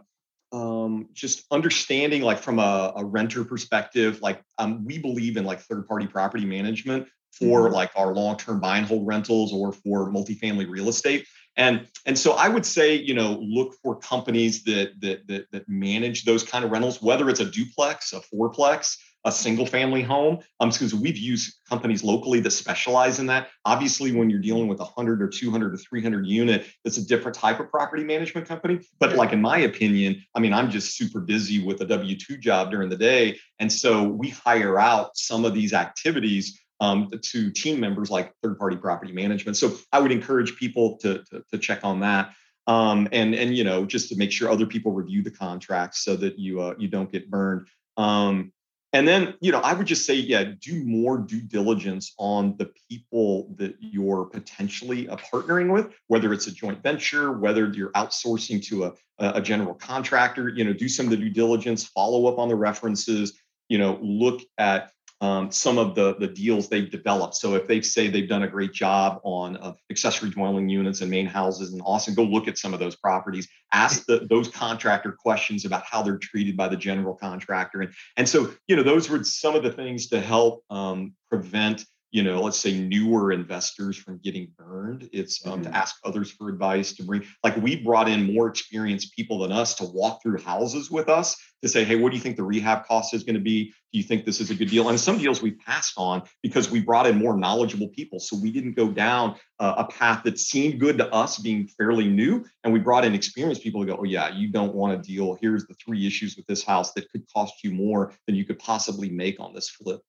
um, 0.53 1.09
just 1.11 1.45
understanding 1.51 2.21
like 2.21 2.39
from 2.39 2.57
a, 2.57 2.93
a 2.95 3.03
renter 3.03 3.43
perspective 3.43 4.21
like 4.21 4.41
um, 4.57 4.85
we 4.85 4.97
believe 4.97 5.35
in 5.35 5.43
like 5.43 5.59
third 5.59 5.85
party 5.85 6.07
property 6.07 6.45
management 6.45 7.09
for 7.37 7.65
mm-hmm. 7.65 7.73
like 7.73 7.91
our 7.95 8.13
long-term 8.13 8.59
buy 8.59 8.77
and 8.77 8.85
hold 8.85 9.05
rentals 9.07 9.53
or 9.53 9.73
for 9.73 10.11
multifamily 10.11 10.69
real 10.69 10.89
estate. 10.89 11.25
And, 11.57 11.87
and 12.05 12.17
so 12.17 12.33
I 12.33 12.47
would 12.49 12.65
say, 12.65 12.95
you 12.95 13.15
know, 13.15 13.39
look 13.41 13.75
for 13.81 13.95
companies 13.95 14.63
that, 14.65 14.93
that, 15.01 15.27
that, 15.27 15.51
that 15.51 15.67
manage 15.67 16.23
those 16.23 16.43
kind 16.43 16.63
of 16.63 16.71
rentals, 16.71 17.01
whether 17.01 17.29
it's 17.29 17.39
a 17.39 17.45
duplex, 17.45 18.13
a 18.13 18.21
fourplex, 18.21 18.95
a 19.25 19.31
single 19.31 19.65
family 19.65 20.03
home. 20.03 20.39
Um, 20.59 20.69
because 20.69 20.93
we've 20.93 21.17
used 21.17 21.55
companies 21.67 22.03
locally 22.03 22.39
that 22.41 22.51
specialize 22.51 23.19
in 23.19 23.25
that. 23.27 23.49
Obviously, 23.65 24.15
when 24.15 24.29
you're 24.29 24.39
dealing 24.39 24.67
with 24.67 24.79
a 24.79 24.83
100 24.83 25.21
or 25.21 25.27
200 25.27 25.73
or 25.73 25.77
300 25.77 26.25
unit, 26.25 26.67
it's 26.85 26.97
a 26.97 27.05
different 27.05 27.35
type 27.35 27.59
of 27.59 27.69
property 27.69 28.03
management 28.03 28.47
company. 28.47 28.79
But 28.99 29.15
like 29.15 29.33
in 29.33 29.41
my 29.41 29.59
opinion, 29.59 30.23
I 30.35 30.39
mean, 30.39 30.53
I'm 30.53 30.69
just 30.69 30.95
super 30.95 31.19
busy 31.19 31.63
with 31.63 31.81
a 31.81 31.85
W 31.85 32.15
2 32.15 32.37
job 32.37 32.69
during 32.69 32.89
the 32.89 32.97
day. 32.97 33.37
And 33.59 33.71
so 33.71 34.03
we 34.03 34.29
hire 34.29 34.79
out 34.79 35.17
some 35.17 35.43
of 35.43 35.55
these 35.55 35.73
activities 35.73 36.61
um, 36.79 37.09
to 37.21 37.51
team 37.51 37.79
members 37.79 38.09
like 38.09 38.33
third 38.43 38.57
party 38.59 38.77
property 38.77 39.11
management. 39.11 39.57
So 39.57 39.75
I 39.91 39.99
would 39.99 40.11
encourage 40.11 40.55
people 40.57 40.97
to, 40.99 41.23
to, 41.31 41.43
to 41.51 41.57
check 41.57 41.83
on 41.83 42.01
that. 42.01 42.33
Um, 42.67 43.07
and 43.13 43.33
and 43.33 43.55
you 43.55 43.63
know 43.63 43.85
just 43.85 44.09
to 44.09 44.17
make 44.17 44.31
sure 44.31 44.51
other 44.51 44.65
people 44.65 44.91
review 44.91 45.23
the 45.23 45.31
contracts 45.31 46.03
so 46.03 46.17
that 46.17 46.37
you 46.37 46.61
uh, 46.61 46.75
you 46.77 46.89
don't 46.89 47.11
get 47.11 47.29
burned. 47.29 47.67
Um, 47.95 48.51
and 48.91 49.07
then 49.07 49.35
you 49.39 49.53
know 49.53 49.59
I 49.61 49.71
would 49.71 49.87
just 49.87 50.05
say 50.05 50.15
yeah, 50.15 50.43
do 50.59 50.83
more 50.83 51.17
due 51.17 51.41
diligence 51.41 52.13
on 52.17 52.57
the 52.57 52.69
people 52.89 53.55
that 53.55 53.75
you're 53.79 54.25
potentially 54.25 55.07
uh, 55.07 55.15
partnering 55.15 55.71
with, 55.71 55.93
whether 56.07 56.33
it's 56.33 56.47
a 56.47 56.51
joint 56.51 56.83
venture, 56.83 57.31
whether 57.31 57.67
you're 57.67 57.91
outsourcing 57.91 58.61
to 58.65 58.85
a 58.85 58.93
a 59.19 59.41
general 59.41 59.73
contractor. 59.73 60.49
You 60.49 60.65
know, 60.65 60.73
do 60.73 60.89
some 60.89 61.05
of 61.05 61.11
the 61.11 61.17
due 61.17 61.29
diligence, 61.29 61.85
follow 61.85 62.27
up 62.27 62.37
on 62.37 62.49
the 62.49 62.55
references. 62.55 63.39
You 63.69 63.77
know, 63.77 63.97
look 64.01 64.41
at 64.57 64.91
um, 65.21 65.51
some 65.51 65.77
of 65.77 65.95
the, 65.95 66.15
the 66.19 66.27
deals 66.27 66.69
they've 66.69 66.91
developed. 66.91 67.35
So 67.35 67.55
if 67.55 67.67
they 67.67 67.81
say 67.81 68.07
they've 68.07 68.29
done 68.29 68.43
a 68.43 68.47
great 68.47 68.71
job 68.71 69.19
on 69.23 69.57
uh, 69.57 69.73
accessory 69.89 70.29
dwelling 70.29 70.69
units 70.69 71.01
and 71.01 71.09
main 71.09 71.25
houses 71.25 71.73
in 71.73 71.81
Austin, 71.81 72.13
go 72.13 72.23
look 72.23 72.47
at 72.47 72.57
some 72.57 72.73
of 72.73 72.79
those 72.79 72.95
properties. 72.95 73.47
Ask 73.73 74.05
the, 74.05 74.27
those 74.29 74.49
contractor 74.49 75.11
questions 75.11 75.65
about 75.65 75.83
how 75.85 76.03
they're 76.03 76.19
treated 76.19 76.55
by 76.55 76.67
the 76.67 76.77
general 76.77 77.15
contractor. 77.15 77.81
And, 77.81 77.93
and 78.15 78.29
so, 78.29 78.51
you 78.67 78.75
know, 78.75 78.83
those 78.83 79.09
were 79.09 79.23
some 79.23 79.55
of 79.55 79.63
the 79.63 79.71
things 79.71 80.07
to 80.07 80.21
help 80.21 80.63
um, 80.69 81.13
prevent 81.29 81.85
you 82.11 82.23
know, 82.23 82.41
let's 82.41 82.59
say 82.59 82.77
newer 82.77 83.31
investors 83.31 83.97
from 83.97 84.19
getting 84.23 84.47
burned. 84.57 85.09
It's 85.11 85.45
um, 85.45 85.53
mm-hmm. 85.53 85.63
to 85.63 85.77
ask 85.77 85.97
others 86.05 86.31
for 86.31 86.49
advice, 86.49 86.93
to 86.93 87.03
bring, 87.03 87.25
like 87.43 87.57
we 87.57 87.83
brought 87.83 88.07
in 88.07 88.33
more 88.33 88.47
experienced 88.47 89.13
people 89.13 89.39
than 89.39 89.51
us 89.51 89.75
to 89.75 89.85
walk 89.85 90.21
through 90.23 90.41
houses 90.41 90.89
with 90.89 91.09
us 91.09 91.35
to 91.63 91.67
say, 91.67 91.83
hey, 91.83 91.95
what 91.95 92.11
do 92.11 92.17
you 92.17 92.21
think 92.21 92.37
the 92.37 92.43
rehab 92.43 92.85
cost 92.85 93.13
is 93.13 93.23
going 93.23 93.35
to 93.35 93.41
be? 93.41 93.73
Do 93.91 93.97
you 93.97 94.03
think 94.03 94.25
this 94.25 94.39
is 94.39 94.51
a 94.51 94.55
good 94.55 94.69
deal? 94.69 94.89
And 94.89 94.99
some 94.99 95.17
deals 95.17 95.41
we 95.41 95.51
passed 95.51 95.93
on 95.97 96.21
because 96.43 96.69
we 96.69 96.79
brought 96.79 97.07
in 97.07 97.17
more 97.17 97.35
knowledgeable 97.35 97.89
people. 97.89 98.19
So 98.19 98.37
we 98.41 98.51
didn't 98.51 98.73
go 98.73 98.89
down 98.89 99.35
uh, 99.59 99.75
a 99.77 99.85
path 99.85 100.23
that 100.23 100.39
seemed 100.39 100.79
good 100.79 100.97
to 100.99 101.11
us 101.13 101.39
being 101.39 101.67
fairly 101.67 102.07
new. 102.07 102.45
And 102.63 102.71
we 102.71 102.79
brought 102.79 103.05
in 103.05 103.15
experienced 103.15 103.63
people 103.63 103.81
to 103.81 103.87
go, 103.87 103.97
oh, 103.99 104.03
yeah, 104.03 104.29
you 104.29 104.49
don't 104.49 104.75
want 104.75 105.01
to 105.01 105.09
deal. 105.09 105.37
Here's 105.41 105.65
the 105.65 105.73
three 105.73 106.05
issues 106.05 106.37
with 106.37 106.45
this 106.45 106.63
house 106.63 106.93
that 106.93 107.09
could 107.11 107.23
cost 107.33 107.55
you 107.63 107.71
more 107.71 108.13
than 108.27 108.35
you 108.35 108.45
could 108.45 108.59
possibly 108.59 109.09
make 109.09 109.39
on 109.39 109.53
this 109.53 109.69
flip. 109.69 110.01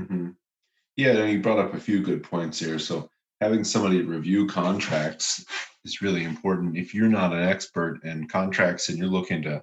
Mm-hmm. 0.00 0.30
Yeah, 0.98 1.12
and 1.12 1.30
you 1.32 1.40
brought 1.40 1.60
up 1.60 1.74
a 1.74 1.80
few 1.80 2.02
good 2.02 2.24
points 2.24 2.58
here. 2.58 2.76
So 2.80 3.08
having 3.40 3.62
somebody 3.62 4.02
review 4.02 4.48
contracts 4.48 5.46
is 5.84 6.02
really 6.02 6.24
important. 6.24 6.76
If 6.76 6.92
you're 6.92 7.08
not 7.08 7.32
an 7.32 7.44
expert 7.44 8.02
in 8.02 8.26
contracts 8.26 8.88
and 8.88 8.98
you're 8.98 9.06
looking 9.06 9.42
to 9.42 9.62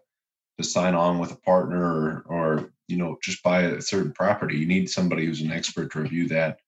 to 0.58 0.64
sign 0.64 0.96
on 0.96 1.20
with 1.20 1.34
a 1.34 1.42
partner 1.42 1.84
or 1.84 2.26
or 2.28 2.70
you 2.88 2.96
know 2.96 3.18
just 3.22 3.44
buy 3.44 3.64
a 3.64 3.82
certain 3.82 4.14
property, 4.14 4.58
you 4.58 4.66
need 4.66 4.90
somebody 4.90 5.26
who's 5.26 5.42
an 5.42 5.52
expert 5.52 5.92
to 5.92 6.00
review 6.00 6.30
that. 6.30 6.60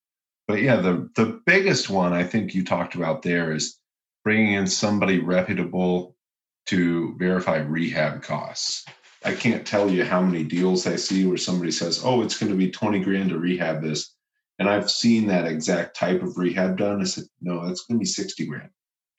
But 0.50 0.62
yeah, 0.62 0.76
the 0.76 1.10
the 1.16 1.40
biggest 1.46 1.90
one 1.90 2.12
I 2.12 2.26
think 2.26 2.54
you 2.54 2.66
talked 2.66 2.94
about 2.94 3.22
there 3.22 3.54
is 3.54 3.80
bringing 4.26 4.52
in 4.56 4.68
somebody 4.68 5.20
reputable 5.20 6.18
to 6.66 7.16
verify 7.18 7.60
rehab 7.60 8.22
costs. 8.22 8.84
I 9.24 9.34
can't 9.34 9.66
tell 9.66 9.90
you 9.90 10.04
how 10.04 10.22
many 10.22 10.44
deals 10.44 10.86
I 10.86 10.98
see 10.98 11.26
where 11.26 11.38
somebody 11.38 11.72
says, 11.72 12.02
"Oh, 12.04 12.22
it's 12.22 12.38
going 12.38 12.52
to 12.52 12.58
be 12.58 12.70
20 12.70 13.00
grand 13.00 13.30
to 13.30 13.40
rehab 13.40 13.82
this." 13.82 14.17
And 14.60 14.70
I've 14.70 14.90
seen 14.90 15.28
that 15.28 15.46
exact 15.46 15.96
type 15.96 16.22
of 16.24 16.38
rehab 16.38 16.78
done. 16.78 17.02
I 17.02 17.04
said, 17.04 17.26
no, 17.42 17.66
that's 17.66 17.86
going 17.86 18.00
to 18.00 18.04
be 18.04 18.06
60 18.06 18.46
grand 18.48 18.70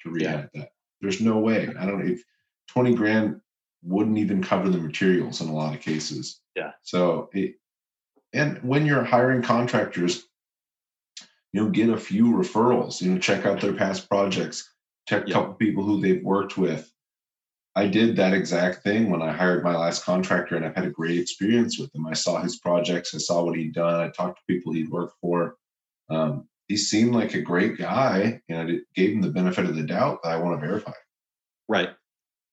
to 0.03 0.11
rehab 0.11 0.49
yeah. 0.53 0.61
that. 0.63 0.71
There's 1.01 1.21
no 1.21 1.39
way. 1.39 1.69
I 1.79 1.87
don't 1.87 2.05
know 2.05 2.13
if 2.13 2.23
20 2.69 2.95
grand 2.95 3.41
wouldn't 3.85 4.19
even 4.19 4.43
cover 4.43 4.69
the 4.69 4.79
materials 4.79 5.41
in 5.41 5.49
a 5.49 5.55
lot 5.55 5.75
of 5.75 5.81
cases. 5.81 6.41
Yeah. 6.57 6.73
So, 6.83 7.31
it, 7.33 7.55
and 8.33 8.59
when 8.63 8.85
you're 8.85 9.05
hiring 9.05 9.43
contractors, 9.43 10.25
you 11.53 11.63
know, 11.63 11.71
get 11.71 11.89
a 11.89 11.97
few 11.97 12.27
referrals, 12.27 13.01
you 13.01 13.13
know, 13.13 13.19
check 13.19 13.47
out 13.47 13.61
their 13.61 13.73
past 13.73 14.09
projects, 14.09 14.69
check 15.09 15.29
a 15.29 15.33
couple 15.33 15.55
people 15.55 15.85
who 15.85 16.01
they've 16.01 16.23
worked 16.23 16.59
with, 16.59 16.93
I 17.79 17.87
did 17.87 18.17
that 18.17 18.35
exact 18.35 18.83
thing 18.83 19.09
when 19.09 19.23
I 19.23 19.31
hired 19.31 19.63
my 19.63 19.77
last 19.77 20.05
contractor, 20.05 20.57
and 20.57 20.65
I've 20.65 20.75
had 20.75 20.85
a 20.85 20.91
great 20.91 21.17
experience 21.17 21.79
with 21.79 21.95
him. 21.95 22.09
I 22.09 22.13
saw 22.13 22.43
his 22.43 22.59
projects, 22.59 23.15
I 23.15 23.19
saw 23.19 23.45
what 23.45 23.57
he'd 23.57 23.73
done, 23.73 24.01
I 24.01 24.09
talked 24.09 24.39
to 24.39 24.53
people 24.53 24.73
he'd 24.73 24.91
worked 24.91 25.15
for. 25.21 25.55
Um, 26.11 26.49
he 26.67 26.77
seemed 26.77 27.15
like 27.15 27.35
a 27.35 27.41
great 27.41 27.79
guy, 27.79 28.43
and 28.49 28.69
it 28.69 28.83
gave 28.97 29.13
him 29.13 29.23
the 29.23 29.31
benefit 29.31 29.65
of 29.67 29.77
the 29.77 29.85
doubt 29.85 30.25
that 30.25 30.33
I 30.33 30.39
want 30.39 30.61
to 30.61 30.67
verify. 30.67 30.91
Right. 31.69 31.91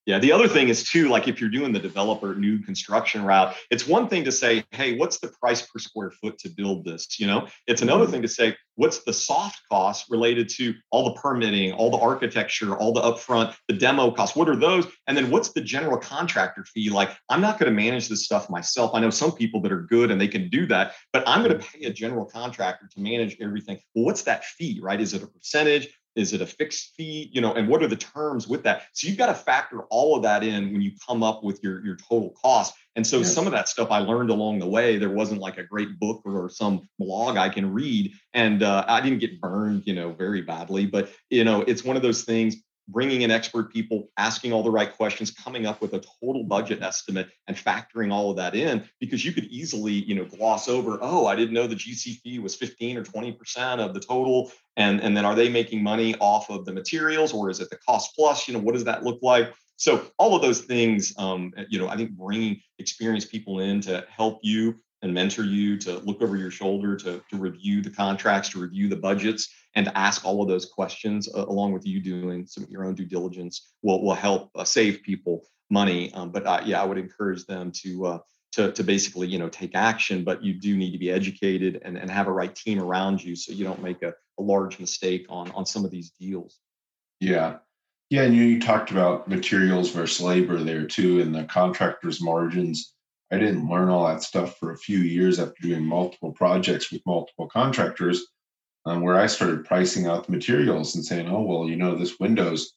Yeah. 0.06 0.20
The 0.20 0.32
other 0.32 0.48
thing 0.48 0.70
is 0.70 0.84
too, 0.84 1.10
like 1.10 1.28
if 1.28 1.42
you're 1.42 1.50
doing 1.50 1.74
the 1.74 1.80
developer 1.80 2.36
new 2.36 2.60
construction 2.60 3.26
route, 3.26 3.56
it's 3.72 3.88
one 3.88 4.08
thing 4.08 4.24
to 4.26 4.32
say, 4.32 4.64
hey, 4.72 4.98
what's 4.98 5.18
the 5.20 5.30
price 5.30 5.64
per 5.64 5.80
square 5.80 6.12
foot 6.12 6.38
to 6.40 6.50
build 6.50 6.86
this? 6.86 7.20
You 7.20 7.26
know, 7.26 7.48
it's 7.66 7.82
another 7.82 8.04
mm-hmm. 8.04 8.14
thing 8.14 8.22
to 8.22 8.28
say, 8.28 8.56
what's 8.76 9.00
the 9.04 9.14
soft 9.14 9.60
cost 9.72 10.06
related 10.10 10.48
to 10.50 10.76
all 10.92 11.06
the 11.06 11.20
permitting, 11.20 11.72
all 11.72 11.90
the 11.90 11.98
architecture, 11.98 12.76
all 12.78 12.94
the 12.94 13.02
upfront, 13.02 13.56
the 13.68 13.74
demo 13.74 14.12
costs? 14.12 14.36
What 14.36 14.48
are 14.48 14.56
those? 14.56 14.86
And 15.08 15.18
then 15.18 15.32
what's 15.32 15.54
the 15.54 15.62
general 15.62 15.98
contractor 15.98 16.66
fee? 16.66 16.92
Like, 16.92 17.10
I'm 17.30 17.42
not 17.42 17.58
going 17.58 17.72
to 17.72 17.76
manage 17.76 18.08
this 18.08 18.26
stuff 18.26 18.48
myself. 18.50 18.92
I 18.94 19.00
know 19.00 19.10
some 19.10 19.32
people 19.32 19.60
that 19.62 19.72
are 19.72 19.82
good 19.82 20.12
and 20.12 20.22
they 20.22 20.28
can 20.28 20.50
do 20.50 20.68
that, 20.68 20.94
but 21.14 21.24
I'm 21.26 21.44
going 21.44 21.58
to 21.58 21.66
pay 21.66 21.86
a 21.86 21.92
general 21.92 22.26
contractor 22.26 22.88
to 22.94 23.02
manage 23.02 23.38
everything. 23.42 23.80
Well, 23.96 24.06
what's 24.06 24.22
that 24.24 24.46
fee, 24.46 24.80
right? 24.84 25.02
Is 25.02 25.16
it 25.16 25.24
a 25.24 25.28
percentage? 25.28 25.88
Is 26.16 26.34
it 26.34 26.42
a 26.42 26.46
fixed 26.46 26.94
fee? 26.96 27.30
You 27.34 27.42
know, 27.42 27.54
and 27.54 27.68
what 27.68 27.84
are 27.84 27.88
the 27.88 27.96
terms 27.96 28.48
with 28.48 28.64
that? 28.64 28.84
So 28.94 29.08
you've 29.08 29.18
got 29.18 29.28
to 29.28 29.34
factor 29.34 29.82
all 29.90 30.16
of 30.16 30.24
that 30.24 30.44
in 30.44 30.72
when 30.72 30.82
you 30.82 30.92
come 31.08 31.24
up 31.24 31.44
with 31.44 31.62
your, 31.64 31.86
your 31.86 31.96
total 31.96 32.36
cost. 32.42 32.74
And 32.96 33.06
so 33.06 33.24
some 33.24 33.46
of 33.46 33.52
that 33.52 33.68
stuff 33.68 33.92
I 33.92 34.00
learned 34.00 34.30
along 34.30 34.60
the 34.60 34.68
way. 34.68 34.98
There 34.98 35.10
wasn't 35.10 35.42
like 35.42 35.58
a 35.58 35.64
great 35.64 36.00
book 36.00 36.22
or 36.24 36.50
some 36.50 36.88
blog 36.98 37.36
I 37.36 37.50
can 37.50 37.74
read. 37.74 38.14
And 38.34 38.64
uh, 38.64 38.86
I 38.88 39.02
didn't 39.02 39.20
get 39.20 39.42
burned, 39.42 39.84
you 39.86 39.94
know, 39.94 40.14
very 40.14 40.42
badly. 40.42 40.86
But, 40.86 41.12
you 41.30 41.44
know, 41.44 41.62
it's 41.62 41.84
one 41.84 41.98
of 41.98 42.02
those 42.02 42.24
things 42.24 42.56
bringing 42.88 43.24
in 43.24 43.32
expert 43.32 43.72
people, 43.72 44.10
asking 44.18 44.54
all 44.54 44.64
the 44.64 44.72
right 44.72 44.96
questions, 44.96 45.32
coming 45.32 45.66
up 45.66 45.82
with 45.82 45.94
a 45.94 46.04
total 46.22 46.44
budget 46.44 46.82
estimate 46.82 47.30
and 47.48 47.58
factoring 47.58 48.12
all 48.14 48.30
of 48.30 48.38
that 48.38 48.56
in 48.56 48.88
because 49.00 49.26
you 49.26 49.32
could 49.32 49.46
easily, 49.46 49.94
you 49.94 50.16
know, 50.16 50.26
gloss 50.26 50.68
over, 50.68 51.00
oh, 51.02 51.26
I 51.26 51.36
didn't 51.36 51.54
know 51.54 51.68
the 51.68 51.76
GC 51.76 52.20
fee 52.22 52.40
was 52.40 52.56
15 52.56 52.98
or 52.98 53.04
20% 53.04 53.80
of 53.80 53.94
the 53.94 54.00
total. 54.00 54.52
And, 54.78 55.02
and 55.02 55.16
then 55.16 55.26
are 55.26 55.36
they 55.36 55.50
making 55.50 55.82
money 55.82 56.16
off 56.20 56.50
of 56.50 56.66
the 56.66 56.74
materials 56.74 57.34
or 57.34 57.50
is 57.50 57.60
it 57.60 57.70
the 57.70 57.78
cost 57.78 58.16
plus? 58.16 58.48
You 58.48 58.54
know, 58.54 58.60
what 58.60 58.74
does 58.74 58.84
that 58.84 59.04
look 59.04 59.20
like? 59.22 59.54
So 59.78 60.06
all 60.18 60.36
of 60.36 60.42
those 60.42 60.62
things, 60.62 61.14
um, 61.18 61.54
you 61.70 61.80
know, 61.80 61.88
I 61.88 61.98
think 61.98 62.12
bringing 62.12 62.62
experienced 62.80 63.32
people 63.32 63.60
in 63.60 63.82
to 63.82 64.06
help 64.10 64.40
you 64.42 64.80
and 65.06 65.14
mentor 65.14 65.44
you, 65.44 65.78
to 65.78 66.00
look 66.00 66.22
over 66.22 66.36
your 66.36 66.52
shoulder, 66.52 66.96
to, 66.98 67.22
to 67.30 67.38
review 67.38 67.82
the 67.82 67.90
contracts, 67.90 68.50
to 68.50 68.60
review 68.60 68.90
the 68.90 68.96
budgets, 68.96 69.54
and 69.76 69.86
to 69.86 69.98
ask 69.98 70.26
all 70.26 70.42
of 70.42 70.48
those 70.48 70.66
questions 70.66 71.30
uh, 71.34 71.46
along 71.46 71.72
with 71.72 71.86
you 71.86 72.02
doing 72.02 72.46
some 72.46 72.64
of 72.64 72.70
your 72.72 72.84
own 72.84 72.96
due 72.96 73.06
diligence 73.06 73.74
will, 73.84 74.04
will 74.04 74.16
help 74.16 74.50
uh, 74.56 74.64
save 74.64 75.04
people 75.04 75.46
money. 75.70 76.12
Um, 76.14 76.32
but 76.32 76.46
uh, 76.46 76.62
yeah, 76.66 76.82
I 76.82 76.86
would 76.86 76.98
encourage 76.98 77.46
them 77.46 77.72
to, 77.84 78.06
uh, 78.06 78.20
to, 78.54 78.72
to 78.72 78.84
basically, 78.84 79.28
you 79.28 79.38
know, 79.38 79.50
take 79.50 79.76
action, 79.76 80.24
but 80.24 80.44
you 80.44 80.54
do 80.54 80.76
need 80.76 80.92
to 80.92 80.98
be 80.98 81.12
educated 81.12 81.82
and, 81.86 81.98
and 81.98 82.10
have 82.10 82.28
a 82.28 82.32
right 82.32 82.56
team 82.56 82.82
around 82.82 83.24
you 83.24 83.36
so 83.36 83.54
you 83.54 83.64
don't 83.64 83.84
make 83.84 84.02
a, 84.02 84.14
a 84.40 84.42
large 84.42 84.80
mistake 84.80 85.28
on, 85.30 85.52
on 85.52 85.66
some 85.66 85.86
of 85.86 85.92
these 85.92 86.12
deals. 86.20 86.60
Yeah. 87.20 87.58
Yeah, 88.10 88.24
and 88.24 88.36
you, 88.36 88.44
you 88.44 88.62
talked 88.62 88.92
about 88.92 89.28
materials 89.28 89.92
versus 89.92 90.22
labor 90.22 90.58
there 90.64 90.86
too, 90.86 91.22
and 91.22 91.34
the 91.34 91.44
contractors' 91.44 92.22
margins. 92.22 92.95
I 93.32 93.38
didn't 93.38 93.70
learn 93.70 93.90
all 93.90 94.08
that 94.08 94.24
stuff 94.24 94.58
for 94.58 94.72
a 94.72 94.78
few 94.78 95.00
years 95.00 95.40
after 95.40 95.56
doing 95.62 95.84
multiple 95.84 96.32
projects 96.32 96.92
with 96.92 97.06
multiple 97.06 97.48
contractors, 97.48 98.28
um, 98.86 99.02
where 99.02 99.20
I 99.20 99.28
started 99.28 99.66
pricing 99.66 100.06
out 100.06 100.26
the 100.26 100.32
materials 100.32 100.96
and 100.96 101.04
saying, 101.04 101.28
"Oh, 101.28 101.42
well, 101.42 101.68
you 101.68 101.76
know, 101.76 101.96
this 101.96 102.20
window's 102.20 102.74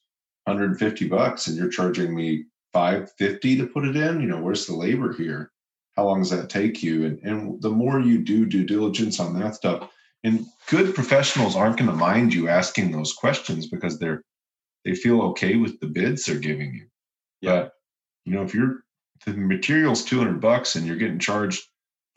150 0.46 1.08
bucks, 1.08 1.46
and 1.46 1.56
you're 1.56 1.68
charging 1.68 2.14
me 2.14 2.46
550 2.72 3.56
to 3.58 3.66
put 3.66 3.86
it 3.86 3.96
in. 3.96 4.20
You 4.20 4.26
know, 4.26 4.40
where's 4.40 4.66
the 4.66 4.74
labor 4.74 5.12
here? 5.12 5.52
How 5.96 6.04
long 6.04 6.20
does 6.20 6.30
that 6.30 6.48
take 6.48 6.82
you? 6.82 7.06
And 7.06 7.18
and 7.22 7.62
the 7.62 7.70
more 7.70 8.00
you 8.00 8.18
do 8.18 8.46
due 8.46 8.64
diligence 8.64 9.20
on 9.20 9.38
that 9.38 9.56
stuff, 9.56 9.90
and 10.24 10.46
good 10.68 10.94
professionals 10.94 11.56
aren't 11.56 11.76
going 11.76 11.90
to 11.90 11.96
mind 11.96 12.32
you 12.32 12.48
asking 12.48 12.90
those 12.90 13.12
questions 13.12 13.68
because 13.68 13.98
they're 13.98 14.22
they 14.84 14.94
feel 14.94 15.22
okay 15.22 15.56
with 15.56 15.78
the 15.80 15.86
bids 15.86 16.24
they're 16.24 16.38
giving 16.38 16.74
you. 16.74 16.86
Yeah. 17.40 17.62
But 17.62 17.72
you 18.24 18.32
know, 18.32 18.42
if 18.42 18.54
you're 18.54 18.84
the 19.24 19.32
material's 19.32 20.04
200 20.04 20.40
bucks 20.40 20.76
and 20.76 20.86
you're 20.86 20.96
getting 20.96 21.18
charged 21.18 21.62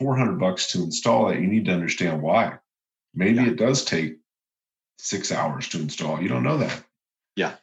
400 0.00 0.38
bucks 0.38 0.72
to 0.72 0.82
install 0.82 1.28
it, 1.30 1.40
you 1.40 1.46
need 1.46 1.64
to 1.66 1.72
understand 1.72 2.22
why. 2.22 2.58
Maybe 3.14 3.36
yeah. 3.36 3.48
it 3.48 3.56
does 3.56 3.84
take 3.84 4.16
six 4.98 5.32
hours 5.32 5.68
to 5.68 5.80
install. 5.80 6.20
You 6.22 6.28
don't 6.28 6.42
know 6.42 6.58
that. 6.58 6.82
Yeah. 7.36 7.54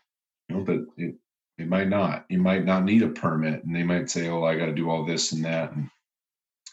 You 0.48 0.58
know, 0.58 0.64
but 0.64 0.80
it, 0.98 1.16
it 1.58 1.68
might 1.68 1.90
not. 1.90 2.26
You 2.30 2.40
might 2.40 2.66
not 2.66 2.84
need 2.84 3.04
a 3.04 3.10
permit, 3.10 3.64
and 3.64 3.76
they 3.76 3.84
might 3.84 4.10
say, 4.10 4.30
"Oh, 4.30 4.44
I 4.44 4.56
got 4.56 4.68
to 4.68 4.74
do 4.74 4.90
all 4.90 5.06
this 5.06 5.32
and 5.32 5.44
that." 5.46 5.72
And 5.74 5.90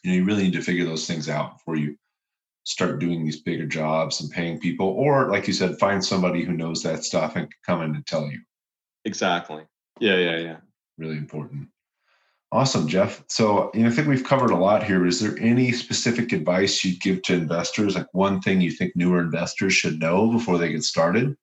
you 0.02 0.10
know, 0.10 0.16
you 0.16 0.24
really 0.24 0.44
need 0.44 0.52
to 0.54 0.62
figure 0.62 0.84
those 0.84 1.06
things 1.06 1.28
out 1.28 1.58
before 1.58 1.76
you 1.76 1.96
start 2.66 2.98
doing 2.98 3.24
these 3.24 3.42
bigger 3.42 3.66
jobs 3.66 4.20
and 4.20 4.30
paying 4.30 4.58
people 4.58 4.88
or 4.88 5.30
like 5.30 5.46
you 5.46 5.52
said 5.52 5.78
find 5.78 6.04
somebody 6.04 6.44
who 6.44 6.52
knows 6.52 6.82
that 6.82 7.04
stuff 7.04 7.36
and 7.36 7.48
come 7.64 7.80
in 7.80 7.94
and 7.94 8.04
tell 8.06 8.26
you 8.26 8.40
exactly 9.04 9.62
yeah 10.00 10.16
yeah 10.16 10.36
yeah 10.36 10.56
really 10.98 11.16
important 11.16 11.68
awesome 12.56 12.88
jeff. 12.88 13.22
So 13.28 13.70
you 13.74 13.82
know, 13.82 13.88
i 13.88 13.92
think 13.92 14.08
we've 14.08 14.24
covered 14.24 14.50
a 14.50 14.56
lot 14.56 14.82
here 14.82 15.06
is 15.06 15.20
there 15.20 15.38
any 15.38 15.72
specific 15.72 16.32
advice 16.32 16.84
you'd 16.84 17.00
give 17.00 17.22
to 17.22 17.34
investors? 17.34 17.94
Like 17.94 18.12
one 18.12 18.40
thing 18.40 18.60
you 18.60 18.70
think 18.70 18.96
newer 18.96 19.20
investors 19.20 19.74
should 19.74 19.98
know 20.00 20.30
before 20.30 20.58
they 20.58 20.72
get 20.72 20.82
started? 20.82 21.36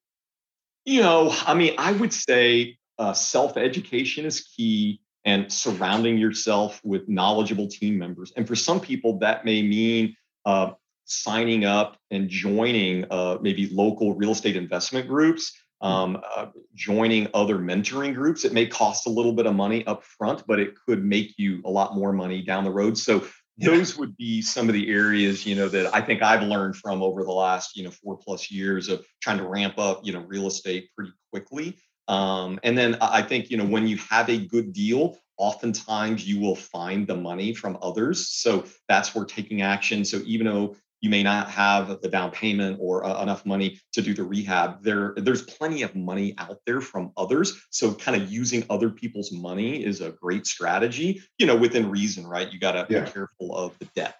You 0.84 1.00
know 1.00 1.34
i 1.46 1.54
mean 1.54 1.74
i 1.78 1.92
would 1.92 2.12
say 2.12 2.78
uh, 2.98 3.12
self-education 3.12 4.24
is 4.24 4.40
key 4.40 5.00
and 5.24 5.50
surrounding 5.52 6.18
yourself 6.18 6.80
with 6.84 7.08
knowledgeable 7.08 7.66
team 7.66 7.98
members. 7.98 8.32
And 8.36 8.46
for 8.46 8.54
some 8.54 8.80
people 8.80 9.18
that 9.20 9.44
may 9.44 9.62
mean 9.62 10.14
uh, 10.44 10.72
signing 11.06 11.64
up 11.64 11.96
and 12.10 12.28
joining 12.28 13.04
uh, 13.10 13.38
maybe 13.40 13.68
local 13.70 14.14
real 14.14 14.32
estate 14.32 14.56
investment 14.56 15.08
groups. 15.08 15.52
Um, 15.84 16.18
uh, 16.34 16.46
joining 16.74 17.28
other 17.34 17.58
mentoring 17.58 18.14
groups. 18.14 18.46
It 18.46 18.54
may 18.54 18.66
cost 18.66 19.06
a 19.06 19.10
little 19.10 19.34
bit 19.34 19.46
of 19.46 19.54
money 19.54 19.86
up 19.86 20.02
front, 20.02 20.42
but 20.46 20.58
it 20.58 20.74
could 20.86 21.04
make 21.04 21.34
you 21.36 21.60
a 21.66 21.70
lot 21.70 21.94
more 21.94 22.10
money 22.12 22.42
down 22.42 22.64
the 22.64 22.70
road. 22.70 22.96
So 22.96 23.26
yeah. 23.58 23.70
those 23.70 23.96
would 23.98 24.16
be 24.16 24.40
some 24.40 24.68
of 24.68 24.72
the 24.72 24.90
areas 24.90 25.44
you 25.44 25.54
know 25.54 25.68
that 25.68 25.94
I 25.94 26.00
think 26.00 26.22
I've 26.22 26.42
learned 26.42 26.76
from 26.76 27.02
over 27.02 27.22
the 27.22 27.32
last 27.32 27.76
you 27.76 27.84
know 27.84 27.90
four 27.90 28.16
plus 28.16 28.50
years 28.50 28.88
of 28.88 29.04
trying 29.20 29.38
to 29.38 29.46
ramp 29.46 29.78
up 29.78 30.00
you 30.04 30.14
know 30.14 30.20
real 30.20 30.46
estate 30.46 30.88
pretty 30.96 31.12
quickly. 31.30 31.76
Um, 32.08 32.58
and 32.62 32.76
then 32.76 32.96
I 33.00 33.20
think 33.20 33.50
you 33.50 33.58
know 33.58 33.66
when 33.66 33.86
you 33.86 33.98
have 33.98 34.30
a 34.30 34.38
good 34.38 34.72
deal, 34.72 35.18
oftentimes 35.36 36.26
you 36.26 36.40
will 36.40 36.56
find 36.56 37.06
the 37.06 37.16
money 37.16 37.52
from 37.52 37.76
others. 37.82 38.30
So 38.30 38.64
that's 38.88 39.14
where 39.14 39.26
taking 39.26 39.60
action. 39.60 40.04
So 40.04 40.22
even 40.24 40.46
though 40.46 40.76
you 41.04 41.10
may 41.10 41.22
not 41.22 41.50
have 41.50 42.00
the 42.00 42.08
down 42.08 42.30
payment 42.30 42.78
or 42.80 43.04
uh, 43.04 43.22
enough 43.22 43.44
money 43.44 43.78
to 43.92 44.00
do 44.00 44.14
the 44.14 44.24
rehab. 44.24 44.82
There 44.82 45.12
there's 45.18 45.42
plenty 45.42 45.82
of 45.82 45.94
money 45.94 46.34
out 46.38 46.60
there 46.64 46.80
from 46.80 47.12
others. 47.18 47.60
So 47.68 47.92
kind 47.92 48.20
of 48.20 48.32
using 48.32 48.64
other 48.70 48.88
people's 48.88 49.30
money 49.30 49.84
is 49.84 50.00
a 50.00 50.12
great 50.12 50.46
strategy 50.46 51.22
you 51.38 51.44
know 51.46 51.56
within 51.56 51.90
reason 51.90 52.26
right? 52.26 52.50
You 52.50 52.58
got 52.58 52.72
to 52.72 52.86
yeah. 52.88 53.04
be 53.04 53.10
careful 53.10 53.54
of 53.54 53.78
the 53.78 53.84
debt. 53.94 54.14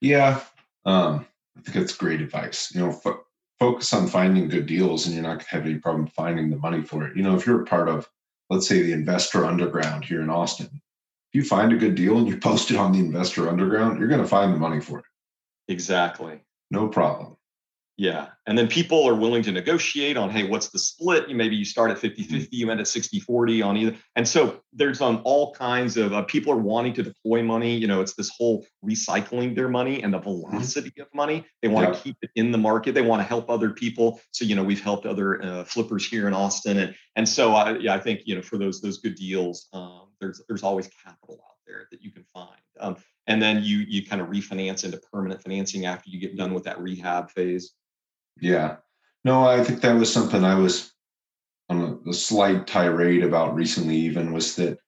Yeah. 0.00 0.40
Um, 0.86 1.26
i 1.58 1.60
think 1.62 1.76
that's 1.76 1.96
great 1.96 2.20
advice. 2.20 2.72
You 2.72 2.82
know 2.82 2.92
fo- 2.92 3.24
focus 3.58 3.92
on 3.92 4.06
finding 4.06 4.48
good 4.48 4.66
deals 4.66 5.06
and 5.06 5.14
you're 5.14 5.24
not 5.24 5.38
going 5.38 5.46
to 5.46 5.56
have 5.56 5.66
any 5.66 5.78
problem 5.80 6.06
finding 6.06 6.50
the 6.50 6.56
money 6.56 6.82
for 6.82 7.04
it. 7.04 7.16
You 7.16 7.24
know 7.24 7.34
if 7.34 7.46
you're 7.46 7.62
a 7.62 7.66
part 7.66 7.88
of 7.88 8.08
let's 8.48 8.68
say 8.68 8.80
the 8.80 8.92
investor 8.92 9.44
underground 9.44 10.04
here 10.04 10.20
in 10.20 10.30
austin 10.30 10.68
if 10.72 11.32
you 11.32 11.42
find 11.42 11.72
a 11.72 11.76
good 11.76 11.94
deal 11.94 12.18
and 12.18 12.28
you 12.28 12.36
post 12.48 12.70
it 12.70 12.76
on 12.76 12.92
the 12.92 12.98
investor 12.98 13.48
underground 13.48 13.98
you're 13.98 14.08
going 14.08 14.20
to 14.20 14.28
find 14.28 14.54
the 14.54 14.58
money 14.58 14.80
for 14.80 14.98
it 14.98 15.04
Exactly. 15.68 16.40
No 16.70 16.88
problem. 16.88 17.36
Yeah. 17.98 18.28
And 18.46 18.56
then 18.56 18.68
people 18.68 19.06
are 19.06 19.14
willing 19.14 19.42
to 19.42 19.52
negotiate 19.52 20.16
on, 20.16 20.30
hey, 20.30 20.44
what's 20.44 20.70
the 20.70 20.78
split? 20.78 21.28
You 21.28 21.36
maybe 21.36 21.54
you 21.54 21.64
start 21.64 21.90
at 21.90 21.98
50 21.98 22.22
50, 22.22 22.36
mm-hmm. 22.36 22.46
you 22.50 22.70
end 22.70 22.80
at 22.80 22.88
60 22.88 23.20
40 23.20 23.62
on 23.62 23.76
either. 23.76 23.96
And 24.16 24.26
so 24.26 24.60
there's 24.72 25.00
um, 25.00 25.20
all 25.24 25.54
kinds 25.54 25.96
of 25.98 26.12
uh, 26.12 26.22
people 26.22 26.52
are 26.52 26.56
wanting 26.56 26.94
to 26.94 27.02
deploy 27.02 27.42
money. 27.42 27.76
You 27.76 27.86
know, 27.86 28.00
it's 28.00 28.14
this 28.14 28.30
whole 28.36 28.66
recycling 28.84 29.54
their 29.54 29.68
money 29.68 30.02
and 30.02 30.12
the 30.12 30.18
mm-hmm. 30.18 30.50
velocity 30.50 31.00
of 31.00 31.06
money. 31.14 31.44
They 31.60 31.68
want 31.68 31.88
yeah. 31.88 31.94
to 31.94 32.00
keep 32.00 32.16
it 32.22 32.30
in 32.34 32.50
the 32.50 32.58
market. 32.58 32.94
They 32.94 33.02
want 33.02 33.20
to 33.20 33.28
help 33.28 33.50
other 33.50 33.70
people. 33.70 34.20
So, 34.32 34.46
you 34.46 34.56
know, 34.56 34.64
we've 34.64 34.82
helped 34.82 35.04
other 35.04 35.42
uh, 35.42 35.64
flippers 35.64 36.06
here 36.06 36.26
in 36.26 36.34
Austin. 36.34 36.78
And, 36.78 36.94
and 37.14 37.28
so, 37.28 37.54
I, 37.54 37.76
yeah, 37.76 37.94
I 37.94 38.00
think, 38.00 38.22
you 38.24 38.34
know, 38.34 38.42
for 38.42 38.56
those, 38.56 38.80
those 38.80 38.98
good 38.98 39.16
deals, 39.16 39.68
um, 39.74 40.08
there's, 40.18 40.42
there's 40.48 40.62
always 40.62 40.88
capital 41.04 41.40
out 41.46 41.51
there 41.66 41.86
that 41.90 42.02
you 42.02 42.10
can 42.10 42.24
find. 42.32 42.48
Um, 42.80 42.96
and 43.26 43.40
then 43.40 43.62
you 43.62 43.78
you 43.78 44.04
kind 44.04 44.20
of 44.20 44.28
refinance 44.28 44.84
into 44.84 45.00
permanent 45.12 45.42
financing 45.42 45.86
after 45.86 46.10
you 46.10 46.18
get 46.18 46.36
done 46.36 46.54
with 46.54 46.64
that 46.64 46.80
rehab 46.80 47.30
phase. 47.30 47.72
Yeah, 48.40 48.76
no, 49.24 49.44
I 49.44 49.62
think 49.62 49.80
that 49.80 49.94
was 49.94 50.12
something 50.12 50.44
I 50.44 50.56
was 50.56 50.92
on 51.68 52.00
a, 52.06 52.10
a 52.10 52.14
slight 52.14 52.66
tirade 52.66 53.22
about 53.22 53.54
recently. 53.54 53.96
Even 53.96 54.32
was 54.32 54.56
that 54.56 54.78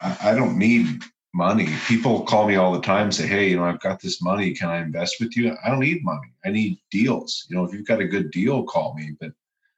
I, 0.00 0.16
I 0.30 0.34
don't 0.34 0.58
need 0.58 1.02
money. 1.34 1.68
People 1.86 2.22
call 2.22 2.46
me 2.46 2.56
all 2.56 2.72
the 2.72 2.80
time, 2.80 3.10
say, 3.10 3.26
"Hey, 3.26 3.50
you 3.50 3.56
know, 3.56 3.64
I've 3.64 3.80
got 3.80 4.00
this 4.00 4.22
money. 4.22 4.54
Can 4.54 4.68
I 4.68 4.78
invest 4.78 5.16
with 5.20 5.36
you?" 5.36 5.56
I 5.64 5.70
don't 5.70 5.80
need 5.80 6.04
money. 6.04 6.32
I 6.44 6.50
need 6.50 6.78
deals. 6.90 7.46
You 7.48 7.56
know, 7.56 7.64
if 7.64 7.72
you've 7.72 7.86
got 7.86 8.00
a 8.00 8.06
good 8.06 8.30
deal, 8.30 8.64
call 8.64 8.94
me. 8.94 9.16
But 9.20 9.32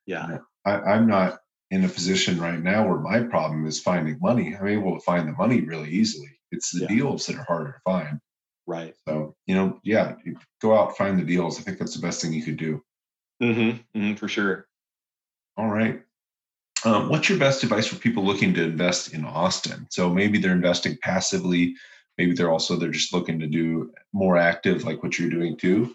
yeah, 0.07 0.27
you 0.27 0.35
know, 0.35 0.43
I, 0.67 0.73
I'm 0.93 1.07
not 1.07 1.39
in 1.71 1.85
a 1.85 1.89
position 1.89 2.41
right 2.41 2.61
now 2.61 2.87
where 2.87 2.99
my 2.99 3.21
problem 3.21 3.67
is 3.67 3.81
finding 3.81 4.19
money. 4.21 4.55
I'm 4.55 4.67
able 4.67 4.95
to 4.95 5.05
find 5.05 5.27
the 5.27 5.33
money 5.33 5.61
really 5.61 5.91
easily. 5.91 6.34
It's 6.51 6.71
the 6.73 6.83
yeah. 6.83 6.89
deals 6.89 7.27
that 7.27 7.37
are 7.37 7.45
harder 7.45 7.73
to 7.73 7.81
find. 7.85 8.21
Right. 8.67 8.95
So, 9.07 9.35
you 9.47 9.55
know, 9.55 9.81
yeah, 9.85 10.15
go 10.63 10.77
out, 10.79 10.97
find 10.97 11.19
the 11.19 11.25
deals. 11.25 11.59
I 11.59 11.63
think 11.63 11.79
that's 11.79 11.95
the 11.95 12.01
best 12.01 12.23
thing 12.23 12.33
you 12.33 12.43
could 12.43 12.57
do. 12.57 12.83
Mm-hmm, 13.43 13.99
mm-hmm 13.99 14.15
for 14.15 14.29
sure. 14.29 14.67
All 15.57 15.69
right. 15.69 16.03
Um, 16.85 17.09
what's 17.09 17.29
your 17.29 17.39
best 17.39 17.63
advice 17.63 17.87
for 17.87 17.97
people 17.97 18.25
looking 18.25 18.53
to 18.55 18.63
invest 18.63 19.15
in 19.15 19.25
Austin? 19.25 19.87
So 19.91 20.11
maybe 20.11 20.39
they're 20.39 20.53
investing 20.53 20.99
passively. 21.03 21.75
Maybe 22.19 22.35
they're 22.35 22.51
also 22.51 22.77
they're 22.77 22.91
just 22.91 23.13
looking 23.13 23.39
to 23.41 23.47
do 23.47 23.93
more 24.13 24.37
active, 24.37 24.85
like 24.85 25.03
what 25.03 25.19
you're 25.19 25.31
doing 25.31 25.57
too. 25.57 25.95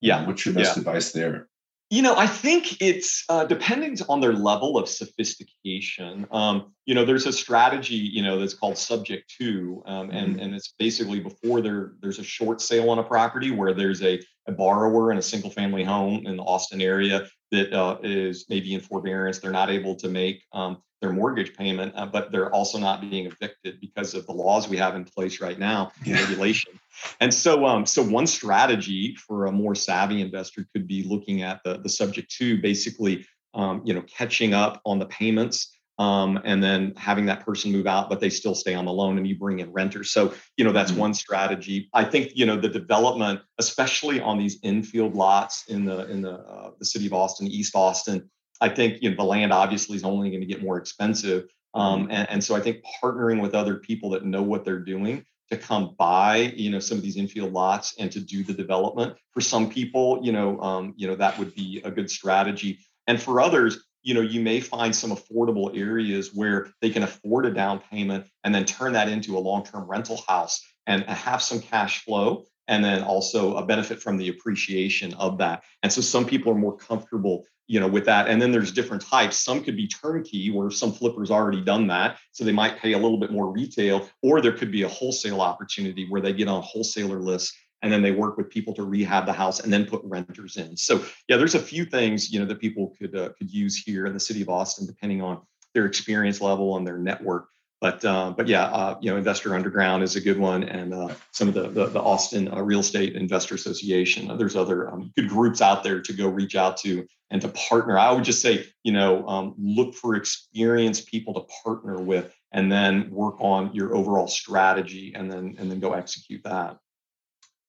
Yeah. 0.00 0.26
What's 0.26 0.44
your 0.44 0.54
best 0.54 0.76
yeah. 0.76 0.80
advice 0.80 1.12
there? 1.12 1.48
You 1.92 2.00
know, 2.00 2.16
I 2.16 2.26
think 2.26 2.80
it's 2.80 3.22
uh, 3.28 3.44
depending 3.44 3.98
on 4.08 4.22
their 4.22 4.32
level 4.32 4.78
of 4.78 4.88
sophistication. 4.88 6.26
Um, 6.30 6.72
you 6.86 6.94
know, 6.94 7.04
there's 7.04 7.26
a 7.26 7.32
strategy, 7.34 7.96
you 7.96 8.22
know, 8.22 8.38
that's 8.38 8.54
called 8.54 8.78
subject 8.78 9.30
to, 9.38 9.82
um, 9.84 10.08
and 10.08 10.36
mm-hmm. 10.36 10.42
and 10.42 10.54
it's 10.54 10.72
basically 10.78 11.20
before 11.20 11.60
there 11.60 11.92
there's 12.00 12.18
a 12.18 12.24
short 12.24 12.62
sale 12.62 12.88
on 12.88 12.98
a 12.98 13.02
property 13.02 13.50
where 13.50 13.74
there's 13.74 14.02
a, 14.02 14.18
a 14.48 14.52
borrower 14.52 15.12
in 15.12 15.18
a 15.18 15.22
single 15.22 15.50
family 15.50 15.84
home 15.84 16.26
in 16.26 16.38
the 16.38 16.42
Austin 16.42 16.80
area 16.80 17.28
that 17.52 17.72
uh, 17.72 17.98
is 18.02 18.46
maybe 18.48 18.74
in 18.74 18.80
forbearance. 18.80 19.38
They're 19.38 19.52
not 19.52 19.70
able 19.70 19.94
to 19.96 20.08
make 20.08 20.42
um, 20.52 20.82
their 21.00 21.12
mortgage 21.12 21.54
payment, 21.54 21.92
uh, 21.96 22.06
but 22.06 22.32
they're 22.32 22.52
also 22.52 22.78
not 22.78 23.00
being 23.02 23.26
evicted 23.26 23.80
because 23.80 24.14
of 24.14 24.26
the 24.26 24.32
laws 24.32 24.68
we 24.68 24.78
have 24.78 24.96
in 24.96 25.04
place 25.04 25.40
right 25.40 25.58
now, 25.58 25.92
yeah. 26.04 26.20
regulation. 26.22 26.72
And 27.20 27.32
so, 27.32 27.66
um, 27.66 27.84
so 27.86 28.02
one 28.02 28.26
strategy 28.26 29.14
for 29.16 29.46
a 29.46 29.52
more 29.52 29.74
savvy 29.74 30.20
investor 30.20 30.66
could 30.72 30.88
be 30.88 31.02
looking 31.04 31.42
at 31.42 31.60
the 31.64 31.78
the 31.78 31.88
subject 31.88 32.30
to 32.38 32.60
basically, 32.60 33.26
um, 33.54 33.82
you 33.84 33.94
know, 33.94 34.02
catching 34.02 34.54
up 34.54 34.80
on 34.84 34.98
the 34.98 35.06
payments. 35.06 35.76
Um, 35.98 36.40
and 36.44 36.62
then 36.62 36.94
having 36.96 37.26
that 37.26 37.44
person 37.44 37.70
move 37.70 37.86
out, 37.86 38.08
but 38.08 38.18
they 38.18 38.30
still 38.30 38.54
stay 38.54 38.74
on 38.74 38.86
the 38.86 38.92
loan, 38.92 39.18
and 39.18 39.26
you 39.26 39.38
bring 39.38 39.58
in 39.58 39.70
renters. 39.72 40.10
So, 40.10 40.32
you 40.56 40.64
know, 40.64 40.72
that's 40.72 40.90
mm-hmm. 40.90 41.00
one 41.00 41.14
strategy. 41.14 41.90
I 41.92 42.04
think, 42.04 42.32
you 42.34 42.46
know, 42.46 42.58
the 42.58 42.68
development, 42.68 43.40
especially 43.58 44.18
on 44.18 44.38
these 44.38 44.58
infill 44.62 45.14
lots 45.14 45.64
in 45.68 45.84
the 45.84 46.10
in 46.10 46.22
the 46.22 46.32
uh, 46.32 46.70
the 46.78 46.86
city 46.86 47.06
of 47.06 47.12
Austin, 47.12 47.46
East 47.46 47.76
Austin, 47.76 48.30
I 48.62 48.68
think 48.68 49.02
you 49.02 49.10
know 49.10 49.16
the 49.16 49.24
land 49.24 49.52
obviously 49.52 49.96
is 49.96 50.04
only 50.04 50.30
going 50.30 50.40
to 50.40 50.46
get 50.46 50.62
more 50.62 50.78
expensive, 50.78 51.48
um, 51.74 52.04
mm-hmm. 52.04 52.12
and, 52.12 52.30
and 52.30 52.44
so 52.44 52.54
I 52.54 52.60
think 52.60 52.84
partnering 53.02 53.42
with 53.42 53.54
other 53.54 53.76
people 53.76 54.10
that 54.10 54.24
know 54.24 54.42
what 54.42 54.64
they're 54.64 54.78
doing 54.78 55.24
to 55.50 55.56
come 55.56 55.96
buy, 55.98 56.52
you 56.56 56.70
know, 56.70 56.78
some 56.78 56.96
of 56.96 57.02
these 57.02 57.16
infill 57.16 57.52
lots 57.52 57.94
and 57.98 58.10
to 58.12 58.20
do 58.20 58.44
the 58.44 58.54
development. 58.54 59.16
For 59.32 59.40
some 59.40 59.68
people, 59.68 60.20
you 60.22 60.32
know, 60.32 60.60
um, 60.60 60.94
you 60.96 61.08
know 61.08 61.16
that 61.16 61.36
would 61.40 61.54
be 61.56 61.82
a 61.84 61.90
good 61.90 62.08
strategy, 62.08 62.78
and 63.08 63.20
for 63.20 63.40
others, 63.40 63.84
you 64.02 64.14
know, 64.14 64.20
you 64.20 64.40
may 64.40 64.60
find 64.60 64.94
some 64.94 65.10
affordable 65.10 65.76
areas 65.76 66.30
where 66.34 66.68
they 66.80 66.90
can 66.90 67.02
afford 67.02 67.46
a 67.46 67.50
down 67.52 67.80
payment 67.90 68.26
and 68.44 68.54
then 68.54 68.64
turn 68.64 68.92
that 68.92 69.08
into 69.08 69.36
a 69.36 69.40
long-term 69.40 69.88
rental 69.88 70.22
house 70.28 70.64
and 70.86 71.04
have 71.04 71.42
some 71.42 71.60
cash 71.60 72.04
flow 72.04 72.44
and 72.68 72.84
then 72.84 73.02
also 73.02 73.56
a 73.56 73.64
benefit 73.64 74.00
from 74.00 74.16
the 74.16 74.28
appreciation 74.28 75.14
of 75.14 75.38
that. 75.38 75.62
And 75.82 75.92
so 75.92 76.00
some 76.00 76.24
people 76.24 76.52
are 76.52 76.56
more 76.56 76.76
comfortable, 76.76 77.44
you 77.66 77.80
know, 77.80 77.88
with 77.88 78.04
that. 78.06 78.28
And 78.28 78.40
then 78.40 78.52
there's 78.52 78.72
different 78.72 79.02
types. 79.02 79.36
Some 79.36 79.62
could 79.62 79.76
be 79.76 79.88
turnkey, 79.88 80.50
where 80.50 80.70
some 80.70 80.92
flippers 80.92 81.30
already 81.30 81.60
done 81.60 81.86
that, 81.88 82.18
so 82.30 82.44
they 82.44 82.52
might 82.52 82.78
pay 82.78 82.92
a 82.92 82.98
little 82.98 83.18
bit 83.18 83.32
more 83.32 83.50
retail, 83.50 84.08
or 84.22 84.40
there 84.40 84.52
could 84.52 84.70
be 84.70 84.82
a 84.82 84.88
wholesale 84.88 85.40
opportunity 85.40 86.06
where 86.08 86.20
they 86.20 86.32
get 86.32 86.48
on 86.48 86.62
wholesaler 86.62 87.18
lists 87.18 87.52
and 87.82 87.92
then 87.92 88.02
they 88.02 88.12
work 88.12 88.36
with 88.36 88.48
people 88.48 88.72
to 88.74 88.84
rehab 88.84 89.26
the 89.26 89.32
house 89.32 89.60
and 89.60 89.72
then 89.72 89.84
put 89.84 90.00
renters 90.04 90.56
in. 90.56 90.76
So 90.76 91.04
yeah, 91.28 91.36
there's 91.36 91.54
a 91.54 91.60
few 91.60 91.84
things 91.84 92.32
you 92.32 92.40
know 92.40 92.46
that 92.46 92.60
people 92.60 92.94
could 92.98 93.16
uh, 93.16 93.30
could 93.38 93.50
use 93.50 93.76
here 93.76 94.06
in 94.06 94.14
the 94.14 94.20
city 94.20 94.42
of 94.42 94.48
Austin, 94.48 94.86
depending 94.86 95.22
on 95.22 95.40
their 95.74 95.86
experience 95.86 96.40
level 96.40 96.76
and 96.76 96.86
their 96.86 96.98
network. 96.98 97.48
But 97.82 98.04
uh, 98.04 98.32
but 98.36 98.46
yeah, 98.46 98.66
uh, 98.66 98.96
you 99.00 99.10
know, 99.10 99.16
Investor 99.16 99.56
Underground 99.56 100.04
is 100.04 100.14
a 100.14 100.20
good 100.20 100.38
one, 100.38 100.62
and 100.62 100.94
uh, 100.94 101.08
some 101.32 101.48
of 101.48 101.54
the 101.54 101.68
the, 101.68 101.86
the 101.86 102.00
Austin 102.00 102.46
uh, 102.46 102.62
Real 102.62 102.78
Estate 102.78 103.16
Investor 103.16 103.56
Association. 103.56 104.30
Uh, 104.30 104.36
there's 104.36 104.54
other 104.54 104.88
um, 104.88 105.12
good 105.16 105.28
groups 105.28 105.60
out 105.60 105.82
there 105.82 106.00
to 106.00 106.12
go 106.12 106.28
reach 106.28 106.54
out 106.54 106.76
to 106.78 107.04
and 107.32 107.42
to 107.42 107.48
partner. 107.48 107.98
I 107.98 108.12
would 108.12 108.22
just 108.22 108.40
say, 108.40 108.66
you 108.84 108.92
know, 108.92 109.26
um, 109.26 109.54
look 109.58 109.94
for 109.96 110.14
experienced 110.14 111.08
people 111.08 111.34
to 111.34 111.40
partner 111.64 112.00
with, 112.00 112.32
and 112.52 112.70
then 112.70 113.10
work 113.10 113.40
on 113.40 113.74
your 113.74 113.96
overall 113.96 114.28
strategy, 114.28 115.14
and 115.16 115.28
then 115.28 115.56
and 115.58 115.68
then 115.68 115.80
go 115.80 115.94
execute 115.94 116.44
that. 116.44 116.78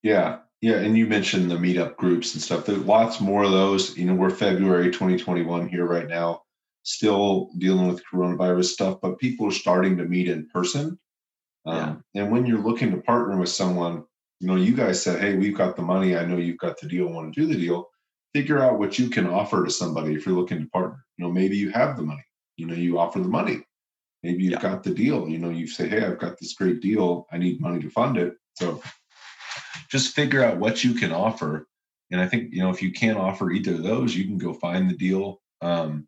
Yeah, 0.03 0.39
yeah, 0.61 0.75
and 0.75 0.97
you 0.97 1.07
mentioned 1.07 1.49
the 1.49 1.55
meetup 1.55 1.97
groups 1.97 2.33
and 2.33 2.41
stuff. 2.41 2.65
There's 2.65 2.79
lots 2.79 3.19
more 3.19 3.43
of 3.43 3.51
those. 3.51 3.97
You 3.97 4.05
know, 4.05 4.13
we're 4.13 4.29
February 4.29 4.91
2021 4.91 5.67
here 5.67 5.85
right 5.85 6.07
now 6.07 6.43
still 6.83 7.49
dealing 7.57 7.87
with 7.87 8.03
coronavirus 8.05 8.65
stuff, 8.65 8.99
but 9.01 9.17
people 9.17 9.47
are 9.47 9.51
starting 9.51 9.97
to 9.97 10.05
meet 10.05 10.27
in 10.27 10.47
person. 10.49 10.99
Um, 11.65 12.03
yeah. 12.13 12.21
And 12.21 12.31
when 12.31 12.45
you're 12.45 12.61
looking 12.61 12.91
to 12.91 12.97
partner 12.97 13.37
with 13.37 13.49
someone, 13.49 14.03
you 14.39 14.47
know, 14.47 14.55
you 14.55 14.75
guys 14.75 15.01
said, 15.01 15.21
"Hey, 15.21 15.35
we've 15.35 15.55
got 15.55 15.75
the 15.75 15.81
money. 15.81 16.17
I 16.17 16.25
know 16.25 16.37
you've 16.37 16.57
got 16.57 16.79
the 16.79 16.87
deal. 16.87 17.07
Want 17.07 17.33
to 17.33 17.41
do 17.41 17.47
the 17.47 17.59
deal?" 17.59 17.89
Figure 18.33 18.59
out 18.59 18.79
what 18.79 18.99
you 18.99 19.09
can 19.09 19.27
offer 19.27 19.63
to 19.63 19.71
somebody 19.71 20.13
if 20.13 20.25
you're 20.25 20.35
looking 20.35 20.59
to 20.59 20.69
partner. 20.69 21.05
You 21.17 21.25
know, 21.25 21.31
maybe 21.31 21.55
you 21.55 21.69
have 21.71 21.95
the 21.95 22.03
money. 22.03 22.25
You 22.57 22.67
know, 22.67 22.73
you 22.73 22.99
offer 22.99 23.19
the 23.19 23.29
money. 23.29 23.63
Maybe 24.21 24.43
you've 24.43 24.53
yeah. 24.53 24.61
got 24.61 24.83
the 24.83 24.93
deal. 24.93 25.29
You 25.29 25.39
know, 25.39 25.49
you 25.49 25.67
say, 25.67 25.87
"Hey, 25.87 26.03
I've 26.03 26.19
got 26.19 26.37
this 26.37 26.53
great 26.53 26.81
deal. 26.81 27.27
I 27.31 27.37
need 27.37 27.61
money 27.61 27.81
to 27.81 27.89
fund 27.89 28.17
it." 28.17 28.35
So, 28.55 28.81
just 29.89 30.15
figure 30.15 30.43
out 30.43 30.57
what 30.57 30.83
you 30.83 30.93
can 30.93 31.11
offer. 31.11 31.67
And 32.11 32.21
I 32.21 32.27
think 32.27 32.53
you 32.53 32.61
know 32.61 32.69
if 32.69 32.81
you 32.81 32.91
can't 32.91 33.17
offer 33.17 33.51
either 33.51 33.73
of 33.73 33.83
those, 33.83 34.15
you 34.15 34.25
can 34.25 34.37
go 34.37 34.53
find 34.53 34.89
the 34.89 34.97
deal. 34.97 35.41
Um, 35.61 36.07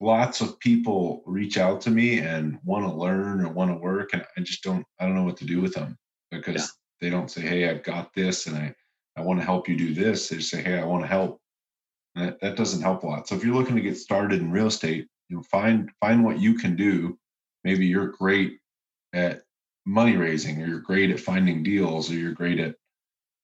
lots 0.00 0.40
of 0.40 0.58
people 0.60 1.22
reach 1.26 1.58
out 1.58 1.80
to 1.82 1.90
me 1.90 2.18
and 2.18 2.58
want 2.64 2.84
to 2.84 2.92
learn 2.92 3.44
or 3.44 3.52
want 3.52 3.70
to 3.70 3.76
work 3.76 4.10
and 4.12 4.24
i 4.36 4.40
just 4.40 4.62
don't 4.62 4.84
i 4.98 5.04
don't 5.04 5.14
know 5.14 5.24
what 5.24 5.36
to 5.36 5.44
do 5.44 5.60
with 5.60 5.74
them 5.74 5.96
because 6.30 6.54
yeah. 6.54 6.66
they 7.00 7.10
don't 7.10 7.30
say 7.30 7.42
hey 7.42 7.68
i've 7.68 7.82
got 7.82 8.12
this 8.14 8.46
and 8.46 8.56
i 8.56 8.74
i 9.16 9.20
want 9.20 9.38
to 9.38 9.44
help 9.44 9.68
you 9.68 9.76
do 9.76 9.92
this 9.92 10.28
they 10.28 10.40
say 10.40 10.62
hey 10.62 10.78
i 10.78 10.84
want 10.84 11.02
to 11.02 11.08
help 11.08 11.38
and 12.16 12.28
that, 12.28 12.40
that 12.40 12.56
doesn't 12.56 12.82
help 12.82 13.02
a 13.02 13.06
lot 13.06 13.28
so 13.28 13.34
if 13.34 13.44
you're 13.44 13.54
looking 13.54 13.76
to 13.76 13.82
get 13.82 13.96
started 13.96 14.40
in 14.40 14.50
real 14.50 14.66
estate 14.66 15.06
you 15.28 15.36
know 15.36 15.42
find 15.42 15.90
find 16.00 16.24
what 16.24 16.40
you 16.40 16.54
can 16.54 16.74
do 16.76 17.16
maybe 17.64 17.86
you're 17.86 18.08
great 18.08 18.58
at 19.12 19.42
money 19.86 20.16
raising 20.16 20.60
or 20.62 20.66
you're 20.66 20.80
great 20.80 21.10
at 21.10 21.20
finding 21.20 21.62
deals 21.62 22.10
or 22.10 22.14
you're 22.14 22.32
great 22.32 22.60
at 22.60 22.74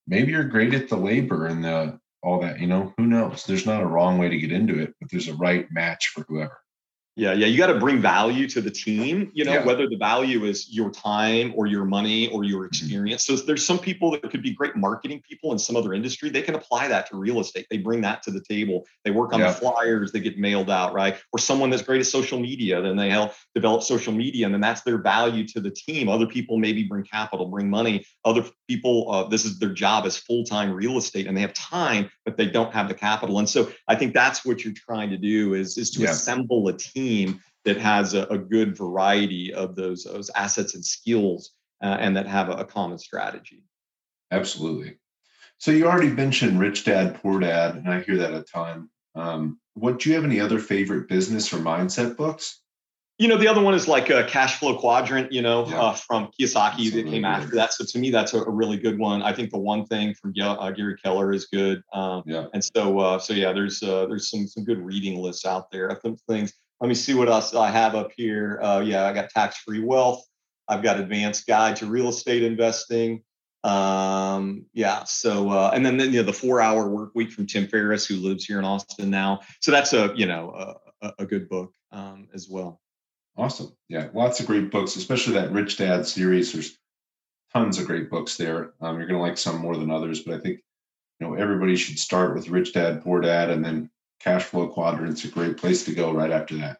maybe 0.07 0.32
you're 0.32 0.45
great 0.45 0.74
at 0.74 0.89
the 0.89 0.97
labor 0.97 1.47
and 1.47 1.64
the 1.64 1.99
all 2.22 2.41
that 2.41 2.61
you 2.61 2.66
know 2.66 2.93
who 2.97 3.07
knows? 3.07 3.45
There's 3.45 3.66
not 3.66 3.82
a 3.82 3.87
wrong 3.87 4.18
way 4.18 4.28
to 4.28 4.39
get 4.39 4.53
into 4.53 4.80
it 4.80 4.95
but 5.01 5.11
there's 5.11 5.28
a 5.28 5.34
right 5.34 5.66
match 5.70 6.09
for 6.09 6.24
whoever 6.28 6.59
yeah, 7.16 7.32
yeah, 7.32 7.46
you 7.46 7.56
got 7.56 7.68
to 7.68 7.80
bring 7.80 7.98
value 7.98 8.46
to 8.48 8.60
the 8.60 8.70
team, 8.70 9.30
you 9.32 9.42
know, 9.42 9.54
yeah. 9.54 9.64
whether 9.64 9.88
the 9.88 9.96
value 9.96 10.44
is 10.44 10.70
your 10.70 10.90
time 10.90 11.54
or 11.56 11.66
your 11.66 11.86
money 11.86 12.28
or 12.28 12.44
your 12.44 12.64
mm-hmm. 12.64 12.66
experience. 12.66 13.24
So 13.24 13.36
there's 13.36 13.64
some 13.64 13.78
people 13.78 14.10
that 14.10 14.22
could 14.30 14.42
be 14.42 14.50
great 14.50 14.76
marketing 14.76 15.22
people 15.26 15.52
in 15.52 15.58
some 15.58 15.76
other 15.76 15.94
industry. 15.94 16.28
They 16.28 16.42
can 16.42 16.56
apply 16.56 16.88
that 16.88 17.08
to 17.08 17.16
real 17.16 17.40
estate. 17.40 17.68
They 17.70 17.78
bring 17.78 18.02
that 18.02 18.22
to 18.24 18.30
the 18.30 18.42
table. 18.42 18.84
They 19.02 19.12
work 19.12 19.32
on 19.32 19.40
yeah. 19.40 19.46
the 19.46 19.54
flyers 19.54 20.12
that 20.12 20.20
get 20.20 20.38
mailed 20.38 20.68
out, 20.68 20.92
right? 20.92 21.16
Or 21.32 21.38
someone 21.38 21.70
that's 21.70 21.82
great 21.82 22.00
at 22.00 22.06
social 22.06 22.38
media, 22.38 22.82
then 22.82 22.96
they 22.96 23.08
help 23.08 23.32
develop 23.54 23.82
social 23.82 24.12
media 24.12 24.44
and 24.44 24.52
then 24.52 24.60
that's 24.60 24.82
their 24.82 24.98
value 24.98 25.48
to 25.48 25.60
the 25.60 25.70
team. 25.70 26.10
Other 26.10 26.26
people 26.26 26.58
maybe 26.58 26.82
bring 26.82 27.04
capital, 27.04 27.46
bring 27.46 27.70
money. 27.70 28.04
Other 28.26 28.44
people, 28.68 29.10
uh, 29.10 29.26
this 29.28 29.46
is 29.46 29.58
their 29.58 29.72
job 29.72 30.04
as 30.04 30.18
full-time 30.18 30.70
real 30.70 30.98
estate 30.98 31.26
and 31.26 31.34
they 31.34 31.40
have 31.40 31.54
time, 31.54 32.10
but 32.26 32.36
they 32.36 32.46
don't 32.46 32.74
have 32.74 32.88
the 32.88 32.94
capital. 32.94 33.38
And 33.38 33.48
so 33.48 33.72
I 33.88 33.94
think 33.94 34.12
that's 34.12 34.44
what 34.44 34.64
you're 34.64 34.74
trying 34.74 35.08
to 35.08 35.16
do 35.16 35.54
is, 35.54 35.78
is 35.78 35.90
to 35.92 36.02
yeah. 36.02 36.10
assemble 36.10 36.68
a 36.68 36.76
team 36.76 37.05
team 37.07 37.40
that 37.64 37.76
has 37.76 38.14
a, 38.14 38.24
a 38.24 38.38
good 38.38 38.76
variety 38.76 39.52
of 39.52 39.76
those, 39.76 40.04
those 40.04 40.30
assets 40.34 40.74
and 40.74 40.84
skills 40.84 41.52
uh, 41.82 41.96
and 42.00 42.16
that 42.16 42.26
have 42.26 42.48
a, 42.48 42.52
a, 42.52 42.64
common 42.64 42.98
strategy. 42.98 43.62
Absolutely. 44.30 44.98
So 45.59 45.70
you 45.70 45.86
already 45.86 46.11
mentioned 46.11 46.61
Rich 46.61 46.84
Dad 46.84 47.20
Poor 47.20 47.40
Dad, 47.40 47.76
and 47.76 47.88
I 47.88 48.00
hear 48.00 48.16
that 48.18 48.34
a 48.34 48.42
ton. 48.42 48.88
Um, 49.14 49.59
what 49.74 49.98
do 49.98 50.09
you 50.09 50.14
have 50.14 50.24
any 50.24 50.40
other 50.40 50.59
favorite 50.59 51.09
business 51.09 51.52
or 51.52 51.59
mindset 51.59 52.16
books? 52.16 52.62
You 53.18 53.28
know, 53.28 53.38
the 53.38 53.48
other 53.48 53.62
one 53.62 53.72
is 53.72 53.88
like 53.88 54.11
a 54.11 54.24
cash 54.24 54.59
flow 54.59 54.78
quadrant, 54.78 55.32
you 55.32 55.40
know, 55.40 55.66
yeah. 55.66 55.80
uh, 55.80 55.92
from 55.94 56.28
Kiyosaki 56.38 56.72
Absolutely. 56.72 57.02
that 57.02 57.11
came 57.11 57.24
after 57.24 57.57
that. 57.57 57.72
So 57.72 57.84
to 57.86 57.98
me, 57.98 58.11
that's 58.11 58.34
a, 58.34 58.42
a, 58.42 58.50
really 58.50 58.76
good 58.76 58.98
one. 58.98 59.22
I 59.22 59.32
think 59.32 59.50
the 59.50 59.59
one 59.59 59.86
thing 59.86 60.14
from 60.14 60.34
uh, 60.38 60.70
Gary 60.72 60.96
Keller 61.02 61.32
is 61.32 61.46
good. 61.46 61.82
Um, 61.94 62.22
yeah. 62.26 62.46
And 62.52 62.62
so, 62.62 62.98
uh, 62.98 63.18
so 63.18 63.32
yeah, 63.32 63.52
there's 63.52 63.82
uh, 63.82 64.04
there's 64.07 64.30
some 64.30 64.46
some 64.46 64.64
good 64.64 64.80
reading 64.84 65.18
lists 65.18 65.46
out 65.46 65.70
there. 65.70 65.98
Think 66.02 66.20
things 66.28 66.52
let 66.81 66.89
me 66.89 66.95
see 66.95 67.14
what 67.14 67.29
else 67.29 67.55
I 67.55 67.70
have 67.70 67.95
up 67.95 68.11
here. 68.16 68.61
Uh, 68.62 68.83
yeah, 68.85 69.07
I 69.07 69.12
got 69.12 69.31
tax 69.31 69.59
free 69.59 69.81
wealth. 69.81 70.24
I've 70.68 70.83
got 70.83 71.01
advanced 71.01 71.47
guide 71.47 71.77
to 71.77 71.87
real 71.87 72.09
estate 72.09 72.43
investing. 72.43 73.22
Um, 73.64 74.66
yeah. 74.72 75.05
So, 75.05 75.51
uh, 75.51 75.70
and 75.74 75.85
then, 75.85 75.97
then, 75.97 76.12
you 76.12 76.20
know, 76.20 76.27
the 76.27 76.33
four 76.33 76.61
hour 76.61 76.89
work 76.89 77.12
week 77.14 77.33
from 77.33 77.47
Tim 77.47 77.66
Ferriss, 77.66 78.07
who 78.07 78.16
lives 78.16 78.45
here 78.45 78.59
in 78.59 78.64
Austin 78.64 79.11
now. 79.11 79.41
So 79.61 79.70
that's 79.70 79.93
a, 79.93 80.12
you 80.14 80.27
know, 80.27 80.79
a, 81.03 81.12
a 81.20 81.27
good 81.27 81.49
book 81.49 81.72
um, 81.93 82.29
as 82.35 82.49
well. 82.49 82.81
Awesome. 83.37 83.77
Yeah. 83.89 84.09
Lots 84.14 84.41
of 84.41 84.47
great 84.47 84.70
books, 84.70 84.97
especially 84.97 85.35
that 85.35 85.53
Rich 85.53 85.79
Dad 85.79 86.07
series. 86.07 86.53
There's 86.53 86.79
tons 87.53 87.79
of 87.79 87.87
great 87.87 88.11
books 88.11 88.37
there. 88.37 88.74
Um, 88.81 88.99
you're 88.99 89.07
going 89.07 89.18
to 89.18 89.22
like 89.22 89.39
some 89.39 89.59
more 89.59 89.77
than 89.77 89.91
others, 89.91 90.22
but 90.22 90.35
I 90.35 90.39
think, 90.39 90.61
you 91.20 91.27
know, 91.27 91.35
everybody 91.35 91.77
should 91.77 91.99
start 91.99 92.35
with 92.35 92.49
Rich 92.49 92.72
Dad, 92.74 93.03
Poor 93.03 93.20
Dad, 93.20 93.51
and 93.51 93.64
then 93.64 93.91
cash 94.20 94.44
flow 94.44 94.68
quadrant's 94.68 95.24
is 95.24 95.30
a 95.30 95.34
great 95.34 95.56
place 95.56 95.84
to 95.84 95.94
go 95.94 96.12
right 96.12 96.30
after 96.30 96.56
that. 96.56 96.78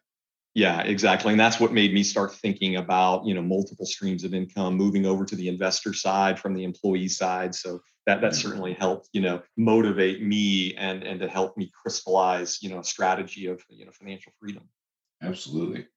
Yeah, 0.55 0.81
exactly. 0.83 1.33
And 1.33 1.41
that's 1.41 1.61
what 1.61 1.73
made 1.73 1.93
me 1.93 2.03
start 2.03 2.35
thinking 2.35 2.77
about, 2.77 3.27
you 3.27 3.35
know, 3.35 3.43
multiple 3.43 3.85
streams 3.85 4.25
of 4.25 4.33
income, 4.33 4.75
moving 4.75 5.05
over 5.05 5.27
to 5.27 5.37
the 5.37 5.49
investor 5.49 5.93
side 5.93 6.39
from 6.39 6.55
the 6.55 6.65
employee 6.65 7.09
side. 7.09 7.55
So 7.55 7.81
that 8.07 8.23
that 8.23 8.35
certainly 8.35 8.73
helped, 8.73 9.11
you 9.13 9.21
know, 9.21 9.43
motivate 9.59 10.23
me 10.23 10.75
and 10.77 11.03
and 11.03 11.21
to 11.21 11.29
help 11.29 11.59
me 11.59 11.71
crystallize, 11.83 12.63
you 12.63 12.71
know, 12.71 12.79
a 12.79 12.85
strategy 12.85 13.49
of, 13.49 13.63
you 13.69 13.85
know, 13.85 13.93
financial 13.93 14.33
freedom. 14.41 14.63
Absolutely. 15.23 15.89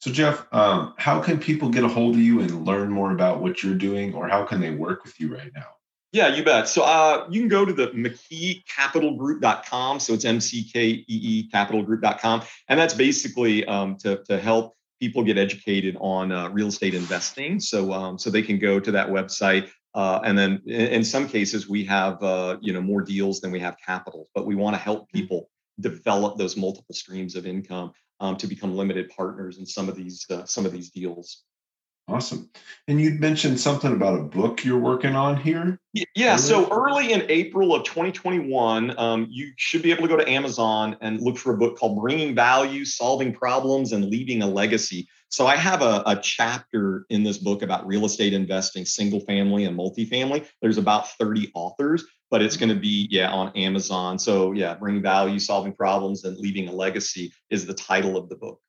So 0.00 0.12
Jeff, 0.12 0.46
um, 0.52 0.92
how 0.98 1.20
can 1.20 1.38
people 1.38 1.70
get 1.70 1.82
a 1.82 1.88
hold 1.88 2.16
of 2.16 2.20
you 2.20 2.40
and 2.40 2.66
learn 2.66 2.90
more 2.90 3.12
about 3.12 3.40
what 3.40 3.62
you're 3.62 3.74
doing, 3.74 4.12
or 4.14 4.28
how 4.28 4.44
can 4.44 4.60
they 4.60 4.72
work 4.72 5.04
with 5.04 5.18
you 5.18 5.34
right 5.34 5.50
now? 5.54 5.68
Yeah, 6.12 6.28
you 6.28 6.44
bet. 6.44 6.68
So 6.68 6.82
uh, 6.82 7.26
you 7.30 7.40
can 7.40 7.48
go 7.48 7.64
to 7.64 7.72
the 7.72 7.86
McKeeCapitalGroup.com. 7.88 10.00
So 10.00 10.12
it's 10.14 10.24
M 10.24 10.40
C 10.40 10.64
K 10.64 10.88
E 10.88 11.04
E 11.06 11.48
capitalgroup.com. 11.52 12.42
And 12.68 12.80
that's 12.80 12.94
basically 12.94 13.64
um, 13.66 13.96
to, 13.98 14.22
to 14.24 14.38
help 14.38 14.76
people 15.00 15.22
get 15.22 15.36
educated 15.36 15.96
on 16.00 16.32
uh, 16.32 16.48
real 16.48 16.68
estate 16.68 16.94
investing. 16.94 17.60
So, 17.60 17.92
um, 17.92 18.18
so 18.18 18.30
they 18.30 18.40
can 18.42 18.58
go 18.58 18.80
to 18.80 18.90
that 18.92 19.08
website. 19.08 19.68
Uh, 19.94 20.20
and 20.24 20.38
then 20.38 20.62
in, 20.66 20.86
in, 20.86 21.04
some 21.04 21.28
cases, 21.28 21.68
we 21.68 21.84
have 21.84 22.22
uh, 22.22 22.56
you 22.60 22.72
know 22.72 22.80
more 22.80 23.02
deals 23.02 23.40
than 23.40 23.50
we 23.50 23.60
have 23.60 23.76
capital, 23.84 24.28
but 24.34 24.46
we 24.46 24.54
want 24.54 24.74
to 24.74 24.80
help 24.80 25.04
mm-hmm. 25.04 25.18
people 25.18 25.50
develop 25.80 26.36
those 26.36 26.56
multiple 26.56 26.94
streams 26.94 27.34
of 27.34 27.46
income 27.46 27.92
um, 28.20 28.36
to 28.36 28.46
become 28.46 28.76
limited 28.76 29.08
partners 29.08 29.58
in 29.58 29.66
some 29.66 29.88
of 29.88 29.96
these 29.96 30.24
uh, 30.30 30.44
some 30.44 30.66
of 30.66 30.72
these 30.72 30.90
deals. 30.90 31.44
Awesome. 32.08 32.48
And 32.86 33.00
you'd 33.00 33.20
mentioned 33.20 33.58
something 33.58 33.92
about 33.92 34.16
a 34.16 34.22
book 34.22 34.64
you're 34.64 34.78
working 34.78 35.16
on 35.16 35.36
here. 35.36 35.80
Yeah. 36.14 36.36
So 36.36 36.68
early 36.70 37.12
in 37.12 37.26
April 37.28 37.74
of 37.74 37.82
2021, 37.82 38.96
um, 38.96 39.26
you 39.28 39.52
should 39.56 39.82
be 39.82 39.90
able 39.90 40.02
to 40.02 40.08
go 40.08 40.16
to 40.16 40.28
Amazon 40.28 40.96
and 41.00 41.20
look 41.20 41.36
for 41.36 41.52
a 41.52 41.56
book 41.56 41.76
called 41.76 42.00
Bringing 42.00 42.32
Value, 42.32 42.84
Solving 42.84 43.32
Problems, 43.32 43.92
and 43.92 44.04
Leaving 44.04 44.42
a 44.42 44.46
Legacy. 44.46 45.08
So 45.30 45.48
I 45.48 45.56
have 45.56 45.82
a, 45.82 46.04
a 46.06 46.20
chapter 46.22 47.06
in 47.10 47.24
this 47.24 47.38
book 47.38 47.62
about 47.62 47.84
real 47.84 48.04
estate 48.04 48.32
investing, 48.32 48.84
single 48.84 49.20
family 49.20 49.64
and 49.64 49.76
multifamily. 49.76 50.46
There's 50.62 50.78
about 50.78 51.10
30 51.18 51.50
authors, 51.54 52.04
but 52.30 52.40
it's 52.40 52.56
going 52.56 52.68
to 52.68 52.80
be, 52.80 53.08
yeah, 53.10 53.30
on 53.30 53.50
Amazon. 53.56 54.20
So 54.20 54.52
yeah, 54.52 54.74
Bringing 54.74 55.02
Value, 55.02 55.40
Solving 55.40 55.72
Problems, 55.72 56.22
and 56.22 56.36
Leaving 56.36 56.68
a 56.68 56.72
Legacy 56.72 57.32
is 57.50 57.66
the 57.66 57.74
title 57.74 58.16
of 58.16 58.28
the 58.28 58.36
book. 58.36 58.60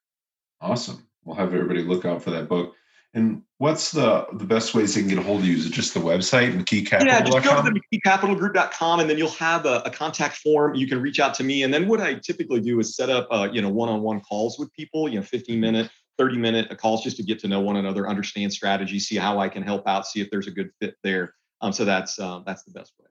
Awesome. 0.59 1.07
We'll 1.23 1.35
have 1.35 1.53
everybody 1.53 1.83
look 1.83 2.03
out 2.03 2.23
for 2.23 2.31
that 2.31 2.49
book. 2.49 2.73
And 3.18 3.41
what's 3.57 3.89
the 3.91 4.28
the 4.34 4.45
best 4.45 4.76
ways 4.76 4.93
they 4.93 5.01
can 5.01 5.09
get 5.09 5.18
a 5.18 5.24
hold 5.24 5.39
of 5.39 5.47
you? 5.47 5.57
Is 5.57 5.65
it 5.65 5.74
just 5.74 5.95
the 5.95 5.99
website 5.99 6.55
McKeeCapital.com? 6.55 7.07
Yeah, 7.07 7.22
just 7.22 7.43
go 7.43 7.55
to 7.59 7.63
the 7.63 7.82
McKeeCapitalGroup.com 8.05 8.99
and 8.99 9.09
then 9.09 9.18
you'll 9.18 9.30
have 9.32 9.65
a, 9.65 9.82
a, 9.86 9.89
contact 9.89 10.38
form. 10.38 10.76
You 10.76 10.86
can 10.86 11.01
reach 11.01 11.20
out 11.20 11.34
to 11.34 11.43
me. 11.43 11.63
And 11.63 11.74
then 11.74 11.88
what 11.88 11.99
I 11.99 12.13
typically 12.13 12.61
do 12.61 12.80
is 12.80 12.95
set 12.95 13.09
up, 13.09 13.28
uh, 13.32 13.49
you 13.51 13.59
know, 13.59 13.70
one-on-one 13.70 14.22
calls 14.22 14.59
with 14.59 14.72
people, 14.74 15.09
you 15.09 15.15
know, 15.15 15.24
15 15.24 15.59
minute, 15.59 15.89
30 16.20 16.38
minute 16.38 16.78
calls 16.78 17.03
just 17.03 17.18
to 17.18 17.24
get 17.24 17.39
to 17.39 17.47
know 17.47 17.59
one 17.59 17.78
another, 17.78 18.07
understand 18.07 18.53
strategy, 18.53 18.99
see 18.99 19.15
how 19.15 19.39
I 19.39 19.49
can 19.49 19.63
help 19.63 19.88
out, 19.88 20.05
see 20.05 20.22
if 20.22 20.30
there's 20.30 20.45
a 20.45 20.51
good 20.51 20.70
fit 20.80 20.93
there. 21.03 21.34
Um, 21.61 21.74
so 21.74 21.86
that's 21.86 22.20
uh, 22.20 22.41
that's 22.45 22.65
the 22.65 22.72
best 22.72 22.93
way. 22.99 23.07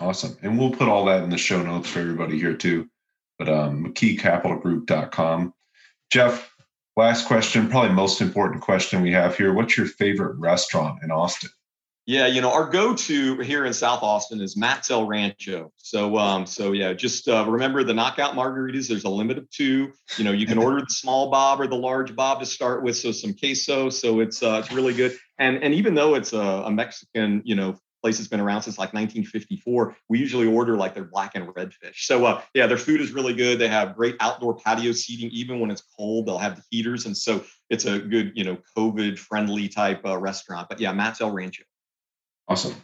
Awesome. 0.00 0.36
And 0.42 0.58
we'll 0.58 0.72
put 0.72 0.88
all 0.88 1.04
that 1.04 1.22
in 1.22 1.30
the 1.30 1.38
show 1.38 1.62
notes 1.62 1.88
for 1.88 2.00
everybody 2.00 2.36
here 2.36 2.56
too. 2.56 2.88
But 3.38 3.48
um, 3.48 3.84
McKeeCapitalGroup.com. 3.84 5.54
Jeff, 6.10 6.55
last 6.96 7.26
question, 7.26 7.68
probably 7.68 7.90
most 7.90 8.20
important 8.20 8.62
question 8.62 9.02
we 9.02 9.12
have 9.12 9.36
here. 9.36 9.52
What's 9.52 9.76
your 9.76 9.86
favorite 9.86 10.36
restaurant 10.38 11.02
in 11.02 11.10
Austin? 11.10 11.50
Yeah, 12.08 12.28
you 12.28 12.40
know, 12.40 12.52
our 12.52 12.70
go-to 12.70 13.36
here 13.40 13.66
in 13.66 13.72
South 13.72 14.00
Austin 14.04 14.40
is 14.40 14.56
Matt's 14.56 14.92
El 14.92 15.08
Rancho. 15.08 15.72
So, 15.76 16.16
um, 16.16 16.46
so 16.46 16.70
yeah, 16.70 16.92
just 16.92 17.26
uh, 17.26 17.44
remember 17.48 17.82
the 17.82 17.94
knockout 17.94 18.34
margaritas. 18.34 18.88
There's 18.88 19.02
a 19.02 19.08
limit 19.08 19.38
of 19.38 19.50
two. 19.50 19.92
You 20.16 20.22
know, 20.22 20.30
you 20.30 20.46
can 20.46 20.56
order 20.56 20.78
the 20.82 20.86
small 20.88 21.30
bob 21.32 21.60
or 21.60 21.66
the 21.66 21.74
large 21.74 22.14
bob 22.14 22.38
to 22.40 22.46
start 22.46 22.84
with. 22.84 22.96
So 22.96 23.10
some 23.10 23.34
queso. 23.34 23.90
So 23.90 24.20
it's 24.20 24.40
uh, 24.40 24.62
it's 24.62 24.72
really 24.72 24.94
good. 24.94 25.16
And 25.40 25.64
and 25.64 25.74
even 25.74 25.96
though 25.96 26.14
it's 26.14 26.32
a, 26.32 26.38
a 26.38 26.70
Mexican, 26.70 27.42
you 27.44 27.56
know, 27.56 27.76
place 28.06 28.18
that's 28.18 28.28
been 28.28 28.38
around 28.38 28.62
since 28.62 28.78
like 28.78 28.92
1954. 28.92 29.96
We 30.08 30.20
usually 30.20 30.46
order 30.46 30.76
like 30.76 30.94
their 30.94 31.06
blackened 31.06 31.48
redfish. 31.48 32.04
So 32.04 32.24
uh, 32.24 32.40
yeah, 32.54 32.68
their 32.68 32.78
food 32.78 33.00
is 33.00 33.10
really 33.10 33.34
good. 33.34 33.58
They 33.58 33.66
have 33.66 33.96
great 33.96 34.14
outdoor 34.20 34.54
patio 34.54 34.92
seating, 34.92 35.28
even 35.32 35.58
when 35.58 35.72
it's 35.72 35.82
cold. 35.98 36.26
They'll 36.26 36.38
have 36.38 36.54
the 36.54 36.62
heaters, 36.70 37.06
and 37.06 37.16
so 37.16 37.42
it's 37.68 37.84
a 37.84 37.98
good, 37.98 38.30
you 38.36 38.44
know, 38.44 38.58
COVID 38.78 39.18
friendly 39.18 39.68
type 39.68 40.06
uh, 40.06 40.16
restaurant. 40.18 40.68
But 40.68 40.78
yeah, 40.78 40.92
Matt's 40.92 41.20
El 41.20 41.32
Rancho. 41.32 41.64
Awesome. 42.46 42.76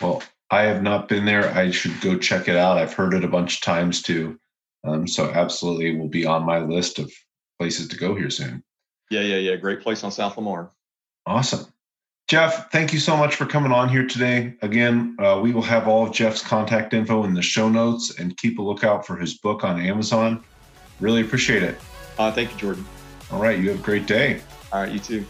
Well, 0.00 0.22
I 0.50 0.62
have 0.62 0.82
not 0.82 1.10
been 1.10 1.26
there. 1.26 1.50
I 1.50 1.70
should 1.70 2.00
go 2.00 2.16
check 2.16 2.48
it 2.48 2.56
out. 2.56 2.78
I've 2.78 2.94
heard 2.94 3.12
it 3.12 3.22
a 3.22 3.28
bunch 3.28 3.56
of 3.56 3.60
times 3.60 4.00
too. 4.00 4.40
Um, 4.82 5.06
so 5.06 5.30
absolutely 5.30 5.94
will 5.94 6.08
be 6.08 6.24
on 6.24 6.46
my 6.46 6.60
list 6.60 6.98
of 6.98 7.12
places 7.58 7.88
to 7.88 7.98
go 7.98 8.14
here 8.14 8.30
soon. 8.30 8.64
Yeah, 9.10 9.20
yeah, 9.20 9.36
yeah. 9.36 9.56
Great 9.56 9.82
place 9.82 10.02
on 10.04 10.10
South 10.10 10.38
Lamar. 10.38 10.70
Awesome. 11.26 11.66
Jeff, 12.26 12.70
thank 12.72 12.94
you 12.94 12.98
so 12.98 13.16
much 13.16 13.34
for 13.34 13.44
coming 13.44 13.70
on 13.70 13.88
here 13.88 14.06
today. 14.06 14.54
Again, 14.62 15.14
uh, 15.18 15.38
we 15.42 15.52
will 15.52 15.62
have 15.62 15.86
all 15.86 16.06
of 16.06 16.12
Jeff's 16.12 16.40
contact 16.40 16.94
info 16.94 17.24
in 17.24 17.34
the 17.34 17.42
show 17.42 17.68
notes 17.68 18.18
and 18.18 18.34
keep 18.38 18.58
a 18.58 18.62
lookout 18.62 19.06
for 19.06 19.16
his 19.16 19.34
book 19.34 19.62
on 19.62 19.78
Amazon. 19.78 20.42
Really 21.00 21.20
appreciate 21.20 21.62
it. 21.62 21.78
Uh, 22.18 22.32
thank 22.32 22.50
you, 22.52 22.56
Jordan. 22.56 22.86
All 23.30 23.42
right. 23.42 23.58
You 23.58 23.70
have 23.70 23.80
a 23.80 23.82
great 23.82 24.06
day. 24.06 24.40
All 24.72 24.80
right. 24.80 24.92
You 24.92 25.00
too. 25.00 25.26